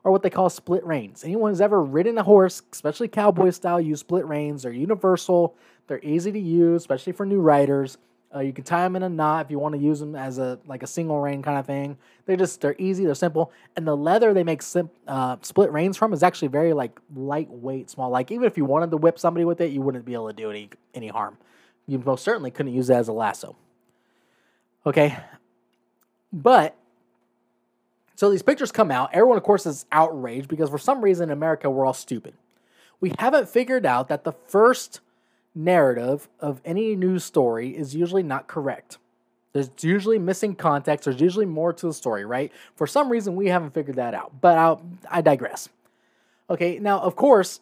are 0.04 0.10
what 0.10 0.22
they 0.22 0.30
call 0.30 0.48
split 0.48 0.84
reins. 0.84 1.24
Anyone 1.24 1.50
who's 1.50 1.60
ever 1.60 1.82
ridden 1.82 2.16
a 2.16 2.22
horse, 2.22 2.62
especially 2.72 3.08
cowboy 3.08 3.50
style, 3.50 3.80
use 3.80 4.00
split 4.00 4.24
reins. 4.24 4.62
They're 4.62 4.72
universal, 4.72 5.56
they're 5.86 6.00
easy 6.02 6.32
to 6.32 6.38
use, 6.38 6.82
especially 6.82 7.12
for 7.12 7.26
new 7.26 7.40
riders. 7.40 7.98
Uh, 8.34 8.38
you 8.38 8.52
can 8.52 8.62
tie 8.62 8.84
them 8.84 8.94
in 8.94 9.02
a 9.02 9.08
knot 9.08 9.44
if 9.44 9.50
you 9.50 9.58
want 9.58 9.74
to 9.74 9.80
use 9.80 9.98
them 9.98 10.14
as 10.14 10.38
a 10.38 10.58
like 10.66 10.84
a 10.84 10.86
single 10.86 11.20
rein 11.20 11.42
kind 11.42 11.58
of 11.58 11.66
thing. 11.66 11.98
They're 12.26 12.36
just 12.36 12.60
they're 12.60 12.76
easy, 12.78 13.04
they're 13.04 13.16
simple, 13.16 13.52
and 13.76 13.86
the 13.86 13.96
leather 13.96 14.32
they 14.32 14.44
make 14.44 14.62
sim, 14.62 14.88
uh, 15.08 15.36
split 15.42 15.72
reins 15.72 15.96
from 15.96 16.12
is 16.12 16.22
actually 16.22 16.48
very 16.48 16.72
like 16.72 16.98
lightweight, 17.14 17.90
small. 17.90 18.08
Like 18.08 18.30
even 18.30 18.44
if 18.44 18.56
you 18.56 18.64
wanted 18.64 18.92
to 18.92 18.98
whip 18.98 19.18
somebody 19.18 19.44
with 19.44 19.60
it, 19.60 19.72
you 19.72 19.80
wouldn't 19.82 20.04
be 20.04 20.14
able 20.14 20.28
to 20.28 20.32
do 20.32 20.48
any 20.48 20.70
any 20.94 21.08
harm. 21.08 21.38
You 21.88 21.98
most 21.98 22.22
certainly 22.22 22.52
couldn't 22.52 22.72
use 22.72 22.88
it 22.88 22.94
as 22.94 23.08
a 23.08 23.12
lasso. 23.12 23.56
Okay, 24.86 25.16
but 26.32 26.76
so 28.16 28.30
these 28.30 28.42
pictures 28.42 28.70
come 28.70 28.90
out. 28.90 29.10
Everyone, 29.12 29.38
of 29.38 29.42
course, 29.42 29.64
is 29.64 29.86
outraged 29.90 30.48
because 30.48 30.68
for 30.68 30.78
some 30.78 31.02
reason 31.02 31.30
in 31.30 31.32
America 31.32 31.70
we're 31.70 31.86
all 31.86 31.94
stupid. 31.94 32.34
We 33.00 33.12
haven't 33.18 33.48
figured 33.48 33.86
out 33.86 34.08
that 34.08 34.24
the 34.24 34.32
first 34.32 35.00
narrative 35.54 36.28
of 36.38 36.60
any 36.64 36.94
news 36.94 37.24
story 37.24 37.76
is 37.76 37.94
usually 37.94 38.22
not 38.22 38.46
correct. 38.46 38.98
There's 39.52 39.70
usually 39.80 40.18
missing 40.18 40.54
context. 40.54 41.06
There's 41.06 41.20
usually 41.20 41.46
more 41.46 41.72
to 41.72 41.86
the 41.86 41.94
story, 41.94 42.24
right? 42.24 42.52
For 42.76 42.86
some 42.86 43.10
reason, 43.10 43.34
we 43.34 43.48
haven't 43.48 43.74
figured 43.74 43.96
that 43.96 44.14
out. 44.14 44.40
But 44.40 44.58
I'll, 44.58 44.82
I 45.10 45.22
digress. 45.22 45.68
Okay, 46.48 46.78
now, 46.78 47.00
of 47.00 47.16
course, 47.16 47.60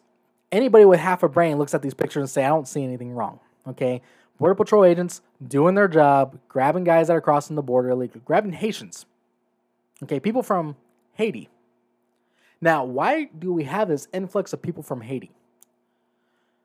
anybody 0.51 0.85
with 0.85 0.99
half 0.99 1.23
a 1.23 1.29
brain 1.29 1.57
looks 1.57 1.73
at 1.73 1.81
these 1.81 1.93
pictures 1.93 2.21
and 2.21 2.29
say, 2.29 2.43
I 2.43 2.49
don't 2.49 2.67
see 2.67 2.83
anything 2.83 3.13
wrong. 3.13 3.39
Okay, 3.67 4.01
Border 4.39 4.55
Patrol 4.55 4.85
agents 4.85 5.21
doing 5.45 5.75
their 5.75 5.89
job, 5.89 6.39
grabbing 6.47 6.85
guys 6.85 7.07
that 7.07 7.15
are 7.15 7.21
crossing 7.21 7.55
the 7.55 7.61
border 7.61 7.89
illegally, 7.89 8.21
grabbing 8.25 8.53
Haitians. 8.53 9.05
Okay, 10.01 10.19
people 10.19 10.41
from 10.41 10.77
Haiti. 11.15 11.49
Now, 12.61 12.85
why 12.85 13.25
do 13.37 13.53
we 13.53 13.65
have 13.65 13.89
this 13.89 14.07
influx 14.13 14.53
of 14.53 14.61
people 14.61 14.81
from 14.81 15.01
Haiti? 15.01 15.31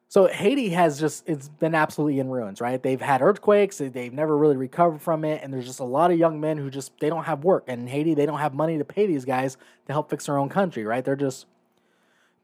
So 0.08 0.28
Haiti 0.28 0.68
has 0.68 1.00
just 1.00 1.28
it's 1.28 1.48
been 1.48 1.74
absolutely 1.74 2.20
in 2.20 2.28
ruins, 2.28 2.60
right? 2.60 2.80
They've 2.80 3.00
had 3.00 3.20
earthquakes, 3.20 3.78
they've 3.78 4.12
never 4.12 4.36
really 4.36 4.56
recovered 4.56 5.02
from 5.02 5.24
it, 5.24 5.42
and 5.42 5.52
there's 5.52 5.66
just 5.66 5.80
a 5.80 5.84
lot 5.84 6.12
of 6.12 6.18
young 6.18 6.40
men 6.40 6.56
who 6.56 6.70
just 6.70 6.92
they 7.00 7.08
don't 7.08 7.24
have 7.24 7.42
work. 7.42 7.64
And 7.66 7.82
in 7.82 7.86
Haiti, 7.88 8.14
they 8.14 8.24
don't 8.24 8.38
have 8.38 8.54
money 8.54 8.78
to 8.78 8.84
pay 8.84 9.06
these 9.06 9.24
guys 9.24 9.56
to 9.86 9.92
help 9.92 10.10
fix 10.10 10.26
their 10.26 10.38
own 10.38 10.48
country, 10.48 10.84
right? 10.84 11.04
They're 11.04 11.16
just 11.16 11.46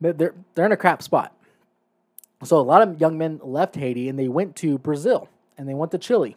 they're 0.00 0.34
they're 0.54 0.66
in 0.66 0.72
a 0.72 0.76
crap 0.76 1.00
spot. 1.00 1.32
So 2.42 2.58
a 2.58 2.62
lot 2.62 2.82
of 2.82 3.00
young 3.00 3.18
men 3.18 3.40
left 3.42 3.76
Haiti 3.76 4.08
and 4.08 4.18
they 4.18 4.28
went 4.28 4.56
to 4.56 4.78
Brazil 4.78 5.28
and 5.58 5.68
they 5.68 5.74
went 5.74 5.92
to 5.92 5.98
Chile, 5.98 6.36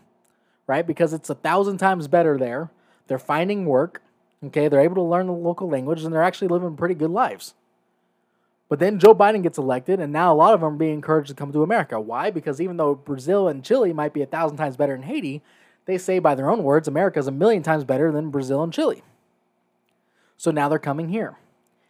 right? 0.67 0.85
Because 0.85 1.13
it's 1.13 1.29
a 1.29 1.35
thousand 1.35 1.77
times 1.77 2.07
better 2.07 2.37
there. 2.37 2.69
They're 3.07 3.19
finding 3.19 3.65
work, 3.65 4.01
okay? 4.45 4.67
They're 4.67 4.81
able 4.81 4.95
to 4.95 5.01
learn 5.01 5.27
the 5.27 5.33
local 5.33 5.69
language 5.69 6.03
and 6.03 6.13
they're 6.13 6.23
actually 6.23 6.49
living 6.49 6.75
pretty 6.75 6.95
good 6.95 7.11
lives. 7.11 7.53
But 8.69 8.79
then 8.79 8.97
Joe 8.97 9.13
Biden 9.13 9.43
gets 9.43 9.59
elected, 9.59 9.99
and 9.99 10.11
now 10.11 10.33
a 10.33 10.35
lot 10.35 10.55
of 10.55 10.61
them 10.61 10.73
are 10.73 10.75
being 10.75 10.95
encouraged 10.95 11.27
to 11.27 11.35
come 11.35 11.51
to 11.51 11.61
America. 11.61 11.99
Why? 11.99 12.31
Because 12.31 12.59
even 12.59 12.77
though 12.77 12.95
Brazil 12.95 13.47
and 13.47 13.63
Chile 13.63 13.93
might 13.93 14.13
be 14.13 14.23
a 14.23 14.25
thousand 14.25 14.57
times 14.57 14.77
better 14.77 14.93
than 14.93 15.03
Haiti, 15.03 15.43
they 15.85 15.97
say 15.99 16.17
by 16.17 16.33
their 16.33 16.49
own 16.49 16.63
words, 16.63 16.87
America 16.87 17.19
is 17.19 17.27
a 17.27 17.31
million 17.31 17.61
times 17.61 17.83
better 17.83 18.11
than 18.11 18.31
Brazil 18.31 18.63
and 18.63 18.73
Chile. 18.73 19.03
So 20.37 20.49
now 20.49 20.69
they're 20.69 20.79
coming 20.79 21.09
here. 21.09 21.37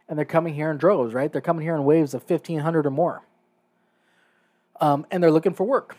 And 0.09 0.17
they're 0.17 0.25
coming 0.25 0.55
here 0.55 0.69
in 0.69 0.77
droves, 0.77 1.13
right? 1.13 1.31
They're 1.31 1.41
coming 1.41 1.63
here 1.63 1.75
in 1.75 1.85
waves 1.85 2.13
of 2.13 2.29
1,500 2.29 2.85
or 2.85 2.91
more. 2.91 3.21
Um, 4.79 5.05
and 5.11 5.21
they're 5.21 5.31
looking 5.31 5.53
for 5.53 5.65
work. 5.65 5.95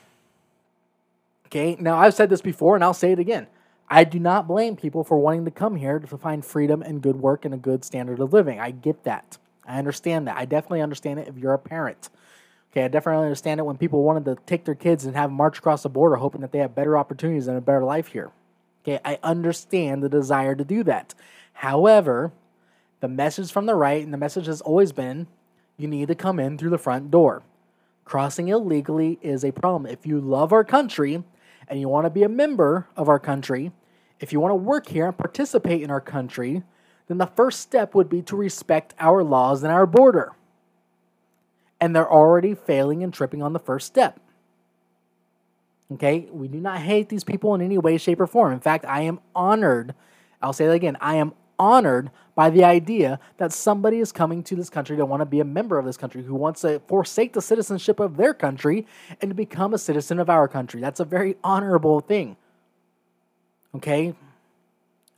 Okay, 1.47 1.77
now 1.79 1.97
I've 1.97 2.15
said 2.15 2.31
this 2.31 2.41
before, 2.41 2.75
and 2.75 2.83
I'll 2.83 2.95
say 2.95 3.13
it 3.13 3.19
again. 3.19 3.47
I 3.89 4.05
do 4.05 4.19
not 4.19 4.49
blame 4.49 4.77
people 4.77 5.05
for 5.05 5.19
wanting 5.19 5.45
to 5.45 5.51
come 5.51 5.77
here 5.77 5.99
to 5.99 6.19
find 6.19 6.45
freedom 6.45 6.83
and 6.83 7.03
good 7.03 7.17
work 7.17 7.45
and 7.45 7.55
a 7.55 7.59
good 7.59 7.85
standard 7.85 8.19
of 8.19 8.33
living. 8.33 8.59
I 8.59 8.71
get 8.71 9.05
that. 9.05 9.39
I 9.67 9.79
understand 9.79 10.27
that. 10.27 10.37
I 10.37 10.47
definitely 10.47 10.81
understand 10.81 11.21
it 11.21 11.29
if 11.29 11.39
you're 11.39 11.55
a 11.55 11.59
parent. 11.59 12.11
Okay, 12.73 12.85
I 12.85 12.89
definitely 12.89 13.25
understand 13.25 13.61
it 13.61 13.63
when 13.65 13.77
people 13.77 14.03
wanted 14.03 14.25
to 14.25 14.37
take 14.47 14.65
their 14.65 14.75
kids 14.75 15.05
and 15.05 15.15
have 15.15 15.31
them 15.31 15.37
march 15.37 15.59
across 15.59 15.85
the 15.85 15.89
border 15.89 16.17
hoping 16.17 16.41
that 16.41 16.51
they 16.51 16.59
have 16.59 16.75
better 16.75 16.99
opportunities 16.99 17.47
and 17.47 17.57
a 17.57 17.61
better 17.61 17.85
life 17.85 18.09
here. 18.09 18.33
Okay, 18.83 18.99
I 19.05 19.19
understand 19.23 20.03
the 20.03 20.09
desire 20.09 20.55
to 20.57 20.65
do 20.65 20.83
that. 20.85 21.15
However, 21.53 22.33
the 23.01 23.09
message 23.09 23.53
from 23.53 23.67
the 23.67 23.75
right 23.77 24.03
and 24.03 24.13
the 24.13 24.19
message 24.19 24.47
has 24.47 24.61
always 24.61 24.93
been 24.93 25.29
you 25.77 25.87
need 25.87 26.09
to 26.09 26.15
come 26.15 26.41
in 26.41 26.59
through 26.59 26.71
the 26.71 26.79
front 26.79 27.11
door. 27.11 27.43
Crossing 28.05 28.49
illegally 28.49 29.19
is 29.23 29.45
a 29.45 29.53
problem. 29.53 29.91
If 29.91 30.07
you 30.07 30.21
love 30.21 30.53
our 30.53 30.65
country 30.65 31.23
and 31.69 31.81
you 31.81 31.89
want 31.89 32.05
to 32.05 32.11
be 32.11 32.23
a 32.23 32.29
member 32.29 32.89
of 32.97 33.09
our 33.09 33.19
country, 33.19 33.73
if 34.21 34.33
you 34.33 34.41
want 34.41 34.53
to 34.53 34.57
work 34.57 34.89
here 34.89 35.07
and 35.07 35.17
participate 35.17 35.83
in 35.83 35.91
our 35.91 36.01
country, 36.01 36.63
then 37.09 37.19
the 37.19 37.27
first 37.27 37.61
step 37.61 37.95
would 37.95 38.09
be 38.09 38.23
to 38.23 38.37
respect 38.37 38.95
our 38.99 39.23
laws 39.23 39.63
and 39.63 39.73
our 39.73 39.87
border. 39.87 40.33
And 41.81 41.95
they're 41.95 42.11
already 42.11 42.55
failing 42.55 43.03
and 43.03 43.13
tripping 43.13 43.43
on 43.43 43.53
the 43.53 43.59
first 43.59 43.87
step. 43.87 44.21
Okay, 45.93 46.29
we 46.31 46.49
do 46.49 46.61
not 46.61 46.79
hate 46.79 47.09
these 47.09 47.25
people 47.25 47.55
in 47.55 47.61
any 47.61 47.77
way, 47.77 47.99
shape, 47.99 48.21
or 48.21 48.27
form. 48.27 48.53
In 48.53 48.61
fact, 48.61 48.85
I 48.87 49.03
am 49.03 49.21
honored. 49.35 49.95
I'll 50.41 50.55
say 50.55 50.67
that 50.67 50.73
again. 50.73 50.97
I 51.01 51.17
am 51.17 51.35
honored 51.59 52.11
by 52.35 52.51
the 52.51 52.65
idea 52.65 53.21
that 53.39 53.53
somebody 53.53 53.99
is 53.99 54.11
coming 54.11 54.43
to 54.43 54.57
this 54.57 54.69
country 54.69 54.97
to 54.97 55.07
want 55.07 55.21
to 55.21 55.27
be 55.27 55.41
a 55.41 55.45
member 55.45 55.79
of 55.79 55.85
this 55.85 55.97
country, 55.97 56.23
who 56.23 56.35
wants 56.35 56.63
to 56.63 56.81
forsake 56.89 57.33
the 57.33 57.43
citizenship 57.43 58.01
of 58.01 58.17
their 58.17 58.35
country 58.35 58.87
and 59.21 59.31
to 59.31 59.35
become 59.35 59.73
a 59.73 59.79
citizen 59.79 60.19
of 60.19 60.29
our 60.29 60.49
country. 60.49 60.81
That's 60.81 61.01
a 61.01 61.05
very 61.05 61.37
honorable 61.45 62.01
thing. 62.01 62.37
Okay? 63.75 64.15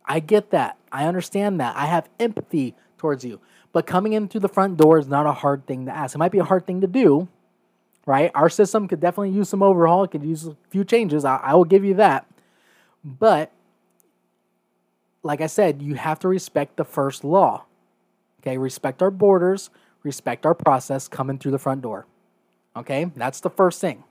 I 0.05 0.21
get 0.21 0.51
that. 0.51 0.77
I 0.93 1.07
understand 1.07 1.61
that. 1.61 1.77
I 1.77 1.87
have 1.87 2.09
empathy 2.21 2.75
towards 2.99 3.25
you. 3.25 3.41
But 3.73 3.87
coming 3.87 4.13
in 4.13 4.29
through 4.29 4.41
the 4.41 4.49
front 4.49 4.77
door 4.77 4.99
is 4.99 5.07
not 5.07 5.27
a 5.27 5.33
hard 5.33 5.67
thing 5.67 5.87
to 5.87 5.95
ask. 5.95 6.15
It 6.15 6.19
might 6.19 6.33
be 6.33 6.39
a 6.39 6.45
hard 6.45 6.67
thing 6.67 6.81
to 6.81 6.87
do, 6.87 7.29
right? 8.07 8.31
Our 8.35 8.49
system 8.49 8.89
could 8.89 9.01
definitely 9.01 9.31
use 9.31 9.49
some 9.49 9.63
overhaul. 9.63 10.05
It 10.05 10.11
could 10.11 10.23
use 10.23 10.47
a 10.47 10.57
few 10.71 10.85
changes. 10.85 11.25
I, 11.25 11.37
I 11.37 11.55
will 11.55 11.65
give 11.65 11.85
you 11.85 11.95
that. 11.95 12.27
But 13.05 13.53
like 15.27 15.41
I 15.41 15.49
said, 15.49 15.83
you 15.83 15.95
have 15.95 16.21
to 16.21 16.29
respect 16.29 16.77
the 16.77 16.85
first 16.85 17.25
law. 17.25 17.65
Okay, 18.41 18.57
respect 18.59 19.03
our 19.03 19.11
borders, 19.11 19.71
respect 20.05 20.47
our 20.47 20.55
process 20.55 21.09
coming 21.09 21.37
through 21.37 21.51
the 21.51 21.59
front 21.59 21.83
door. 21.83 22.07
Okay, 22.77 23.11
that's 23.17 23.41
the 23.41 23.51
first 23.51 23.81
thing. 23.81 24.05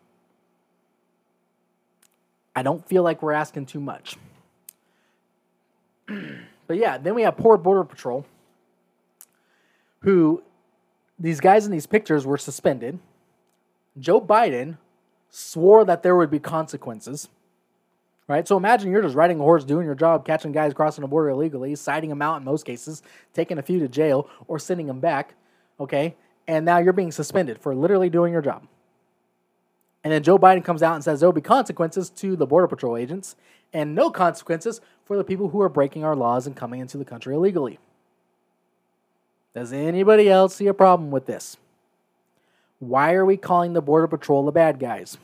I 2.54 2.63
don't 2.63 2.86
feel 2.86 3.01
like 3.01 3.21
we're 3.21 3.32
asking 3.32 3.67
too 3.67 3.80
much. 3.80 4.17
but 6.08 6.78
yeah, 6.78 6.97
then 6.97 7.15
we 7.15 7.21
have 7.21 7.38
poor 7.38 7.58
Border 7.58 7.86
Patrol, 7.86 8.25
who 9.99 10.43
these 11.17 11.39
guys 11.39 11.65
in 11.65 11.71
these 11.71 11.88
pictures 11.88 12.25
were 12.25 12.38
suspended. 12.38 12.99
Joe 13.97 14.19
Biden 14.19 14.78
swore 15.30 15.86
that 15.86 16.04
there 16.04 16.15
would 16.15 16.30
be 16.30 16.39
consequences. 16.39 17.30
Right? 18.27 18.47
So 18.47 18.57
imagine 18.57 18.91
you're 18.91 19.03
just 19.03 19.15
riding 19.15 19.39
a 19.39 19.43
horse, 19.43 19.63
doing 19.63 19.85
your 19.85 19.95
job, 19.95 20.25
catching 20.25 20.51
guys 20.51 20.73
crossing 20.73 21.03
the 21.03 21.07
border 21.07 21.29
illegally, 21.29 21.75
citing 21.75 22.09
them 22.09 22.23
out 22.23 22.38
in 22.38 22.43
most 22.43 22.65
cases, 22.65 23.03
taking 23.33 23.59
a 23.59 23.61
few 23.61 23.79
to 23.79 23.88
jail, 23.88 24.27
or 24.47 24.57
sending 24.57 24.88
them 24.88 24.99
back. 24.99 25.35
Okay? 25.79 26.15
And 26.47 26.65
now 26.65 26.79
you're 26.79 26.93
being 26.93 27.11
suspended 27.11 27.59
for 27.59 27.75
literally 27.75 28.09
doing 28.09 28.33
your 28.33 28.41
job. 28.41 28.67
And 30.03 30.11
then 30.11 30.23
Joe 30.23 30.38
Biden 30.38 30.63
comes 30.63 30.83
out 30.83 30.95
and 30.95 31.03
says 31.03 31.19
there'll 31.19 31.33
be 31.33 31.41
consequences 31.41 32.09
to 32.11 32.35
the 32.35 32.45
Border 32.45 32.67
Patrol 32.67 32.97
agents 32.97 33.35
and 33.73 33.95
no 33.95 34.09
consequences 34.11 34.79
for 35.03 35.17
the 35.17 35.23
people 35.23 35.49
who 35.49 35.61
are 35.61 35.69
breaking 35.69 36.03
our 36.03 36.15
laws 36.15 36.47
and 36.47 36.55
coming 36.55 36.79
into 36.79 36.97
the 36.97 37.05
country 37.05 37.33
illegally. 37.33 37.79
Does 39.53 39.73
anybody 39.73 40.29
else 40.29 40.55
see 40.55 40.67
a 40.67 40.73
problem 40.73 41.11
with 41.11 41.25
this? 41.25 41.57
Why 42.79 43.13
are 43.13 43.25
we 43.25 43.38
calling 43.38 43.73
the 43.73 43.81
Border 43.81 44.07
Patrol 44.07 44.45
the 44.45 44.51
bad 44.51 44.79
guys? 44.79 45.17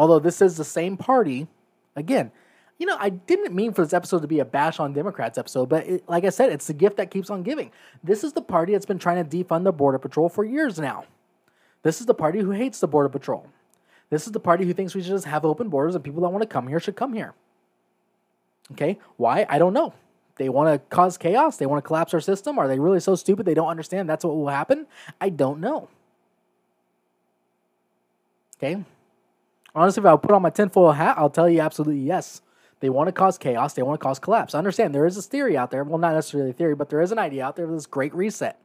Although 0.00 0.18
this 0.18 0.40
is 0.40 0.56
the 0.56 0.64
same 0.64 0.96
party, 0.96 1.46
again, 1.94 2.32
you 2.78 2.86
know, 2.86 2.96
I 2.98 3.10
didn't 3.10 3.54
mean 3.54 3.74
for 3.74 3.84
this 3.84 3.92
episode 3.92 4.22
to 4.22 4.26
be 4.26 4.38
a 4.38 4.46
bash 4.46 4.80
on 4.80 4.94
Democrats 4.94 5.36
episode, 5.36 5.68
but 5.68 5.86
it, 5.86 6.08
like 6.08 6.24
I 6.24 6.30
said, 6.30 6.50
it's 6.50 6.68
the 6.68 6.72
gift 6.72 6.96
that 6.96 7.10
keeps 7.10 7.28
on 7.28 7.42
giving. 7.42 7.70
This 8.02 8.24
is 8.24 8.32
the 8.32 8.40
party 8.40 8.72
that's 8.72 8.86
been 8.86 8.98
trying 8.98 9.22
to 9.22 9.44
defund 9.44 9.64
the 9.64 9.72
Border 9.72 9.98
Patrol 9.98 10.30
for 10.30 10.42
years 10.42 10.78
now. 10.78 11.04
This 11.82 12.00
is 12.00 12.06
the 12.06 12.14
party 12.14 12.38
who 12.38 12.52
hates 12.52 12.80
the 12.80 12.88
Border 12.88 13.10
Patrol. 13.10 13.46
This 14.08 14.24
is 14.24 14.32
the 14.32 14.40
party 14.40 14.64
who 14.64 14.72
thinks 14.72 14.94
we 14.94 15.02
should 15.02 15.10
just 15.10 15.26
have 15.26 15.44
open 15.44 15.68
borders 15.68 15.94
and 15.94 16.02
people 16.02 16.22
that 16.22 16.30
want 16.30 16.40
to 16.40 16.48
come 16.48 16.66
here 16.66 16.80
should 16.80 16.96
come 16.96 17.12
here. 17.12 17.34
Okay, 18.72 18.98
why? 19.18 19.44
I 19.50 19.58
don't 19.58 19.74
know. 19.74 19.92
They 20.36 20.48
want 20.48 20.72
to 20.72 20.96
cause 20.96 21.18
chaos. 21.18 21.58
They 21.58 21.66
want 21.66 21.84
to 21.84 21.86
collapse 21.86 22.14
our 22.14 22.20
system. 22.20 22.58
Are 22.58 22.68
they 22.68 22.78
really 22.78 23.00
so 23.00 23.16
stupid 23.16 23.44
they 23.44 23.52
don't 23.52 23.68
understand 23.68 24.08
that's 24.08 24.24
what 24.24 24.34
will 24.34 24.48
happen? 24.48 24.86
I 25.20 25.28
don't 25.28 25.60
know. 25.60 25.90
Okay. 28.56 28.82
Honestly, 29.74 30.00
if 30.00 30.06
I 30.06 30.16
put 30.16 30.32
on 30.32 30.42
my 30.42 30.50
tinfoil 30.50 30.92
hat, 30.92 31.16
I'll 31.18 31.30
tell 31.30 31.48
you 31.48 31.60
absolutely 31.60 32.02
yes. 32.02 32.42
They 32.80 32.90
want 32.90 33.08
to 33.08 33.12
cause 33.12 33.38
chaos. 33.38 33.74
They 33.74 33.82
want 33.82 34.00
to 34.00 34.04
cause 34.04 34.18
collapse. 34.18 34.54
I 34.54 34.58
understand 34.58 34.94
there 34.94 35.06
is 35.06 35.16
this 35.16 35.26
theory 35.26 35.56
out 35.56 35.70
there. 35.70 35.84
Well, 35.84 35.98
not 35.98 36.14
necessarily 36.14 36.50
a 36.50 36.54
theory, 36.54 36.74
but 36.74 36.88
there 36.88 37.00
is 37.00 37.12
an 37.12 37.18
idea 37.18 37.44
out 37.44 37.56
there 37.56 37.66
of 37.66 37.72
this 37.72 37.86
great 37.86 38.14
reset. 38.14 38.58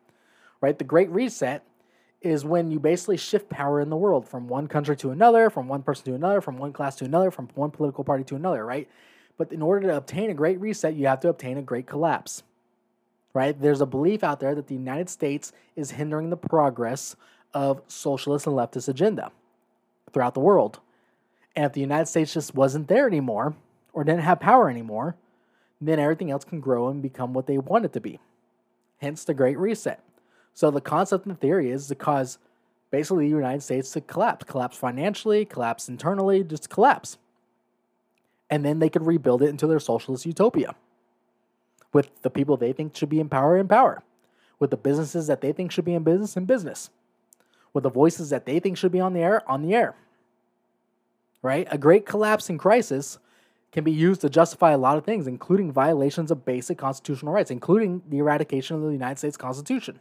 Right? 0.62 0.78
The 0.78 0.86
great 0.86 1.10
reset 1.10 1.64
is 2.22 2.44
when 2.44 2.72
you 2.72 2.80
basically 2.80 3.18
shift 3.18 3.50
power 3.50 3.80
in 3.80 3.90
the 3.90 3.98
world 3.98 4.28
from 4.28 4.48
one 4.48 4.68
country 4.68 4.96
to 4.98 5.12
another, 5.12 5.50
from 5.50 5.68
one 5.68 5.84
person 5.84 6.06
to 6.06 6.16
another, 6.16 6.42
from 6.42 6.58
one 6.58 6.74
class 6.74 6.96
to 6.96 7.06
another, 7.06 7.30
from 7.30 7.50
one 7.54 7.72
political 7.72 8.04
party 8.04 8.24
to 8.24 8.36
another, 8.36 8.66
right? 8.66 8.90
But 9.38 9.52
in 9.52 9.62
order 9.62 9.88
to 9.88 9.98
obtain 9.98 10.30
a 10.30 10.34
great 10.34 10.60
reset, 10.60 10.96
you 10.96 11.08
have 11.08 11.20
to 11.20 11.30
obtain 11.30 11.58
a 11.58 11.62
great 11.62 11.86
collapse, 11.86 12.42
right? 13.34 13.60
There's 13.60 13.82
a 13.82 13.86
belief 13.86 14.24
out 14.24 14.40
there 14.40 14.56
that 14.56 14.68
the 14.68 14.74
United 14.74 15.10
States 15.10 15.52
is 15.76 15.92
hindering 15.92 16.30
the 16.30 16.38
progress 16.38 17.16
of 17.54 17.82
socialist 17.88 18.48
and 18.48 18.56
leftist 18.56 18.90
agenda 18.90 19.32
throughout 20.12 20.34
the 20.34 20.40
world. 20.40 20.80
And 21.56 21.66
if 21.66 21.74
the 21.74 21.82
United 21.82 22.08
States 22.08 22.34
just 22.34 22.54
wasn't 22.54 22.88
there 22.88 23.08
anymore 23.08 23.56
or 23.94 24.04
didn't 24.04 24.22
have 24.22 24.40
power 24.40 24.70
anymore, 24.70 25.16
then 25.80 26.00
everything 26.00 26.32
else 26.32 26.44
can 26.44 26.60
grow 26.60 26.90
and 26.90 27.02
become 27.02 27.34
what 27.34 27.48
they 27.48 27.58
want 27.58 27.86
it 27.86 27.94
to 27.94 28.02
be. 28.02 28.20
Hence 28.98 29.24
the 29.24 29.34
Great 29.34 29.58
Reset. 29.58 30.00
So 30.54 30.72
the 30.72 30.82
concept 30.82 31.26
and 31.26 31.40
theory 31.40 31.70
is 31.70 31.88
to 31.88 31.96
cause 31.96 32.38
basically 32.92 33.26
the 33.26 33.36
United 33.36 33.62
States 33.62 33.92
to 33.92 34.02
collapse, 34.02 34.46
collapse 34.46 34.78
financially, 34.78 35.46
collapse 35.46 35.90
internally, 35.90 36.44
just 36.44 36.70
collapse. 36.70 37.18
And 38.50 38.64
then 38.64 38.80
they 38.80 38.90
could 38.90 39.06
rebuild 39.06 39.42
it 39.42 39.50
into 39.50 39.68
their 39.68 39.80
socialist 39.80 40.26
utopia 40.26 40.76
with 41.92 42.10
the 42.22 42.30
people 42.30 42.58
they 42.58 42.74
think 42.74 42.96
should 42.96 43.10
be 43.10 43.20
in 43.20 43.30
power 43.30 43.58
in 43.58 43.68
power, 43.68 44.04
with 44.60 44.70
the 44.70 44.78
businesses 44.78 45.28
that 45.28 45.42
they 45.42 45.52
think 45.52 45.72
should 45.72 45.86
be 45.86 45.94
in 45.94 46.04
business 46.04 46.38
in 46.38 46.46
business, 46.46 46.90
with 47.74 47.84
the 47.84 47.90
voices 47.90 48.30
that 48.30 48.46
they 48.46 48.60
think 48.60 48.78
should 48.78 48.92
be 48.92 49.00
on 49.00 49.14
the 49.14 49.22
air 49.22 49.50
on 49.50 49.62
the 49.62 49.74
air. 49.74 49.96
Right? 51.46 51.68
A 51.70 51.78
great 51.78 52.08
collapse 52.08 52.50
and 52.50 52.58
crisis 52.58 53.20
can 53.72 53.84
be 53.84 53.92
used 53.92 54.22
to 54.22 54.32
justify 54.32 54.72
a 54.72 54.80
lot 54.80 54.98
of 54.98 55.06
things, 55.06 55.28
including 55.28 55.72
violations 55.72 56.32
of 56.32 56.44
basic 56.44 56.80
constitutional 56.80 57.34
rights, 57.34 57.52
including 57.52 58.02
the 58.10 58.18
eradication 58.18 58.78
of 58.78 58.82
the 58.82 58.92
United 58.92 59.20
States 59.20 59.38
Constitution. 59.38 60.00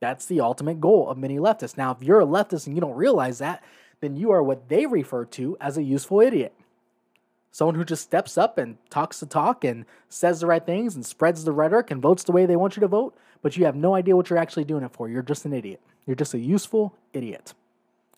That's 0.00 0.26
the 0.26 0.42
ultimate 0.42 0.82
goal 0.82 1.08
of 1.08 1.16
many 1.16 1.38
leftists. 1.38 1.78
Now, 1.78 1.92
if 1.92 2.02
you're 2.02 2.20
a 2.20 2.26
leftist 2.26 2.66
and 2.66 2.76
you 2.76 2.80
don't 2.82 2.94
realize 2.94 3.38
that, 3.38 3.64
then 4.02 4.16
you 4.16 4.30
are 4.30 4.42
what 4.42 4.68
they 4.68 4.84
refer 4.84 5.24
to 5.24 5.56
as 5.62 5.78
a 5.78 5.82
useful 5.82 6.20
idiot. 6.20 6.52
Someone 7.50 7.76
who 7.76 7.84
just 7.86 8.02
steps 8.02 8.36
up 8.36 8.58
and 8.58 8.76
talks 8.90 9.20
the 9.20 9.24
talk 9.26 9.64
and 9.64 9.86
says 10.10 10.40
the 10.40 10.46
right 10.46 10.66
things 10.66 10.94
and 10.94 11.06
spreads 11.06 11.44
the 11.44 11.52
rhetoric 11.52 11.90
and 11.90 12.02
votes 12.02 12.22
the 12.22 12.32
way 12.32 12.44
they 12.44 12.54
want 12.54 12.76
you 12.76 12.80
to 12.80 12.86
vote, 12.86 13.16
but 13.40 13.56
you 13.56 13.64
have 13.64 13.76
no 13.76 13.94
idea 13.94 14.14
what 14.14 14.28
you're 14.28 14.38
actually 14.38 14.64
doing 14.64 14.84
it 14.84 14.92
for. 14.92 15.08
You're 15.08 15.22
just 15.22 15.46
an 15.46 15.54
idiot. 15.54 15.80
You're 16.04 16.16
just 16.16 16.34
a 16.34 16.38
useful 16.38 16.94
idiot. 17.14 17.54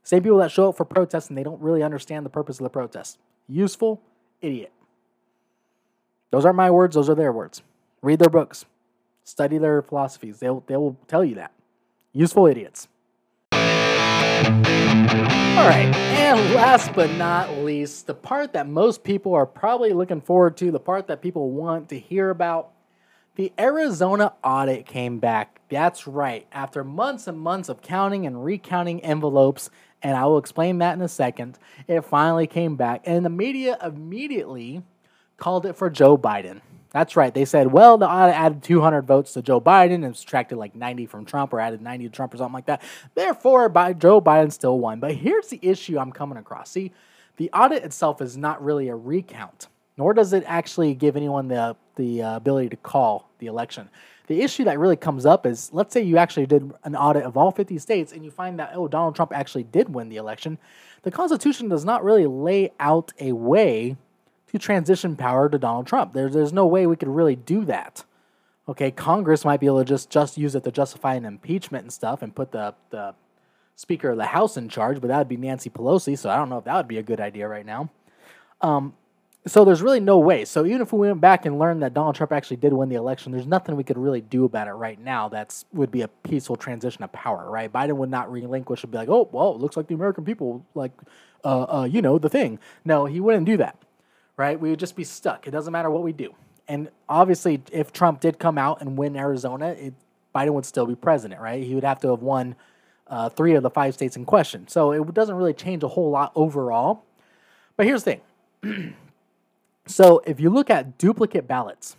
Same 0.02 0.22
people 0.22 0.38
that 0.38 0.50
show 0.50 0.70
up 0.70 0.76
for 0.76 0.84
protests 0.84 1.28
and 1.28 1.38
they 1.38 1.42
don't 1.42 1.60
really 1.60 1.82
understand 1.82 2.24
the 2.24 2.30
purpose 2.30 2.58
of 2.58 2.64
the 2.64 2.70
protest. 2.70 3.18
Useful 3.48 4.00
idiot. 4.40 4.72
Those 6.30 6.44
aren't 6.44 6.56
my 6.56 6.70
words, 6.70 6.94
those 6.94 7.10
are 7.10 7.14
their 7.14 7.32
words. 7.32 7.62
Read 8.02 8.18
their 8.18 8.30
books, 8.30 8.64
study 9.24 9.58
their 9.58 9.82
philosophies. 9.82 10.38
They'll, 10.38 10.64
they 10.66 10.76
will 10.76 10.96
tell 11.08 11.24
you 11.24 11.34
that. 11.36 11.52
Useful 12.12 12.46
idiots. 12.46 12.88
All 13.52 13.58
right, 15.68 15.94
and 15.94 16.54
last 16.54 16.94
but 16.94 17.10
not 17.12 17.58
least, 17.58 18.06
the 18.06 18.14
part 18.14 18.54
that 18.54 18.66
most 18.66 19.04
people 19.04 19.34
are 19.34 19.44
probably 19.44 19.92
looking 19.92 20.20
forward 20.20 20.56
to, 20.58 20.70
the 20.70 20.80
part 20.80 21.08
that 21.08 21.20
people 21.20 21.50
want 21.50 21.90
to 21.90 21.98
hear 21.98 22.30
about, 22.30 22.70
the 23.34 23.52
Arizona 23.58 24.32
audit 24.42 24.86
came 24.86 25.18
back. 25.18 25.60
That's 25.68 26.06
right, 26.06 26.46
after 26.52 26.82
months 26.82 27.26
and 27.26 27.38
months 27.38 27.68
of 27.68 27.82
counting 27.82 28.26
and 28.26 28.44
recounting 28.44 29.02
envelopes, 29.02 29.68
and 30.02 30.16
I 30.16 30.24
will 30.24 30.38
explain 30.38 30.78
that 30.78 30.94
in 30.94 31.02
a 31.02 31.08
second, 31.08 31.58
it 31.86 32.02
finally 32.02 32.46
came 32.46 32.76
back, 32.76 33.02
and 33.04 33.24
the 33.24 33.30
media 33.30 33.78
immediately 33.82 34.82
called 35.36 35.66
it 35.66 35.76
for 35.76 35.90
Joe 35.90 36.16
Biden. 36.16 36.60
That's 36.90 37.14
right. 37.14 37.32
They 37.32 37.44
said, 37.44 37.70
well, 37.70 37.98
the 37.98 38.08
audit 38.08 38.34
added 38.34 38.62
200 38.62 39.02
votes 39.02 39.32
to 39.34 39.42
Joe 39.42 39.60
Biden 39.60 40.04
and 40.04 40.16
subtracted 40.16 40.58
like 40.58 40.74
90 40.74 41.06
from 41.06 41.24
Trump 41.24 41.52
or 41.52 41.60
added 41.60 41.80
90 41.80 42.08
to 42.08 42.10
Trump 42.10 42.34
or 42.34 42.38
something 42.38 42.54
like 42.54 42.66
that. 42.66 42.82
Therefore, 43.14 43.68
by 43.68 43.92
Joe 43.92 44.20
Biden 44.20 44.50
still 44.50 44.78
won. 44.78 44.98
But 44.98 45.14
here's 45.14 45.48
the 45.48 45.60
issue 45.62 45.98
I'm 45.98 46.10
coming 46.10 46.36
across. 46.36 46.70
See, 46.70 46.92
the 47.36 47.48
audit 47.52 47.84
itself 47.84 48.20
is 48.20 48.36
not 48.36 48.62
really 48.62 48.88
a 48.88 48.96
recount, 48.96 49.68
nor 49.96 50.12
does 50.14 50.32
it 50.32 50.42
actually 50.46 50.94
give 50.94 51.16
anyone 51.16 51.46
the, 51.46 51.76
the 51.94 52.22
uh, 52.22 52.36
ability 52.36 52.70
to 52.70 52.76
call 52.76 53.30
the 53.38 53.46
election. 53.46 53.88
The 54.30 54.42
issue 54.42 54.62
that 54.62 54.78
really 54.78 54.94
comes 54.94 55.26
up 55.26 55.44
is 55.44 55.70
let's 55.72 55.92
say 55.92 56.02
you 56.02 56.16
actually 56.16 56.46
did 56.46 56.72
an 56.84 56.94
audit 56.94 57.24
of 57.24 57.36
all 57.36 57.50
50 57.50 57.76
states 57.78 58.12
and 58.12 58.24
you 58.24 58.30
find 58.30 58.60
that, 58.60 58.70
oh, 58.76 58.86
Donald 58.86 59.16
Trump 59.16 59.32
actually 59.34 59.64
did 59.64 59.92
win 59.92 60.08
the 60.08 60.18
election. 60.18 60.56
The 61.02 61.10
Constitution 61.10 61.68
does 61.68 61.84
not 61.84 62.04
really 62.04 62.28
lay 62.28 62.70
out 62.78 63.12
a 63.18 63.32
way 63.32 63.96
to 64.52 64.58
transition 64.60 65.16
power 65.16 65.48
to 65.48 65.58
Donald 65.58 65.88
Trump. 65.88 66.12
There's 66.12 66.32
there's 66.32 66.52
no 66.52 66.64
way 66.64 66.86
we 66.86 66.94
could 66.94 67.08
really 67.08 67.34
do 67.34 67.64
that. 67.64 68.04
Okay, 68.68 68.92
Congress 68.92 69.44
might 69.44 69.58
be 69.58 69.66
able 69.66 69.80
to 69.80 69.84
just 69.84 70.10
just 70.10 70.38
use 70.38 70.54
it 70.54 70.62
to 70.62 70.70
justify 70.70 71.14
an 71.14 71.24
impeachment 71.24 71.82
and 71.82 71.92
stuff 71.92 72.22
and 72.22 72.32
put 72.32 72.52
the 72.52 72.72
the 72.90 73.16
Speaker 73.74 74.10
of 74.10 74.16
the 74.16 74.26
House 74.26 74.56
in 74.56 74.68
charge, 74.68 75.00
but 75.00 75.08
that 75.08 75.18
would 75.18 75.28
be 75.28 75.38
Nancy 75.38 75.70
Pelosi. 75.70 76.16
So 76.16 76.30
I 76.30 76.36
don't 76.36 76.50
know 76.50 76.58
if 76.58 76.64
that 76.66 76.76
would 76.76 76.86
be 76.86 76.98
a 76.98 77.02
good 77.02 77.18
idea 77.18 77.48
right 77.48 77.66
now. 77.66 77.90
Um, 78.60 78.94
so 79.46 79.64
there's 79.64 79.82
really 79.82 80.00
no 80.00 80.18
way. 80.18 80.44
So 80.44 80.66
even 80.66 80.82
if 80.82 80.92
we 80.92 81.08
went 81.08 81.20
back 81.20 81.46
and 81.46 81.58
learned 81.58 81.82
that 81.82 81.94
Donald 81.94 82.14
Trump 82.14 82.32
actually 82.32 82.58
did 82.58 82.72
win 82.72 82.88
the 82.88 82.96
election, 82.96 83.32
there's 83.32 83.46
nothing 83.46 83.76
we 83.76 83.84
could 83.84 83.98
really 83.98 84.20
do 84.20 84.44
about 84.44 84.68
it 84.68 84.72
right 84.72 85.00
now. 85.00 85.28
That's 85.28 85.64
would 85.72 85.90
be 85.90 86.02
a 86.02 86.08
peaceful 86.08 86.56
transition 86.56 87.02
of 87.02 87.12
power, 87.12 87.50
right? 87.50 87.72
Biden 87.72 87.96
would 87.96 88.10
not 88.10 88.30
relinquish 88.30 88.82
and 88.82 88.92
be 88.92 88.98
like, 88.98 89.08
oh, 89.08 89.28
well, 89.32 89.52
it 89.52 89.60
looks 89.60 89.76
like 89.76 89.86
the 89.86 89.94
American 89.94 90.24
people 90.24 90.64
like, 90.74 90.92
uh, 91.44 91.62
uh, 91.62 91.84
you 91.84 92.02
know, 92.02 92.18
the 92.18 92.28
thing. 92.28 92.58
No, 92.84 93.06
he 93.06 93.20
wouldn't 93.20 93.46
do 93.46 93.56
that 93.56 93.76
right? 94.40 94.58
We 94.58 94.70
would 94.70 94.78
just 94.78 94.96
be 94.96 95.04
stuck. 95.04 95.46
It 95.46 95.50
doesn't 95.50 95.70
matter 95.70 95.90
what 95.90 96.02
we 96.02 96.14
do. 96.14 96.34
And 96.66 96.88
obviously, 97.10 97.62
if 97.72 97.92
Trump 97.92 98.20
did 98.20 98.38
come 98.38 98.56
out 98.56 98.80
and 98.80 98.96
win 98.96 99.14
Arizona, 99.14 99.72
it, 99.72 99.92
Biden 100.34 100.54
would 100.54 100.64
still 100.64 100.86
be 100.86 100.94
president, 100.94 101.42
right? 101.42 101.62
He 101.62 101.74
would 101.74 101.84
have 101.84 102.00
to 102.00 102.08
have 102.08 102.22
won 102.22 102.56
uh, 103.06 103.28
three 103.28 103.54
of 103.54 103.62
the 103.62 103.68
five 103.68 103.92
states 103.92 104.16
in 104.16 104.24
question. 104.24 104.66
So 104.66 104.92
it 104.92 105.12
doesn't 105.12 105.34
really 105.34 105.52
change 105.52 105.82
a 105.82 105.88
whole 105.88 106.10
lot 106.10 106.32
overall. 106.34 107.04
But 107.76 107.84
here's 107.84 108.02
the 108.02 108.20
thing. 108.62 108.94
so 109.90 110.22
if 110.26 110.40
you 110.40 110.50
look 110.50 110.70
at 110.70 110.98
duplicate 110.98 111.46
ballots, 111.48 111.96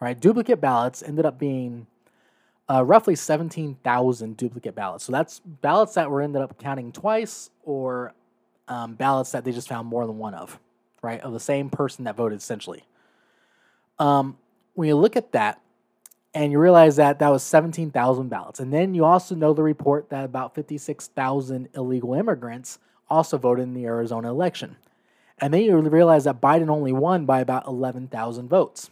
right? 0.00 0.18
Duplicate 0.18 0.60
ballots 0.60 1.02
ended 1.02 1.26
up 1.26 1.38
being 1.38 1.86
uh, 2.68 2.84
roughly 2.84 3.16
17,000 3.16 4.36
duplicate 4.36 4.74
ballots. 4.74 5.04
So 5.04 5.12
that's 5.12 5.40
ballots 5.40 5.94
that 5.94 6.10
were 6.10 6.22
ended 6.22 6.42
up 6.42 6.58
counting 6.58 6.92
twice 6.92 7.50
or 7.64 8.14
um, 8.68 8.94
ballots 8.94 9.32
that 9.32 9.44
they 9.44 9.52
just 9.52 9.68
found 9.68 9.88
more 9.88 10.06
than 10.06 10.18
one 10.18 10.34
of 10.34 10.58
right, 11.02 11.20
of 11.20 11.32
the 11.32 11.40
same 11.40 11.70
person 11.70 12.04
that 12.04 12.16
voted 12.16 12.38
essentially. 12.38 12.84
Um, 13.98 14.38
when 14.74 14.88
you 14.88 14.96
look 14.96 15.16
at 15.16 15.32
that 15.32 15.60
and 16.32 16.52
you 16.52 16.58
realize 16.58 16.96
that 16.96 17.18
that 17.18 17.28
was 17.28 17.42
17,000 17.42 18.28
ballots, 18.28 18.60
and 18.60 18.72
then 18.72 18.94
you 18.94 19.04
also 19.04 19.34
know 19.34 19.52
the 19.52 19.62
report 19.62 20.10
that 20.10 20.24
about 20.24 20.54
56,000 20.54 21.68
illegal 21.74 22.14
immigrants 22.14 22.78
also 23.08 23.36
voted 23.36 23.64
in 23.64 23.74
the 23.74 23.84
Arizona 23.84 24.30
election. 24.30 24.76
And 25.40 25.54
then 25.54 25.62
you 25.62 25.76
realize 25.78 26.24
that 26.24 26.40
Biden 26.40 26.68
only 26.68 26.92
won 26.92 27.24
by 27.24 27.40
about 27.40 27.66
11,000 27.66 28.48
votes. 28.48 28.90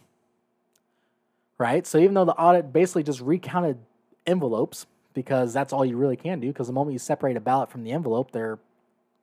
Right? 1.57 1.85
So 1.85 1.97
even 1.97 2.13
though 2.13 2.25
the 2.25 2.35
audit 2.35 2.71
basically 2.73 3.03
just 3.03 3.21
recounted 3.21 3.77
envelopes, 4.25 4.85
because 5.13 5.53
that's 5.53 5.73
all 5.73 5.85
you 5.85 5.97
really 5.97 6.15
can 6.15 6.39
do, 6.39 6.47
because 6.47 6.67
the 6.67 6.73
moment 6.73 6.93
you 6.93 6.99
separate 6.99 7.35
a 7.35 7.41
ballot 7.41 7.69
from 7.69 7.83
the 7.83 7.91
envelope, 7.91 8.31
they're 8.31 8.59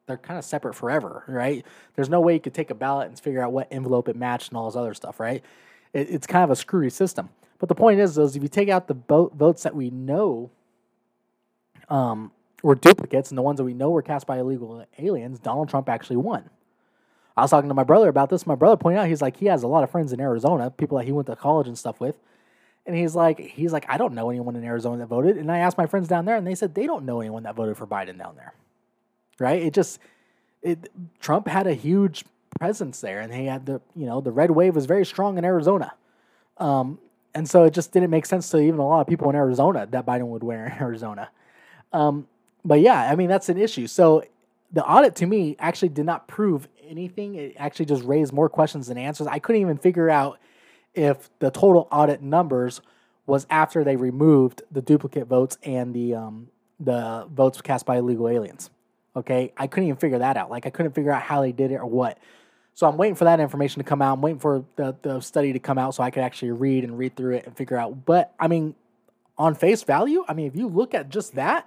they're 0.06 0.16
kind 0.16 0.38
of 0.38 0.44
separate 0.44 0.74
forever, 0.74 1.24
right? 1.26 1.64
There's 1.96 2.08
no 2.08 2.20
way 2.20 2.34
you 2.34 2.40
could 2.40 2.54
take 2.54 2.70
a 2.70 2.74
ballot 2.74 3.08
and 3.08 3.18
figure 3.18 3.42
out 3.42 3.52
what 3.52 3.66
envelope 3.72 4.08
it 4.08 4.14
matched 4.14 4.50
and 4.50 4.56
all 4.56 4.66
this 4.70 4.76
other 4.76 4.94
stuff, 4.94 5.18
right? 5.18 5.42
It, 5.92 6.08
it's 6.10 6.26
kind 6.28 6.44
of 6.44 6.50
a 6.50 6.56
screwy 6.56 6.90
system. 6.90 7.28
But 7.58 7.68
the 7.68 7.74
point 7.74 8.00
is, 8.00 8.16
is 8.16 8.36
if 8.36 8.42
you 8.42 8.48
take 8.48 8.68
out 8.68 8.86
the 8.86 8.94
votes 9.34 9.64
that 9.64 9.74
we 9.74 9.90
know 9.90 10.50
um, 11.88 12.30
were 12.62 12.74
duplicates 12.74 13.30
and 13.30 13.38
the 13.38 13.42
ones 13.42 13.56
that 13.56 13.64
we 13.64 13.74
know 13.74 13.90
were 13.90 14.02
cast 14.02 14.26
by 14.26 14.38
illegal 14.38 14.84
aliens, 14.98 15.38
Donald 15.38 15.68
Trump 15.68 15.88
actually 15.88 16.16
won. 16.16 16.48
I 17.36 17.42
was 17.42 17.50
talking 17.50 17.68
to 17.68 17.74
my 17.74 17.84
brother 17.84 18.08
about 18.08 18.30
this. 18.30 18.46
My 18.46 18.54
brother 18.54 18.76
pointed 18.76 18.98
out 18.98 19.08
he's 19.08 19.22
like 19.22 19.36
he 19.36 19.46
has 19.46 19.62
a 19.62 19.68
lot 19.68 19.84
of 19.84 19.90
friends 19.90 20.12
in 20.12 20.20
Arizona, 20.20 20.70
people 20.70 20.98
that 20.98 21.04
he 21.04 21.12
went 21.12 21.26
to 21.26 21.36
college 21.36 21.68
and 21.68 21.76
stuff 21.76 22.00
with. 22.00 22.16
And 22.86 22.96
he's 22.96 23.16
like, 23.16 23.40
he's 23.40 23.72
like, 23.72 23.84
I 23.88 23.98
don't 23.98 24.14
know 24.14 24.30
anyone 24.30 24.54
in 24.54 24.62
Arizona 24.62 24.98
that 24.98 25.06
voted. 25.06 25.36
And 25.36 25.50
I 25.50 25.58
asked 25.58 25.76
my 25.76 25.86
friends 25.86 26.06
down 26.06 26.24
there, 26.24 26.36
and 26.36 26.46
they 26.46 26.54
said 26.54 26.74
they 26.74 26.86
don't 26.86 27.04
know 27.04 27.20
anyone 27.20 27.42
that 27.42 27.56
voted 27.56 27.76
for 27.76 27.86
Biden 27.86 28.16
down 28.16 28.36
there 28.36 28.54
right? 29.38 29.62
It 29.62 29.74
just 29.74 29.98
it 30.62 30.90
Trump 31.20 31.48
had 31.48 31.66
a 31.66 31.74
huge 31.74 32.24
presence 32.58 33.00
there, 33.00 33.20
and 33.20 33.32
he 33.32 33.46
had 33.46 33.66
the 33.66 33.80
you 33.94 34.06
know 34.06 34.20
the 34.20 34.32
red 34.32 34.50
wave 34.50 34.74
was 34.74 34.86
very 34.86 35.04
strong 35.04 35.38
in 35.38 35.44
Arizona, 35.44 35.92
um, 36.58 36.98
and 37.34 37.48
so 37.48 37.64
it 37.64 37.74
just 37.74 37.92
didn't 37.92 38.10
make 38.10 38.26
sense 38.26 38.48
to 38.50 38.58
even 38.58 38.80
a 38.80 38.86
lot 38.86 39.00
of 39.00 39.06
people 39.06 39.28
in 39.30 39.36
Arizona 39.36 39.86
that 39.90 40.06
Biden 40.06 40.26
would 40.28 40.42
win 40.42 40.60
in 40.66 40.72
Arizona. 40.72 41.30
Um, 41.92 42.26
but 42.64 42.80
yeah, 42.80 43.10
I 43.10 43.16
mean 43.16 43.28
that's 43.28 43.48
an 43.48 43.58
issue. 43.58 43.86
So 43.86 44.24
the 44.72 44.84
audit 44.84 45.14
to 45.16 45.26
me 45.26 45.56
actually 45.58 45.90
did 45.90 46.06
not 46.06 46.26
prove 46.26 46.68
anything. 46.88 47.34
It 47.34 47.54
actually 47.58 47.86
just 47.86 48.04
raised 48.04 48.32
more 48.32 48.48
questions 48.48 48.86
than 48.88 48.98
answers. 48.98 49.26
I 49.26 49.38
couldn't 49.38 49.60
even 49.60 49.78
figure 49.78 50.10
out 50.10 50.38
if 50.94 51.30
the 51.38 51.50
total 51.50 51.88
audit 51.90 52.22
numbers 52.22 52.80
was 53.26 53.46
after 53.50 53.84
they 53.84 53.96
removed 53.96 54.62
the 54.70 54.80
duplicate 54.80 55.26
votes 55.26 55.58
and 55.62 55.94
the 55.94 56.14
um, 56.14 56.48
the 56.78 57.26
votes 57.30 57.60
cast 57.60 57.86
by 57.86 57.98
illegal 57.98 58.28
aliens. 58.28 58.70
Okay, 59.14 59.52
I 59.56 59.66
couldn't 59.66 59.88
even 59.88 59.98
figure 59.98 60.18
that 60.18 60.36
out. 60.36 60.50
Like 60.50 60.66
I 60.66 60.70
couldn't 60.70 60.92
figure 60.92 61.12
out 61.12 61.22
how 61.22 61.40
they 61.40 61.52
did 61.52 61.72
it 61.72 61.76
or 61.76 61.86
what. 61.86 62.18
So 62.74 62.86
I'm 62.86 62.98
waiting 62.98 63.14
for 63.14 63.24
that 63.24 63.40
information 63.40 63.80
to 63.80 63.84
come 63.84 64.02
out. 64.02 64.14
I'm 64.14 64.20
waiting 64.20 64.38
for 64.38 64.64
the, 64.76 64.94
the 65.00 65.20
study 65.20 65.54
to 65.54 65.58
come 65.58 65.78
out 65.78 65.94
so 65.94 66.02
I 66.02 66.10
could 66.10 66.22
actually 66.22 66.50
read 66.50 66.84
and 66.84 66.98
read 66.98 67.16
through 67.16 67.36
it 67.36 67.46
and 67.46 67.56
figure 67.56 67.78
out. 67.78 68.04
But 68.04 68.34
I 68.38 68.48
mean, 68.48 68.74
on 69.38 69.54
face 69.54 69.82
value, 69.82 70.24
I 70.28 70.34
mean, 70.34 70.46
if 70.46 70.54
you 70.54 70.68
look 70.68 70.94
at 70.94 71.08
just 71.08 71.34
that, 71.36 71.66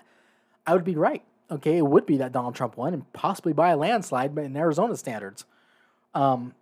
I 0.68 0.74
would 0.74 0.84
be 0.84 0.96
right. 0.96 1.24
Okay, 1.52 1.78
it 1.78 1.86
would 1.86 2.06
be 2.06 2.18
that 2.18 2.32
Donald 2.32 2.56
Trump 2.56 2.78
won 2.78 2.94
and 2.94 3.12
possibly 3.14 3.54
by 3.54 3.72
a 3.72 3.78
landslide, 3.78 4.36
but 4.36 4.44
in 4.44 4.56
Arizona 4.56 4.96
standards. 4.96 5.46
Um, 6.14 6.54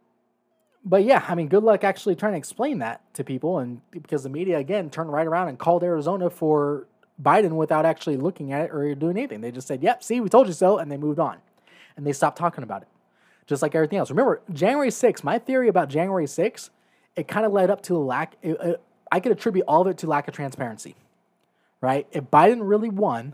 but 0.85 1.03
yeah, 1.03 1.25
I 1.27 1.35
mean, 1.35 1.49
good 1.49 1.63
luck 1.63 1.83
actually 1.83 2.15
trying 2.15 2.33
to 2.33 2.37
explain 2.37 2.79
that 2.79 3.01
to 3.15 3.23
people, 3.23 3.59
and 3.59 3.81
because 3.91 4.23
the 4.23 4.29
media 4.29 4.57
again 4.57 4.89
turned 4.89 5.11
right 5.11 5.27
around 5.27 5.49
and 5.49 5.59
called 5.59 5.83
Arizona 5.83 6.29
for 6.29 6.87
Biden 7.21 7.51
without 7.51 7.85
actually 7.85 8.17
looking 8.17 8.53
at 8.53 8.65
it 8.65 8.71
or 8.71 8.93
doing 8.95 9.17
anything. 9.17 9.41
They 9.41 9.51
just 9.51 9.67
said, 9.67 9.81
yep, 9.81 10.03
see, 10.03 10.19
we 10.19 10.29
told 10.29 10.47
you 10.47 10.53
so, 10.53 10.77
and 10.77 10.91
they 10.91 10.97
moved 10.97 11.19
on. 11.19 11.37
And 11.95 12.05
they 12.05 12.13
stopped 12.13 12.37
talking 12.37 12.63
about 12.63 12.83
it, 12.83 12.87
just 13.47 13.61
like 13.61 13.73
everything 13.73 13.97
else. 13.97 14.11
Remember, 14.11 14.41
January 14.53 14.89
6th, 14.89 15.23
my 15.23 15.39
theory 15.39 15.67
about 15.67 15.89
January 15.89 16.25
6th, 16.25 16.69
it 17.15 17.27
kind 17.27 17.45
of 17.45 17.51
led 17.51 17.71
up 17.71 17.81
to 17.83 17.95
a 17.95 17.99
lack, 17.99 18.35
it, 18.43 18.55
it, 18.61 18.81
I 19.11 19.19
could 19.19 19.31
attribute 19.31 19.65
all 19.67 19.81
of 19.81 19.87
it 19.87 19.97
to 19.99 20.07
lack 20.07 20.27
of 20.27 20.35
transparency, 20.35 20.95
right? 21.81 22.05
If 22.11 22.25
Biden 22.25 22.59
really 22.61 22.89
won, 22.89 23.33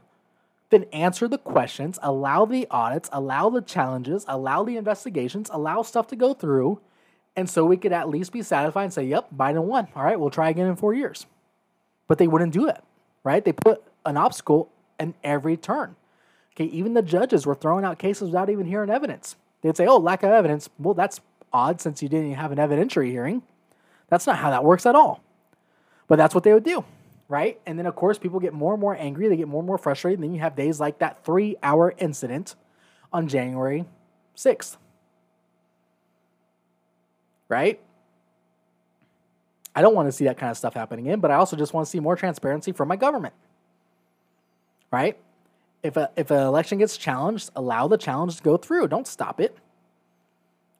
then 0.73 0.85
answer 0.91 1.27
the 1.27 1.37
questions, 1.37 1.97
allow 2.01 2.45
the 2.45 2.67
audits, 2.69 3.09
allow 3.13 3.49
the 3.49 3.61
challenges, 3.61 4.25
allow 4.27 4.63
the 4.63 4.75
investigations, 4.75 5.49
allow 5.53 5.81
stuff 5.81 6.07
to 6.07 6.15
go 6.15 6.33
through. 6.33 6.81
And 7.35 7.49
so 7.49 7.65
we 7.65 7.77
could 7.77 7.93
at 7.93 8.09
least 8.09 8.31
be 8.31 8.41
satisfied 8.41 8.83
and 8.83 8.93
say, 8.93 9.05
yep, 9.05 9.27
Biden 9.35 9.63
won. 9.63 9.87
All 9.95 10.03
right, 10.03 10.19
we'll 10.19 10.29
try 10.29 10.49
again 10.49 10.67
in 10.67 10.75
four 10.75 10.93
years. 10.93 11.25
But 12.07 12.17
they 12.17 12.27
wouldn't 12.27 12.53
do 12.53 12.67
it 12.67 12.83
right? 13.23 13.43
They 13.43 13.53
put 13.53 13.83
an 14.05 14.17
obstacle 14.17 14.69
in 14.99 15.13
every 15.23 15.57
turn. 15.57 15.95
Okay, 16.55 16.65
even 16.65 16.93
the 16.93 17.01
judges 17.01 17.45
were 17.45 17.55
throwing 17.55 17.83
out 17.83 17.97
cases 17.97 18.29
without 18.29 18.49
even 18.49 18.67
hearing 18.67 18.89
evidence. 18.89 19.35
They'd 19.61 19.75
say, 19.75 19.87
oh, 19.87 19.97
lack 19.97 20.23
of 20.23 20.29
evidence. 20.29 20.69
Well, 20.77 20.93
that's 20.93 21.19
odd 21.51 21.81
since 21.81 22.03
you 22.03 22.09
didn't 22.09 22.33
have 22.33 22.51
an 22.51 22.57
evidentiary 22.57 23.09
hearing. 23.09 23.41
That's 24.09 24.27
not 24.27 24.37
how 24.37 24.51
that 24.51 24.63
works 24.63 24.85
at 24.85 24.95
all. 24.95 25.23
But 26.07 26.17
that's 26.17 26.35
what 26.35 26.43
they 26.43 26.53
would 26.53 26.65
do, 26.65 26.83
right? 27.33 27.59
And 27.65 27.79
then, 27.79 27.87
of 27.87 27.95
course, 27.95 28.19
people 28.19 28.39
get 28.39 28.53
more 28.53 28.73
and 28.73 28.79
more 28.79 28.95
angry. 28.95 29.27
They 29.27 29.37
get 29.37 29.47
more 29.47 29.61
and 29.61 29.65
more 29.65 29.79
frustrated. 29.79 30.19
And 30.19 30.23
then 30.23 30.35
you 30.35 30.41
have 30.41 30.55
days 30.55 30.79
like 30.79 30.99
that 30.99 31.25
three 31.25 31.55
hour 31.63 31.91
incident 31.97 32.53
on 33.11 33.27
January 33.27 33.85
6th. 34.37 34.77
right? 37.49 37.79
I 39.75 39.81
don't 39.81 39.95
want 39.95 40.07
to 40.09 40.11
see 40.11 40.25
that 40.25 40.37
kind 40.37 40.51
of 40.51 40.57
stuff 40.57 40.75
happening 40.75 41.07
in, 41.07 41.21
but 41.21 41.31
I 41.31 41.35
also 41.35 41.55
just 41.57 41.73
want 41.73 41.87
to 41.87 41.89
see 41.89 41.99
more 41.99 42.15
transparency 42.15 42.71
from 42.71 42.87
my 42.87 42.97
government. 42.97 43.33
Right? 44.91 45.17
If 45.81 45.97
a 45.97 46.11
if 46.15 46.29
an 46.29 46.37
election 46.39 46.77
gets 46.77 46.97
challenged, 46.97 47.49
allow 47.55 47.87
the 47.87 47.97
challenge 47.97 48.37
to 48.37 48.43
go 48.43 48.57
through. 48.57 48.89
Don't 48.89 49.07
stop 49.07 49.41
it. 49.41 49.57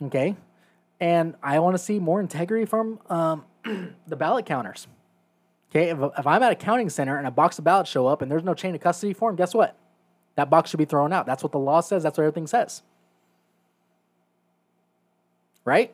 Okay? 0.04 0.36
And 1.00 1.34
I 1.42 1.58
want 1.58 1.74
to 1.74 1.80
see 1.80 1.98
more 1.98 2.20
integrity 2.20 2.66
from 2.66 3.00
um, 3.10 3.46
the 4.08 4.16
ballot 4.16 4.46
counters. 4.46 4.88
Okay, 5.74 5.90
if, 5.90 5.98
if 6.20 6.28
I'm 6.28 6.44
at 6.44 6.52
a 6.52 6.56
counting 6.56 6.90
center 6.90 7.18
and 7.18 7.26
a 7.26 7.32
box 7.32 7.58
of 7.58 7.66
ballots 7.66 7.90
show 7.90 8.06
up 8.06 8.22
and 8.22 8.32
there's 8.32 8.44
no 8.44 8.54
chain 8.54 8.76
of 8.76 8.82
custody 8.82 9.12
for 9.12 9.30
them, 9.30 9.36
guess 9.36 9.56
what? 9.56 9.76
That 10.36 10.50
box 10.50 10.70
should 10.70 10.78
be 10.78 10.86
thrown 10.86 11.12
out. 11.12 11.26
That's 11.26 11.42
what 11.42 11.52
the 11.52 11.60
law 11.60 11.82
says. 11.82 12.04
That's 12.04 12.18
what 12.18 12.26
everything 12.26 12.46
says. 12.46 12.84
Right? 15.66 15.94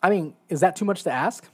I 0.00 0.10
mean, 0.10 0.34
is 0.48 0.60
that 0.60 0.76
too 0.76 0.84
much 0.84 1.02
to 1.04 1.10
ask? 1.10 1.48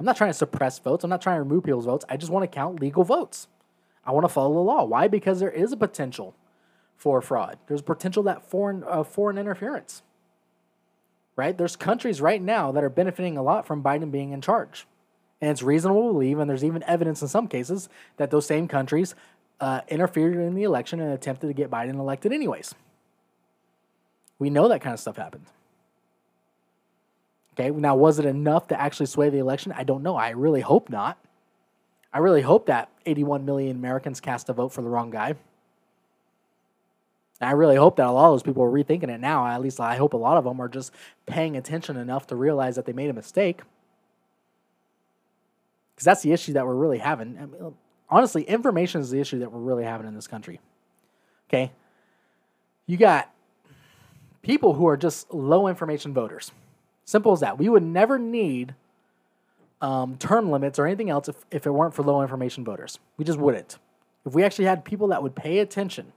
I'm 0.00 0.06
not 0.06 0.16
trying 0.16 0.30
to 0.30 0.34
suppress 0.34 0.78
votes. 0.78 1.04
I'm 1.04 1.10
not 1.10 1.20
trying 1.20 1.36
to 1.36 1.42
remove 1.42 1.64
people's 1.64 1.84
votes. 1.84 2.06
I 2.08 2.16
just 2.16 2.32
want 2.32 2.44
to 2.44 2.54
count 2.54 2.80
legal 2.80 3.04
votes. 3.04 3.48
I 4.06 4.12
want 4.12 4.24
to 4.24 4.28
follow 4.28 4.54
the 4.54 4.60
law. 4.60 4.84
Why? 4.84 5.06
Because 5.08 5.38
there 5.38 5.50
is 5.50 5.72
a 5.72 5.76
potential 5.76 6.34
for 6.96 7.20
fraud. 7.20 7.58
There's 7.66 7.82
potential 7.82 8.22
that 8.22 8.48
foreign 8.48 8.84
uh, 8.84 9.02
foreign 9.02 9.36
interference. 9.36 10.02
Right? 11.38 11.56
There's 11.56 11.76
countries 11.76 12.20
right 12.20 12.42
now 12.42 12.72
that 12.72 12.82
are 12.82 12.90
benefiting 12.90 13.38
a 13.38 13.42
lot 13.44 13.64
from 13.64 13.80
Biden 13.80 14.10
being 14.10 14.32
in 14.32 14.40
charge. 14.40 14.88
And 15.40 15.52
it's 15.52 15.62
reasonable 15.62 16.08
to 16.08 16.12
believe, 16.12 16.40
and 16.40 16.50
there's 16.50 16.64
even 16.64 16.82
evidence 16.82 17.22
in 17.22 17.28
some 17.28 17.46
cases, 17.46 17.88
that 18.16 18.32
those 18.32 18.44
same 18.44 18.66
countries 18.66 19.14
uh, 19.60 19.82
interfered 19.86 20.34
in 20.34 20.56
the 20.56 20.64
election 20.64 21.00
and 21.00 21.12
attempted 21.12 21.46
to 21.46 21.52
get 21.52 21.70
Biden 21.70 21.94
elected 21.94 22.32
anyways. 22.32 22.74
We 24.40 24.50
know 24.50 24.66
that 24.66 24.80
kind 24.80 24.94
of 24.94 24.98
stuff 24.98 25.16
happened. 25.16 25.46
Okay, 27.54 27.70
now 27.70 27.94
was 27.94 28.18
it 28.18 28.24
enough 28.24 28.66
to 28.68 28.80
actually 28.80 29.06
sway 29.06 29.30
the 29.30 29.38
election? 29.38 29.70
I 29.70 29.84
don't 29.84 30.02
know. 30.02 30.16
I 30.16 30.30
really 30.30 30.60
hope 30.60 30.90
not. 30.90 31.18
I 32.12 32.18
really 32.18 32.42
hope 32.42 32.66
that 32.66 32.90
81 33.06 33.44
million 33.44 33.76
Americans 33.76 34.20
cast 34.20 34.48
a 34.48 34.52
vote 34.52 34.70
for 34.72 34.82
the 34.82 34.88
wrong 34.88 35.10
guy. 35.10 35.36
I 37.40 37.52
really 37.52 37.76
hope 37.76 37.96
that 37.96 38.06
a 38.06 38.10
lot 38.10 38.26
of 38.26 38.32
those 38.32 38.42
people 38.42 38.64
are 38.64 38.70
rethinking 38.70 39.10
it 39.10 39.20
now. 39.20 39.46
At 39.46 39.60
least 39.60 39.78
I 39.78 39.96
hope 39.96 40.12
a 40.12 40.16
lot 40.16 40.38
of 40.38 40.44
them 40.44 40.60
are 40.60 40.68
just 40.68 40.92
paying 41.26 41.56
attention 41.56 41.96
enough 41.96 42.26
to 42.28 42.36
realize 42.36 42.76
that 42.76 42.84
they 42.84 42.92
made 42.92 43.10
a 43.10 43.12
mistake. 43.12 43.60
Because 45.94 46.04
that's 46.04 46.22
the 46.22 46.32
issue 46.32 46.52
that 46.54 46.66
we're 46.66 46.74
really 46.74 46.98
having. 46.98 47.38
I 47.38 47.46
mean, 47.46 47.74
honestly, 48.10 48.42
information 48.42 49.00
is 49.00 49.10
the 49.10 49.20
issue 49.20 49.38
that 49.40 49.52
we're 49.52 49.60
really 49.60 49.84
having 49.84 50.06
in 50.06 50.14
this 50.14 50.26
country. 50.26 50.60
Okay? 51.48 51.70
You 52.86 52.96
got 52.96 53.32
people 54.42 54.74
who 54.74 54.88
are 54.88 54.96
just 54.96 55.32
low 55.32 55.68
information 55.68 56.12
voters. 56.12 56.50
Simple 57.04 57.32
as 57.32 57.40
that. 57.40 57.58
We 57.58 57.68
would 57.68 57.82
never 57.82 58.18
need 58.18 58.74
um, 59.80 60.16
term 60.18 60.50
limits 60.50 60.78
or 60.78 60.86
anything 60.86 61.10
else 61.10 61.28
if, 61.28 61.36
if 61.50 61.66
it 61.66 61.70
weren't 61.70 61.94
for 61.94 62.02
low 62.02 62.20
information 62.22 62.64
voters. 62.64 62.98
We 63.16 63.24
just 63.24 63.38
wouldn't. 63.38 63.78
If 64.26 64.34
we 64.34 64.42
actually 64.42 64.64
had 64.64 64.84
people 64.84 65.08
that 65.08 65.22
would 65.22 65.34
pay 65.34 65.60
attention, 65.60 66.12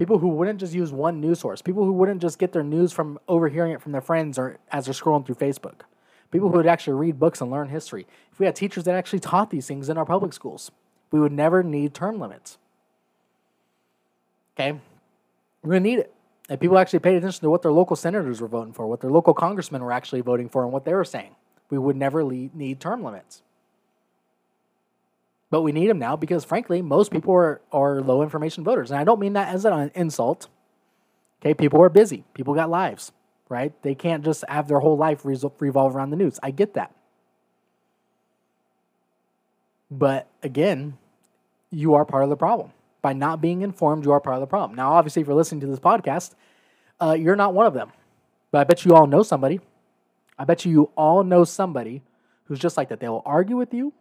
people 0.00 0.18
who 0.18 0.28
wouldn't 0.28 0.58
just 0.58 0.72
use 0.72 0.90
one 0.92 1.20
news 1.20 1.40
source, 1.40 1.60
people 1.60 1.84
who 1.84 1.92
wouldn't 1.92 2.22
just 2.22 2.38
get 2.38 2.52
their 2.52 2.62
news 2.62 2.90
from 2.90 3.18
overhearing 3.28 3.72
it 3.72 3.82
from 3.82 3.92
their 3.92 4.00
friends 4.00 4.38
or 4.38 4.56
as 4.72 4.86
they're 4.86 4.94
scrolling 4.94 5.26
through 5.26 5.34
Facebook, 5.34 5.82
people 6.30 6.48
who 6.48 6.56
would 6.56 6.66
actually 6.66 6.94
read 6.94 7.18
books 7.18 7.42
and 7.42 7.50
learn 7.50 7.68
history, 7.68 8.06
if 8.32 8.40
we 8.40 8.46
had 8.46 8.56
teachers 8.56 8.84
that 8.84 8.94
actually 8.94 9.18
taught 9.20 9.50
these 9.50 9.66
things 9.66 9.90
in 9.90 9.98
our 9.98 10.06
public 10.06 10.32
schools, 10.32 10.70
we 11.10 11.20
would 11.20 11.32
never 11.32 11.62
need 11.62 11.92
term 11.92 12.18
limits. 12.18 12.56
Okay? 14.54 14.80
We're 15.62 15.72
going 15.72 15.82
to 15.82 15.90
need 15.90 15.98
it 15.98 16.14
and 16.48 16.58
people 16.58 16.78
actually 16.78 17.00
paid 17.00 17.16
attention 17.16 17.42
to 17.42 17.50
what 17.50 17.60
their 17.60 17.70
local 17.70 17.94
senators 17.94 18.40
were 18.40 18.48
voting 18.48 18.72
for, 18.72 18.86
what 18.86 19.02
their 19.02 19.10
local 19.10 19.34
congressmen 19.34 19.84
were 19.84 19.92
actually 19.92 20.22
voting 20.22 20.48
for, 20.48 20.64
and 20.64 20.72
what 20.72 20.86
they 20.86 20.94
were 20.94 21.04
saying. 21.04 21.36
We 21.68 21.76
would 21.76 21.94
never 21.94 22.24
need 22.24 22.80
term 22.80 23.04
limits. 23.04 23.42
But 25.50 25.62
we 25.62 25.72
need 25.72 25.88
them 25.88 25.98
now 25.98 26.16
because, 26.16 26.44
frankly, 26.44 26.80
most 26.80 27.10
people 27.10 27.34
are, 27.34 27.60
are 27.72 28.00
low 28.00 28.22
information 28.22 28.62
voters. 28.62 28.90
And 28.90 29.00
I 29.00 29.04
don't 29.04 29.18
mean 29.18 29.32
that 29.32 29.52
as 29.52 29.64
an 29.64 29.90
insult. 29.94 30.48
Okay, 31.42 31.54
people 31.54 31.82
are 31.82 31.88
busy, 31.88 32.24
people 32.34 32.54
got 32.54 32.70
lives, 32.70 33.12
right? 33.48 33.72
They 33.82 33.94
can't 33.94 34.24
just 34.24 34.44
have 34.48 34.68
their 34.68 34.80
whole 34.80 34.96
life 34.96 35.24
revolve 35.24 35.96
around 35.96 36.10
the 36.10 36.16
news. 36.16 36.38
I 36.42 36.50
get 36.50 36.74
that. 36.74 36.94
But 39.90 40.28
again, 40.42 40.98
you 41.70 41.94
are 41.94 42.04
part 42.04 42.22
of 42.22 42.30
the 42.30 42.36
problem 42.36 42.72
by 43.02 43.12
not 43.12 43.40
being 43.40 43.62
informed, 43.62 44.04
you 44.04 44.12
are 44.12 44.20
part 44.20 44.36
of 44.36 44.40
the 44.40 44.46
problem. 44.46 44.76
Now, 44.76 44.92
obviously, 44.92 45.22
if 45.22 45.28
you're 45.28 45.36
listening 45.36 45.60
to 45.62 45.66
this 45.66 45.78
podcast, 45.78 46.34
uh, 47.00 47.16
you're 47.18 47.36
not 47.36 47.54
one 47.54 47.66
of 47.66 47.74
them. 47.74 47.90
But 48.50 48.58
I 48.60 48.64
bet 48.64 48.84
you 48.84 48.94
all 48.94 49.06
know 49.06 49.22
somebody. 49.22 49.60
I 50.38 50.44
bet 50.44 50.64
you 50.64 50.72
you 50.72 50.90
all 50.96 51.24
know 51.24 51.44
somebody 51.44 52.02
who's 52.44 52.58
just 52.58 52.76
like 52.76 52.88
that. 52.88 53.00
They 53.00 53.08
will 53.08 53.22
argue 53.24 53.56
with 53.56 53.72
you, 53.72 53.92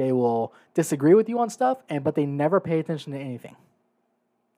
they 0.00 0.12
will 0.12 0.54
disagree 0.72 1.12
with 1.12 1.28
you 1.28 1.38
on 1.38 1.50
stuff, 1.50 1.78
and 1.90 2.02
but 2.02 2.14
they 2.14 2.24
never 2.24 2.58
pay 2.58 2.78
attention 2.78 3.12
to 3.12 3.18
anything. 3.18 3.54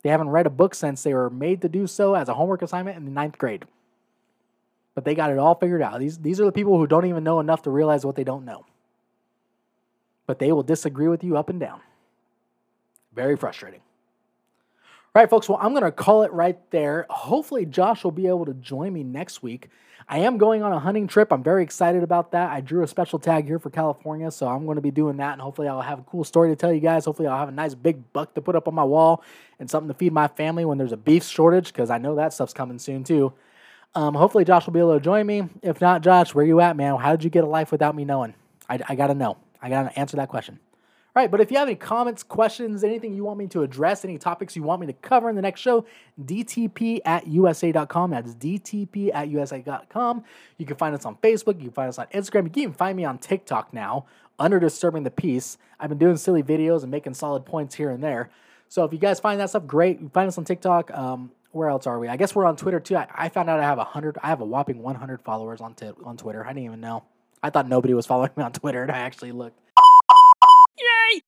They 0.02 0.10
haven't 0.10 0.30
read 0.30 0.46
a 0.46 0.50
book 0.50 0.72
since 0.74 1.02
they 1.02 1.14
were 1.14 1.30
made 1.30 1.62
to 1.62 1.68
do 1.68 1.88
so 1.88 2.14
as 2.14 2.28
a 2.28 2.34
homework 2.34 2.62
assignment 2.62 2.96
in 2.96 3.04
the 3.04 3.10
ninth 3.10 3.38
grade. 3.38 3.64
But 4.94 5.04
they 5.04 5.16
got 5.16 5.30
it 5.30 5.38
all 5.38 5.56
figured 5.56 5.82
out. 5.82 5.98
These, 5.98 6.18
these 6.18 6.40
are 6.40 6.44
the 6.44 6.52
people 6.52 6.78
who 6.78 6.86
don't 6.86 7.06
even 7.06 7.24
know 7.24 7.40
enough 7.40 7.62
to 7.62 7.70
realize 7.70 8.06
what 8.06 8.14
they 8.14 8.24
don't 8.24 8.44
know. 8.44 8.66
But 10.26 10.38
they 10.38 10.52
will 10.52 10.62
disagree 10.62 11.08
with 11.08 11.24
you 11.24 11.36
up 11.36 11.48
and 11.48 11.58
down. 11.58 11.80
Very 13.12 13.36
frustrating. 13.36 13.80
All 15.14 15.20
right, 15.20 15.28
folks. 15.28 15.46
Well, 15.46 15.58
I'm 15.60 15.72
going 15.72 15.84
to 15.84 15.92
call 15.92 16.22
it 16.22 16.32
right 16.32 16.58
there. 16.70 17.04
Hopefully, 17.10 17.66
Josh 17.66 18.02
will 18.02 18.12
be 18.12 18.28
able 18.28 18.46
to 18.46 18.54
join 18.54 18.94
me 18.94 19.02
next 19.02 19.42
week. 19.42 19.68
I 20.08 20.20
am 20.20 20.38
going 20.38 20.62
on 20.62 20.72
a 20.72 20.78
hunting 20.78 21.06
trip. 21.06 21.30
I'm 21.30 21.42
very 21.42 21.62
excited 21.62 22.02
about 22.02 22.32
that. 22.32 22.48
I 22.48 22.62
drew 22.62 22.82
a 22.82 22.88
special 22.88 23.18
tag 23.18 23.44
here 23.44 23.58
for 23.58 23.68
California, 23.68 24.30
so 24.30 24.48
I'm 24.48 24.64
going 24.64 24.76
to 24.76 24.80
be 24.80 24.90
doing 24.90 25.18
that, 25.18 25.34
and 25.34 25.42
hopefully, 25.42 25.68
I'll 25.68 25.82
have 25.82 25.98
a 25.98 26.02
cool 26.04 26.24
story 26.24 26.48
to 26.48 26.56
tell 26.56 26.72
you 26.72 26.80
guys. 26.80 27.04
Hopefully, 27.04 27.28
I'll 27.28 27.36
have 27.36 27.50
a 27.50 27.52
nice 27.52 27.74
big 27.74 28.10
buck 28.14 28.32
to 28.36 28.40
put 28.40 28.56
up 28.56 28.66
on 28.66 28.74
my 28.74 28.84
wall 28.84 29.22
and 29.58 29.68
something 29.68 29.88
to 29.88 29.94
feed 29.94 30.14
my 30.14 30.28
family 30.28 30.64
when 30.64 30.78
there's 30.78 30.92
a 30.92 30.96
beef 30.96 31.24
shortage, 31.24 31.66
because 31.66 31.90
I 31.90 31.98
know 31.98 32.14
that 32.14 32.32
stuff's 32.32 32.54
coming 32.54 32.78
soon 32.78 33.04
too. 33.04 33.34
Um, 33.94 34.14
hopefully, 34.14 34.46
Josh 34.46 34.64
will 34.64 34.72
be 34.72 34.80
able 34.80 34.94
to 34.94 35.04
join 35.04 35.26
me. 35.26 35.46
If 35.60 35.82
not, 35.82 36.00
Josh, 36.00 36.34
where 36.34 36.44
you 36.46 36.60
at, 36.60 36.74
man? 36.74 36.96
How 36.96 37.14
did 37.14 37.22
you 37.22 37.28
get 37.28 37.44
a 37.44 37.48
life 37.48 37.70
without 37.70 37.94
me 37.94 38.06
knowing? 38.06 38.32
I, 38.66 38.80
I 38.88 38.94
got 38.94 39.08
to 39.08 39.14
know. 39.14 39.36
I 39.60 39.68
got 39.68 39.82
to 39.82 39.98
answer 39.98 40.16
that 40.16 40.30
question. 40.30 40.58
All 41.14 41.22
right, 41.22 41.30
but 41.30 41.42
if 41.42 41.50
you 41.50 41.58
have 41.58 41.68
any 41.68 41.74
comments, 41.74 42.22
questions, 42.22 42.82
anything 42.82 43.12
you 43.12 43.22
want 43.22 43.38
me 43.38 43.46
to 43.48 43.62
address, 43.62 44.02
any 44.02 44.16
topics 44.16 44.56
you 44.56 44.62
want 44.62 44.80
me 44.80 44.86
to 44.86 44.94
cover 44.94 45.28
in 45.28 45.36
the 45.36 45.42
next 45.42 45.60
show, 45.60 45.84
DTP 46.24 47.00
at 47.04 47.26
USA.com. 47.26 48.12
That's 48.12 48.34
DTP 48.34 49.10
at 49.12 49.28
USA.com. 49.28 50.24
You 50.56 50.64
can 50.64 50.76
find 50.76 50.94
us 50.94 51.04
on 51.04 51.16
Facebook. 51.16 51.58
You 51.58 51.64
can 51.64 51.72
find 51.72 51.90
us 51.90 51.98
on 51.98 52.06
Instagram. 52.14 52.44
You 52.44 52.50
can 52.50 52.62
even 52.62 52.72
find 52.72 52.96
me 52.96 53.04
on 53.04 53.18
TikTok 53.18 53.74
now 53.74 54.06
under 54.38 54.58
Disturbing 54.58 55.02
the 55.02 55.10
Peace. 55.10 55.58
I've 55.78 55.90
been 55.90 55.98
doing 55.98 56.16
silly 56.16 56.42
videos 56.42 56.80
and 56.80 56.90
making 56.90 57.12
solid 57.12 57.44
points 57.44 57.74
here 57.74 57.90
and 57.90 58.02
there. 58.02 58.30
So 58.70 58.84
if 58.84 58.92
you 58.94 58.98
guys 58.98 59.20
find 59.20 59.38
that 59.38 59.50
stuff 59.50 59.66
great, 59.66 60.00
you 60.00 60.08
find 60.14 60.28
us 60.28 60.38
on 60.38 60.46
TikTok. 60.46 60.90
Um, 60.96 61.30
where 61.50 61.68
else 61.68 61.86
are 61.86 61.98
we? 61.98 62.08
I 62.08 62.16
guess 62.16 62.34
we're 62.34 62.46
on 62.46 62.56
Twitter 62.56 62.80
too. 62.80 62.96
I, 62.96 63.06
I 63.14 63.28
found 63.28 63.50
out 63.50 63.60
I 63.60 63.64
have 63.64 63.76
a 63.76 63.84
hundred. 63.84 64.16
I 64.22 64.28
have 64.28 64.40
a 64.40 64.46
whopping 64.46 64.82
100 64.82 65.20
followers 65.20 65.60
on 65.60 65.74
t- 65.74 65.90
on 66.04 66.16
Twitter. 66.16 66.42
I 66.42 66.54
didn't 66.54 66.64
even 66.64 66.80
know. 66.80 67.04
I 67.42 67.50
thought 67.50 67.68
nobody 67.68 67.92
was 67.92 68.06
following 68.06 68.30
me 68.34 68.42
on 68.44 68.52
Twitter, 68.52 68.80
and 68.80 68.90
I 68.90 69.00
actually 69.00 69.32
looked. 69.32 69.58
Yay! 70.78 71.22